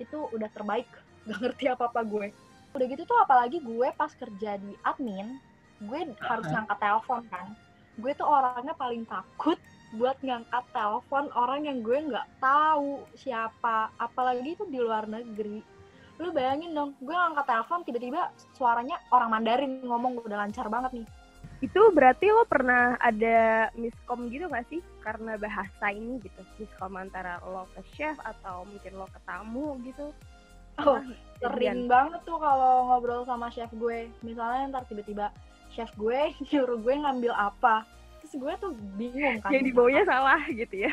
itu 0.00 0.16
udah 0.32 0.48
terbaik. 0.48 0.88
Gak 1.28 1.44
ngerti 1.44 1.68
apa-apa 1.68 2.00
gue. 2.08 2.32
Udah 2.72 2.86
gitu 2.88 3.04
tuh 3.04 3.18
apalagi 3.20 3.60
gue 3.60 3.88
pas 3.92 4.12
kerja 4.16 4.56
di 4.56 4.72
admin, 4.80 5.36
gue 5.84 6.00
harus 6.24 6.46
ngangkat 6.48 6.78
telepon 6.80 7.20
kan. 7.28 7.46
Gue 7.96 8.12
tuh 8.12 8.28
orangnya 8.28 8.76
paling 8.76 9.08
takut 9.08 9.56
buat 9.94 10.18
ngangkat 10.18 10.64
telepon 10.74 11.30
orang 11.38 11.70
yang 11.70 11.78
gue 11.80 12.10
nggak 12.10 12.26
tahu 12.42 13.06
siapa 13.14 13.88
apalagi 14.02 14.58
itu 14.58 14.66
di 14.66 14.82
luar 14.82 15.06
negeri 15.06 15.62
lu 16.18 16.32
bayangin 16.32 16.74
dong 16.74 16.90
gue 16.98 17.12
ngangkat 17.14 17.46
telepon 17.46 17.80
tiba-tiba 17.86 18.32
suaranya 18.56 18.98
orang 19.14 19.30
Mandarin 19.30 19.84
ngomong 19.84 20.18
udah 20.24 20.42
lancar 20.42 20.66
banget 20.66 21.02
nih 21.02 21.08
Itu 21.64 21.88
berarti 21.88 22.28
lo 22.28 22.44
pernah 22.44 23.00
ada 23.00 23.72
miskom 23.80 24.28
gitu 24.28 24.44
gak 24.52 24.68
sih? 24.68 24.84
Karena 25.00 25.40
bahasa 25.40 25.88
ini 25.88 26.20
gitu. 26.20 26.44
Miskom 26.60 26.92
antara 27.00 27.40
lo 27.48 27.64
ke 27.72 27.80
chef 27.96 28.12
atau 28.20 28.68
mungkin 28.68 28.92
lo 28.92 29.08
ke 29.08 29.16
tamu 29.24 29.80
gitu. 29.80 30.12
oh 30.84 31.00
sering 31.40 31.88
banget 31.88 32.20
tuh 32.28 32.36
kalau 32.36 32.92
ngobrol 32.92 33.24
sama 33.24 33.48
chef 33.48 33.72
gue 33.72 34.12
misalnya 34.20 34.76
ntar 34.76 34.84
tiba-tiba 34.84 35.32
chef 35.76 35.92
gue 36.00 36.32
nyuruh 36.48 36.80
gue 36.80 36.94
ngambil 36.96 37.32
apa. 37.36 37.84
Terus 38.24 38.34
gue 38.40 38.52
tuh 38.58 38.72
bingung 38.96 39.44
kan. 39.44 39.52
Yang 39.52 39.64
dibawanya 39.70 40.02
salah 40.08 40.40
gitu 40.48 40.88
ya. 40.88 40.90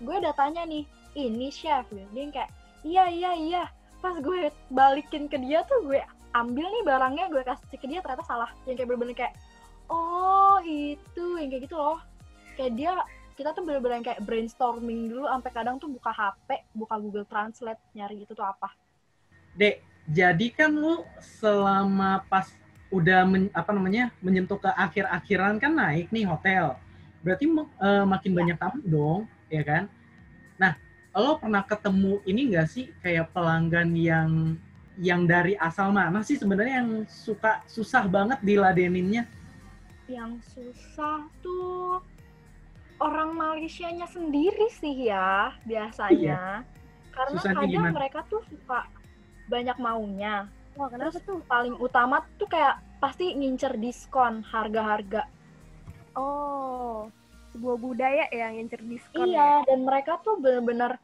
gue 0.00 0.14
udah 0.16 0.32
tanya 0.32 0.64
nih 0.64 0.88
ini 1.12 1.52
chef? 1.52 1.84
Gitu. 1.92 2.08
dia 2.16 2.20
yang 2.24 2.32
kayak 2.32 2.50
iya 2.82 3.04
iya 3.12 3.30
iya. 3.36 3.64
Pas 4.00 4.16
gue 4.16 4.48
balikin 4.72 5.28
ke 5.28 5.36
dia 5.36 5.60
tuh 5.68 5.84
gue 5.84 6.00
ambil 6.32 6.64
nih 6.64 6.82
barangnya 6.88 7.28
gue 7.28 7.44
kasih 7.44 7.76
ke 7.76 7.86
dia 7.86 8.00
ternyata 8.00 8.24
salah. 8.24 8.50
Yang 8.64 8.82
kayak 8.82 8.88
bener-bener 8.88 9.14
kayak 9.14 9.34
oh 9.92 10.56
itu. 10.64 11.36
Yang 11.36 11.48
kayak 11.52 11.62
gitu 11.68 11.76
loh. 11.76 12.00
Kayak 12.56 12.72
dia 12.80 12.92
kita 13.36 13.56
tuh 13.56 13.64
bener-bener 13.64 14.00
yang 14.00 14.06
kayak 14.06 14.22
brainstorming 14.24 15.08
dulu 15.08 15.24
sampai 15.28 15.50
kadang 15.52 15.76
tuh 15.80 15.88
buka 15.88 16.12
HP 16.12 16.68
buka 16.76 16.94
Google 17.00 17.26
Translate 17.28 17.80
nyari 17.96 18.24
itu 18.24 18.32
tuh 18.36 18.44
apa. 18.44 18.72
Dek, 19.56 19.84
jadi 20.08 20.46
kan 20.52 20.72
lu 20.72 21.04
selama 21.20 22.24
pas 22.28 22.48
udah 22.92 23.24
men- 23.24 23.52
apa 23.56 23.72
namanya 23.72 24.12
menyentuh 24.20 24.60
ke 24.60 24.68
akhir-akhiran 24.68 25.56
kan 25.56 25.72
naik 25.72 26.12
nih 26.12 26.28
hotel. 26.28 26.76
Berarti 27.24 27.48
Iya. 27.48 28.04
makin 28.04 28.32
banyak 28.36 28.56
tamu 28.60 28.80
dong, 28.84 29.20
ya 29.48 29.62
kan? 29.64 29.88
Nah, 30.60 30.76
lo 31.16 31.40
pernah 31.40 31.64
ketemu 31.64 32.20
ini 32.22 32.52
enggak 32.52 32.68
sih 32.68 32.92
kayak 33.00 33.32
pelanggan 33.32 33.96
yang 33.96 34.30
yang 35.00 35.24
dari 35.24 35.56
asal 35.56 35.88
mana 35.88 36.20
sih 36.20 36.36
sebenarnya 36.36 36.84
yang 36.84 37.08
suka 37.08 37.64
susah 37.66 38.04
banget 38.06 38.38
diladeninnya? 38.44 39.24
yang 40.04 40.36
susah 40.44 41.24
tuh 41.40 42.04
orang 43.00 43.32
Malaysianya 43.32 44.04
sendiri 44.04 44.68
sih 44.68 45.08
ya 45.08 45.56
biasanya 45.64 46.60
karena 47.08 47.38
Susahnya 47.40 47.64
kadang 47.64 47.72
gimana? 47.72 47.96
mereka 47.96 48.20
tuh 48.28 48.44
suka 48.44 48.84
banyak 49.48 49.72
maunya 49.80 50.52
Wah, 50.76 50.88
kenapa 50.88 51.12
Terus 51.12 51.24
tuh 51.28 51.38
paling 51.44 51.76
utama 51.76 52.24
tuh 52.40 52.48
kayak 52.48 52.80
pasti 53.02 53.36
ngincer 53.36 53.76
diskon 53.76 54.40
harga-harga. 54.46 55.28
Oh, 56.16 57.08
sebuah 57.52 57.76
budaya 57.76 58.24
ya 58.32 58.48
yang 58.48 58.64
ngincer 58.64 58.82
diskon. 58.88 59.28
ya? 59.28 59.32
Iya, 59.32 59.50
dan 59.68 59.84
mereka 59.84 60.20
tuh 60.24 60.40
bener-bener 60.40 60.96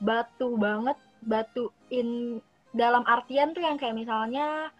batu 0.00 0.56
banget, 0.56 0.96
batuin 1.20 2.40
dalam 2.72 3.04
artian 3.04 3.52
tuh 3.52 3.60
yang 3.60 3.76
kayak 3.76 3.98
misalnya 3.98 4.70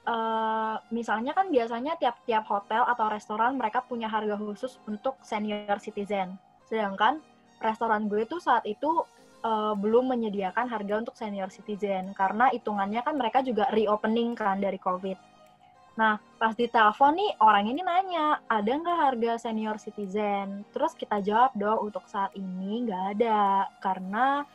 eh 0.00 0.76
misalnya 0.88 1.36
kan 1.36 1.52
biasanya 1.52 1.92
tiap-tiap 2.00 2.48
hotel 2.48 2.88
atau 2.88 3.12
restoran 3.12 3.60
mereka 3.60 3.84
punya 3.84 4.08
harga 4.08 4.32
khusus 4.40 4.80
untuk 4.88 5.20
senior 5.20 5.76
citizen. 5.76 6.40
Sedangkan 6.64 7.20
restoran 7.60 8.08
gue 8.08 8.24
tuh 8.24 8.40
saat 8.40 8.64
itu 8.64 9.04
eh, 9.44 9.74
belum 9.76 10.04
menyediakan 10.12 10.66
harga 10.68 10.94
untuk 11.00 11.14
senior 11.16 11.50
citizen 11.52 12.12
karena 12.16 12.52
hitungannya 12.52 13.00
kan 13.04 13.14
mereka 13.16 13.40
juga 13.44 13.68
reopening 13.72 14.36
kan 14.36 14.60
dari 14.60 14.76
COVID. 14.76 15.18
Nah, 15.98 16.16
pas 16.40 16.56
ditelepon 16.56 17.12
nih 17.18 17.30
orang 17.44 17.66
ini 17.68 17.80
nanya, 17.84 18.40
ada 18.48 18.70
nggak 18.72 18.98
harga 19.10 19.32
senior 19.50 19.76
citizen? 19.76 20.64
Terus 20.72 20.96
kita 20.96 21.20
jawab 21.20 21.52
dong 21.58 21.90
untuk 21.92 22.06
saat 22.08 22.32
ini 22.38 22.86
nggak 22.88 23.04
ada 23.18 23.68
karena 23.82 24.46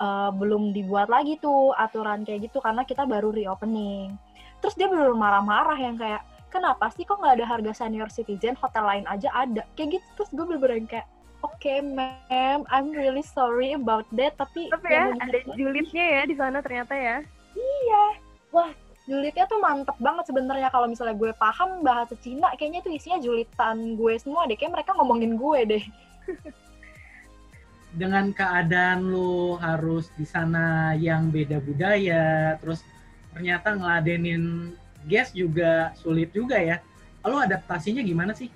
eh, 0.00 0.30
belum 0.34 0.74
dibuat 0.76 1.08
lagi 1.08 1.38
tuh 1.40 1.72
aturan 1.76 2.26
kayak 2.26 2.50
gitu 2.50 2.58
karena 2.60 2.82
kita 2.84 3.08
baru 3.08 3.32
reopening. 3.32 4.16
Terus 4.60 4.74
dia 4.78 4.86
bener 4.90 5.14
marah-marah 5.16 5.78
yang 5.80 5.96
kayak 5.98 6.22
kenapa 6.52 6.92
sih 6.92 7.08
kok 7.08 7.16
nggak 7.16 7.40
ada 7.40 7.46
harga 7.48 7.72
senior 7.72 8.12
citizen 8.12 8.52
hotel 8.60 8.84
lain 8.84 9.08
aja 9.08 9.32
ada 9.32 9.64
kayak 9.72 9.96
gitu 9.98 10.06
terus 10.20 10.30
gue 10.36 10.44
bener-bener 10.44 10.84
kayak 10.84 11.08
oke 11.42 11.74
ma'am 11.82 12.64
I'm 12.70 12.94
really 12.94 13.22
sorry 13.22 13.74
about 13.74 14.06
that 14.14 14.38
tapi 14.40 14.70
Tapi 14.70 14.86
yang 14.88 15.18
ya, 15.18 15.22
ada 15.26 15.38
julidnya 15.58 16.06
ya 16.06 16.22
di 16.26 16.34
sana 16.38 16.58
ternyata 16.62 16.94
ya. 16.94 17.16
julidnya 19.02 19.44
tuh 19.50 19.58
mantep 19.58 19.98
banget 19.98 20.30
sebenarnya 20.30 20.70
kalau 20.70 20.86
misalnya 20.86 21.18
gue 21.18 21.34
paham 21.34 21.82
bahasa 21.82 22.14
Cina 22.22 22.54
kayaknya 22.54 22.86
tuh 22.86 22.94
isinya 22.94 23.18
julitan 23.18 23.98
gue 23.98 24.14
semua 24.22 24.46
deh 24.46 24.54
kayak 24.54 24.78
mereka 24.78 24.94
ngomongin 24.94 25.34
gue 25.34 25.60
deh 25.66 25.84
dengan 27.92 28.32
keadaan 28.32 29.12
lu 29.12 29.60
harus 29.60 30.08
di 30.16 30.24
sana 30.24 30.96
yang 30.96 31.28
beda 31.28 31.60
budaya, 31.60 32.56
terus 32.56 32.80
ternyata 33.36 33.76
ngeladenin 33.76 34.72
guest 35.04 35.36
juga 35.36 35.92
sulit 36.00 36.32
juga 36.32 36.56
ya. 36.56 36.80
Lo 37.22 37.38
adaptasinya 37.38 38.00
gimana 38.00 38.32
sih? 38.32 38.48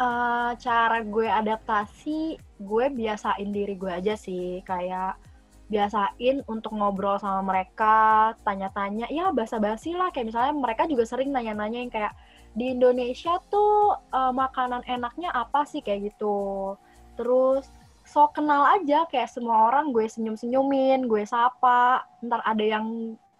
Eh, 0.00 0.50
cara 0.56 1.04
gue 1.04 1.28
adaptasi 1.28 2.40
gue 2.56 2.84
biasain 2.88 3.50
diri 3.52 3.76
gue 3.76 3.92
aja 3.92 4.16
sih. 4.16 4.64
Kayak 4.64 5.20
biasain 5.68 6.40
untuk 6.48 6.72
ngobrol 6.72 7.20
sama 7.20 7.44
mereka 7.44 8.32
tanya-tanya. 8.40 9.12
Ya 9.12 9.28
basa-basi 9.28 9.92
lah. 9.92 10.08
Kayak 10.08 10.32
misalnya 10.32 10.54
mereka 10.56 10.88
juga 10.88 11.04
sering 11.04 11.36
nanya-nanya 11.36 11.84
yang 11.84 11.92
kayak 11.92 12.16
di 12.56 12.72
Indonesia 12.72 13.36
tuh 13.52 14.00
uh, 14.16 14.32
makanan 14.32 14.80
enaknya 14.88 15.36
apa 15.36 15.68
sih? 15.68 15.84
Kayak 15.84 16.16
gitu. 16.16 16.80
Terus 17.20 17.68
so 18.08 18.24
kenal 18.32 18.80
aja. 18.80 19.04
Kayak 19.04 19.28
semua 19.36 19.68
orang 19.68 19.92
gue 19.92 20.08
senyum-senyumin, 20.08 21.12
gue 21.12 21.28
sapa, 21.28 22.08
ntar 22.24 22.40
ada 22.48 22.64
yang 22.64 22.86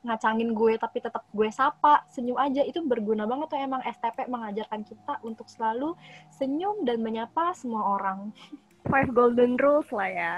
ngacangin 0.01 0.57
gue 0.57 0.80
tapi 0.80 1.05
tetap 1.05 1.22
gue 1.28 1.48
sapa, 1.53 2.05
senyum 2.09 2.40
aja 2.40 2.64
itu 2.64 2.80
berguna 2.80 3.28
banget 3.28 3.53
tuh 3.53 3.61
emang 3.61 3.84
STP 3.84 4.32
mengajarkan 4.32 4.80
kita 4.80 5.20
untuk 5.20 5.44
selalu 5.53 5.92
senyum 6.32 6.88
dan 6.88 7.05
menyapa 7.05 7.53
semua 7.53 8.01
orang. 8.01 8.32
Five 8.90 9.12
golden 9.12 9.61
rules 9.61 9.92
lah 9.92 10.09
ya. 10.09 10.34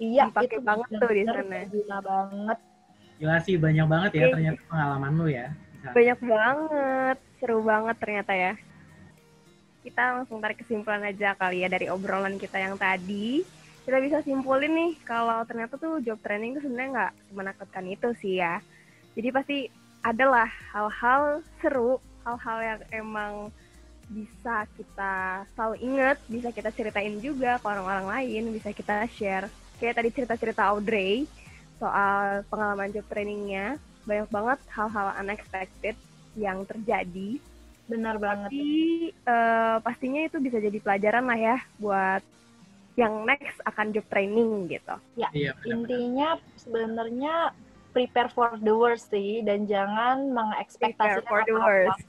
Iya, 0.00 0.32
Dipakai 0.32 0.58
itu 0.58 0.64
banget 0.64 0.88
tuh 0.88 1.10
di 1.12 1.22
sana. 1.28 1.42
Berguna 1.44 1.98
banget. 2.00 2.58
Gila 3.14 3.36
sih 3.44 3.56
banyak 3.60 3.86
banget 3.86 4.10
ya 4.18 4.24
ternyata 4.32 4.60
pengalaman 4.66 5.12
lu 5.14 5.26
ya. 5.30 5.46
Bisa. 5.52 5.88
Banyak 5.92 6.20
banget, 6.24 7.16
seru 7.38 7.58
banget 7.60 7.96
ternyata 8.00 8.32
ya. 8.32 8.52
Kita 9.84 10.02
langsung 10.16 10.40
tarik 10.40 10.64
kesimpulan 10.64 11.04
aja 11.04 11.36
kali 11.36 11.60
ya 11.60 11.68
dari 11.68 11.92
obrolan 11.92 12.40
kita 12.40 12.56
yang 12.56 12.74
tadi. 12.80 13.44
Kita 13.84 14.00
bisa 14.00 14.24
simpulin 14.24 14.72
nih 14.72 14.92
kalau 15.04 15.44
ternyata 15.44 15.76
tuh 15.76 16.00
job 16.00 16.16
training 16.24 16.56
tuh 16.56 16.64
sebenarnya 16.64 16.90
nggak 16.90 17.12
menakutkan 17.36 17.84
itu 17.84 18.08
sih 18.16 18.40
ya. 18.40 18.64
Jadi 19.14 19.28
pasti 19.30 19.58
adalah 20.04 20.50
hal-hal 20.74 21.40
seru, 21.62 22.02
hal-hal 22.26 22.58
yang 22.60 22.80
emang 22.92 23.32
bisa 24.10 24.68
kita 24.76 25.44
selalu 25.56 25.76
ingat, 25.80 26.16
bisa 26.28 26.52
kita 26.52 26.68
ceritain 26.74 27.16
juga 27.24 27.56
ke 27.56 27.66
orang-orang 27.66 28.06
lain, 28.10 28.52
bisa 28.52 28.68
kita 28.74 29.08
share. 29.08 29.48
Kayak 29.80 29.96
tadi 30.02 30.08
cerita-cerita 30.12 30.62
Audrey 30.68 31.24
soal 31.80 32.44
pengalaman 32.52 32.92
job 32.92 33.06
trainingnya, 33.08 33.80
banyak 34.04 34.28
banget 34.28 34.58
hal-hal 34.70 35.08
unexpected 35.24 35.96
yang 36.36 36.68
terjadi. 36.68 37.40
Benar 37.88 38.20
banget. 38.20 38.50
Tapi 38.52 38.68
eh, 39.12 39.76
pastinya 39.80 40.20
itu 40.24 40.36
bisa 40.40 40.60
jadi 40.60 40.78
pelajaran 40.80 41.24
lah 41.24 41.38
ya 41.38 41.56
buat 41.80 42.22
yang 42.94 43.26
next 43.26 43.58
akan 43.66 43.90
job 43.90 44.06
training 44.06 44.70
gitu. 44.70 44.94
Iya, 45.18 45.30
benar-benar. 45.34 45.74
Intinya 45.74 46.28
sebenarnya 46.54 47.34
prepare 47.94 48.28
for 48.28 48.58
the 48.58 48.74
worst 48.74 49.14
sih 49.14 49.40
dan 49.46 49.70
jangan 49.70 50.26
Prepare 50.26 50.34
mengekspektasikan 50.34 51.30
for 51.30 51.40
the 51.46 51.54
worst. 51.54 52.02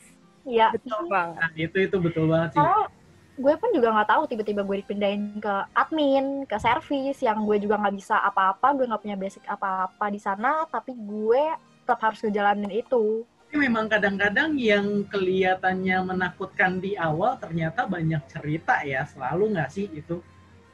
Iya. 0.46 0.68
Betul 0.74 1.02
banget. 1.10 1.40
Nah, 1.42 1.52
itu 1.54 1.78
itu 1.86 1.98
betul 2.02 2.26
banget 2.30 2.58
sih. 2.58 2.62
Karena 2.62 2.90
gue 3.36 3.54
pun 3.60 3.70
juga 3.76 3.88
nggak 3.92 4.10
tahu 4.10 4.24
tiba-tiba 4.32 4.62
gue 4.64 4.78
dipindahin 4.82 5.24
ke 5.44 5.56
admin, 5.76 6.48
ke 6.48 6.58
service 6.58 7.20
yang 7.20 7.44
gue 7.44 7.58
juga 7.60 7.76
nggak 7.78 7.96
bisa 7.96 8.16
apa-apa, 8.24 8.74
gue 8.74 8.86
nggak 8.88 9.04
punya 9.04 9.18
basic 9.20 9.44
apa-apa 9.46 10.06
di 10.08 10.20
sana, 10.22 10.64
tapi 10.72 10.96
gue 10.96 11.44
tetap 11.84 12.00
harus 12.02 12.24
ngejalanin 12.24 12.72
itu. 12.72 13.28
Tapi 13.46 13.56
memang 13.60 13.92
kadang-kadang 13.92 14.56
yang 14.56 15.04
kelihatannya 15.12 15.98
menakutkan 16.02 16.80
di 16.80 16.96
awal 16.96 17.36
ternyata 17.38 17.84
banyak 17.86 18.24
cerita 18.32 18.82
ya, 18.88 19.04
selalu 19.04 19.54
nggak 19.54 19.70
sih 19.70 19.92
itu? 19.92 20.24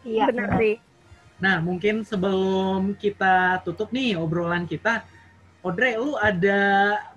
Iya, 0.06 0.30
Bener 0.30 0.50
sih. 0.58 0.76
Nah, 1.42 1.58
mungkin 1.58 2.06
sebelum 2.06 2.94
kita 3.02 3.66
tutup 3.66 3.90
nih 3.90 4.14
obrolan 4.14 4.70
kita, 4.70 5.02
Audrey, 5.66 5.98
lu 5.98 6.14
ada 6.18 6.62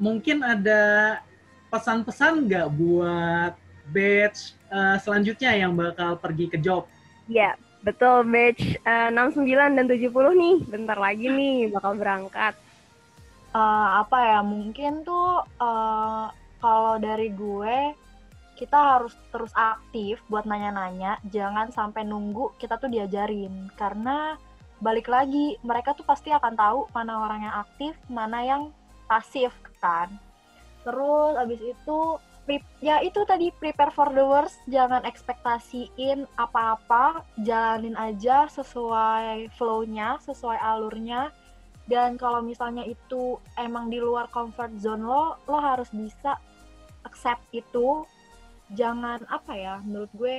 mungkin 0.01 0.41
ada 0.41 1.17
pesan-pesan 1.69 2.45
nggak 2.49 2.69
buat 2.73 3.53
batch 3.93 4.57
eh, 4.73 4.97
selanjutnya 5.01 5.53
yang 5.53 5.77
bakal 5.77 6.17
pergi 6.17 6.49
ke 6.49 6.57
job? 6.57 6.89
Iya, 7.29 7.57
betul 7.85 8.25
batch 8.25 8.81
eh, 8.81 9.09
69 9.13 9.77
dan 9.77 9.87
70 9.89 10.09
nih. 10.41 10.57
Bentar 10.73 10.97
lagi 10.97 11.29
nih 11.29 11.69
bakal 11.69 11.97
berangkat. 11.97 12.57
Eh, 13.53 13.89
apa 14.01 14.19
ya 14.25 14.41
mungkin 14.41 15.05
tuh 15.05 15.45
eh, 15.61 16.27
kalau 16.65 16.97
dari 16.97 17.29
gue 17.29 17.77
kita 18.55 18.79
harus 18.79 19.15
terus 19.35 19.51
aktif 19.55 20.23
buat 20.31 20.47
nanya-nanya 20.47 21.19
jangan 21.29 21.75
sampai 21.75 22.07
nunggu 22.07 22.55
kita 22.59 22.79
tuh 22.79 22.91
diajarin. 22.91 23.71
Karena 23.75 24.39
balik 24.79 25.11
lagi 25.11 25.59
mereka 25.67 25.95
tuh 25.95 26.07
pasti 26.07 26.31
akan 26.31 26.55
tahu 26.55 26.81
mana 26.95 27.23
orang 27.23 27.41
yang 27.47 27.55
aktif 27.63 27.93
mana 28.07 28.39
yang 28.47 28.63
pasif 29.11 29.51
kan? 29.83 30.11
Terus 30.87 31.35
abis 31.39 31.61
itu 31.61 31.99
ya 32.85 33.01
itu 33.01 33.25
tadi 33.25 33.51
prepare 33.57 33.91
for 33.91 34.13
the 34.15 34.23
worst. 34.23 34.61
Jangan 34.71 35.03
ekspektasiin 35.03 36.29
apa-apa 36.39 37.27
jalanin 37.43 37.99
aja 37.99 38.47
sesuai 38.47 39.51
flow-nya 39.59 40.23
sesuai 40.23 40.59
alurnya. 40.63 41.35
Dan 41.85 42.17
kalau 42.17 42.41
misalnya 42.41 42.81
itu 42.89 43.37
emang 43.61 43.93
di 43.93 44.01
luar 44.01 44.33
comfort 44.33 44.73
zone 44.81 45.05
lo 45.05 45.37
lo 45.45 45.59
harus 45.61 45.93
bisa 45.93 46.41
accept 47.05 47.45
itu 47.53 48.09
jangan 48.73 49.21
apa 49.29 49.53
ya 49.53 49.75
menurut 49.85 50.13
gue 50.17 50.37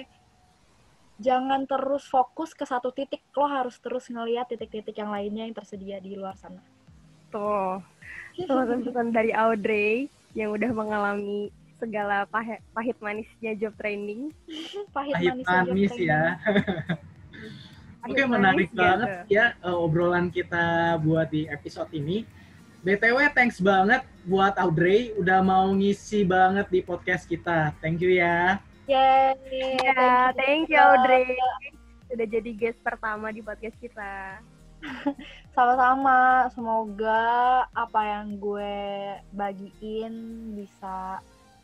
jangan 1.21 1.63
terus 1.63 2.03
fokus 2.09 2.51
ke 2.51 2.65
satu 2.67 2.91
titik 2.91 3.23
lo 3.37 3.47
harus 3.47 3.79
terus 3.79 4.09
ngeliat 4.11 4.49
titik-titik 4.51 4.97
yang 4.97 5.13
lainnya 5.13 5.47
yang 5.47 5.55
tersedia 5.55 6.01
di 6.01 6.17
luar 6.17 6.35
sana 6.35 6.59
Tuh, 7.31 7.83
pesan-pesan 8.47 9.11
dari 9.11 9.31
Audrey 9.35 10.07
yang 10.35 10.51
udah 10.55 10.71
mengalami 10.75 11.51
segala 11.79 12.23
pahit, 12.27 12.63
pahit 12.71 12.97
manisnya 13.03 13.51
job 13.59 13.75
training. 13.75 14.31
pahit, 14.95 15.15
Pahit 15.15 15.31
manisnya 15.31 15.59
job 15.63 15.75
manis 15.75 15.91
training. 15.91 16.07
ya. 16.07 16.23
Oke, 18.05 18.21
Pahit 18.21 18.29
menarik 18.29 18.69
banget 18.71 19.07
gitu. 19.25 19.33
ya 19.33 19.45
eh, 19.57 19.75
obrolan 19.75 20.29
kita 20.29 20.95
buat 21.01 21.27
di 21.31 21.49
episode 21.49 21.89
ini. 21.91 22.23
BTW 22.85 23.33
thanks 23.33 23.57
banget 23.57 24.05
buat 24.29 24.53
Audrey 24.61 25.09
udah 25.17 25.41
mau 25.41 25.73
ngisi 25.73 26.21
banget 26.21 26.69
di 26.69 26.85
podcast 26.85 27.25
kita. 27.25 27.73
Thank 27.81 28.05
you 28.05 28.13
ya. 28.21 28.61
Yeay, 28.85 29.81
Ya, 29.81 30.29
thank 30.37 30.69
you. 30.69 30.77
Audrey. 30.77 31.33
Udah 32.13 32.27
jadi 32.29 32.53
guest 32.53 32.77
pertama 32.85 33.33
di 33.33 33.41
podcast 33.41 33.73
kita. 33.81 34.37
Sama-sama, 35.57 36.45
semoga 36.53 37.65
apa 37.73 38.01
yang 38.05 38.37
gue 38.37 38.77
bagiin 39.33 40.13
bisa 40.53 41.17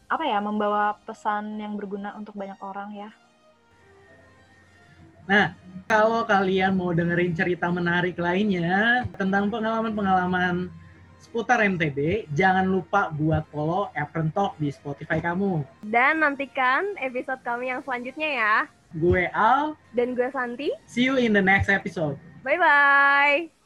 apa 0.10 0.24
ya 0.26 0.42
membawa 0.42 0.98
pesan 1.06 1.62
yang 1.62 1.78
berguna 1.78 2.18
untuk 2.18 2.34
banyak 2.34 2.58
orang 2.66 2.98
ya. 2.98 3.10
Nah, 5.30 5.54
kalau 5.86 6.26
kalian 6.26 6.74
mau 6.74 6.98
dengerin 6.98 7.38
cerita 7.38 7.70
menarik 7.70 8.18
lainnya 8.18 9.06
tentang 9.14 9.54
pengalaman-pengalaman 9.54 10.81
seputar 11.32 11.64
MTB, 11.64 12.28
jangan 12.36 12.68
lupa 12.68 13.08
buat 13.16 13.48
follow 13.48 13.88
Apron 13.96 14.28
Talk 14.36 14.60
di 14.60 14.68
Spotify 14.68 15.24
kamu. 15.24 15.64
Dan 15.88 16.20
nantikan 16.20 16.92
episode 17.00 17.40
kami 17.48 17.72
yang 17.72 17.80
selanjutnya 17.88 18.30
ya. 18.36 18.56
Gue 19.00 19.32
Al, 19.32 19.80
Dan 19.96 20.12
gue 20.12 20.28
Santi. 20.36 20.68
see 20.84 21.08
you 21.08 21.16
in 21.16 21.32
the 21.32 21.40
next 21.40 21.72
episode. 21.72 22.20
Bye-bye. 22.44 23.61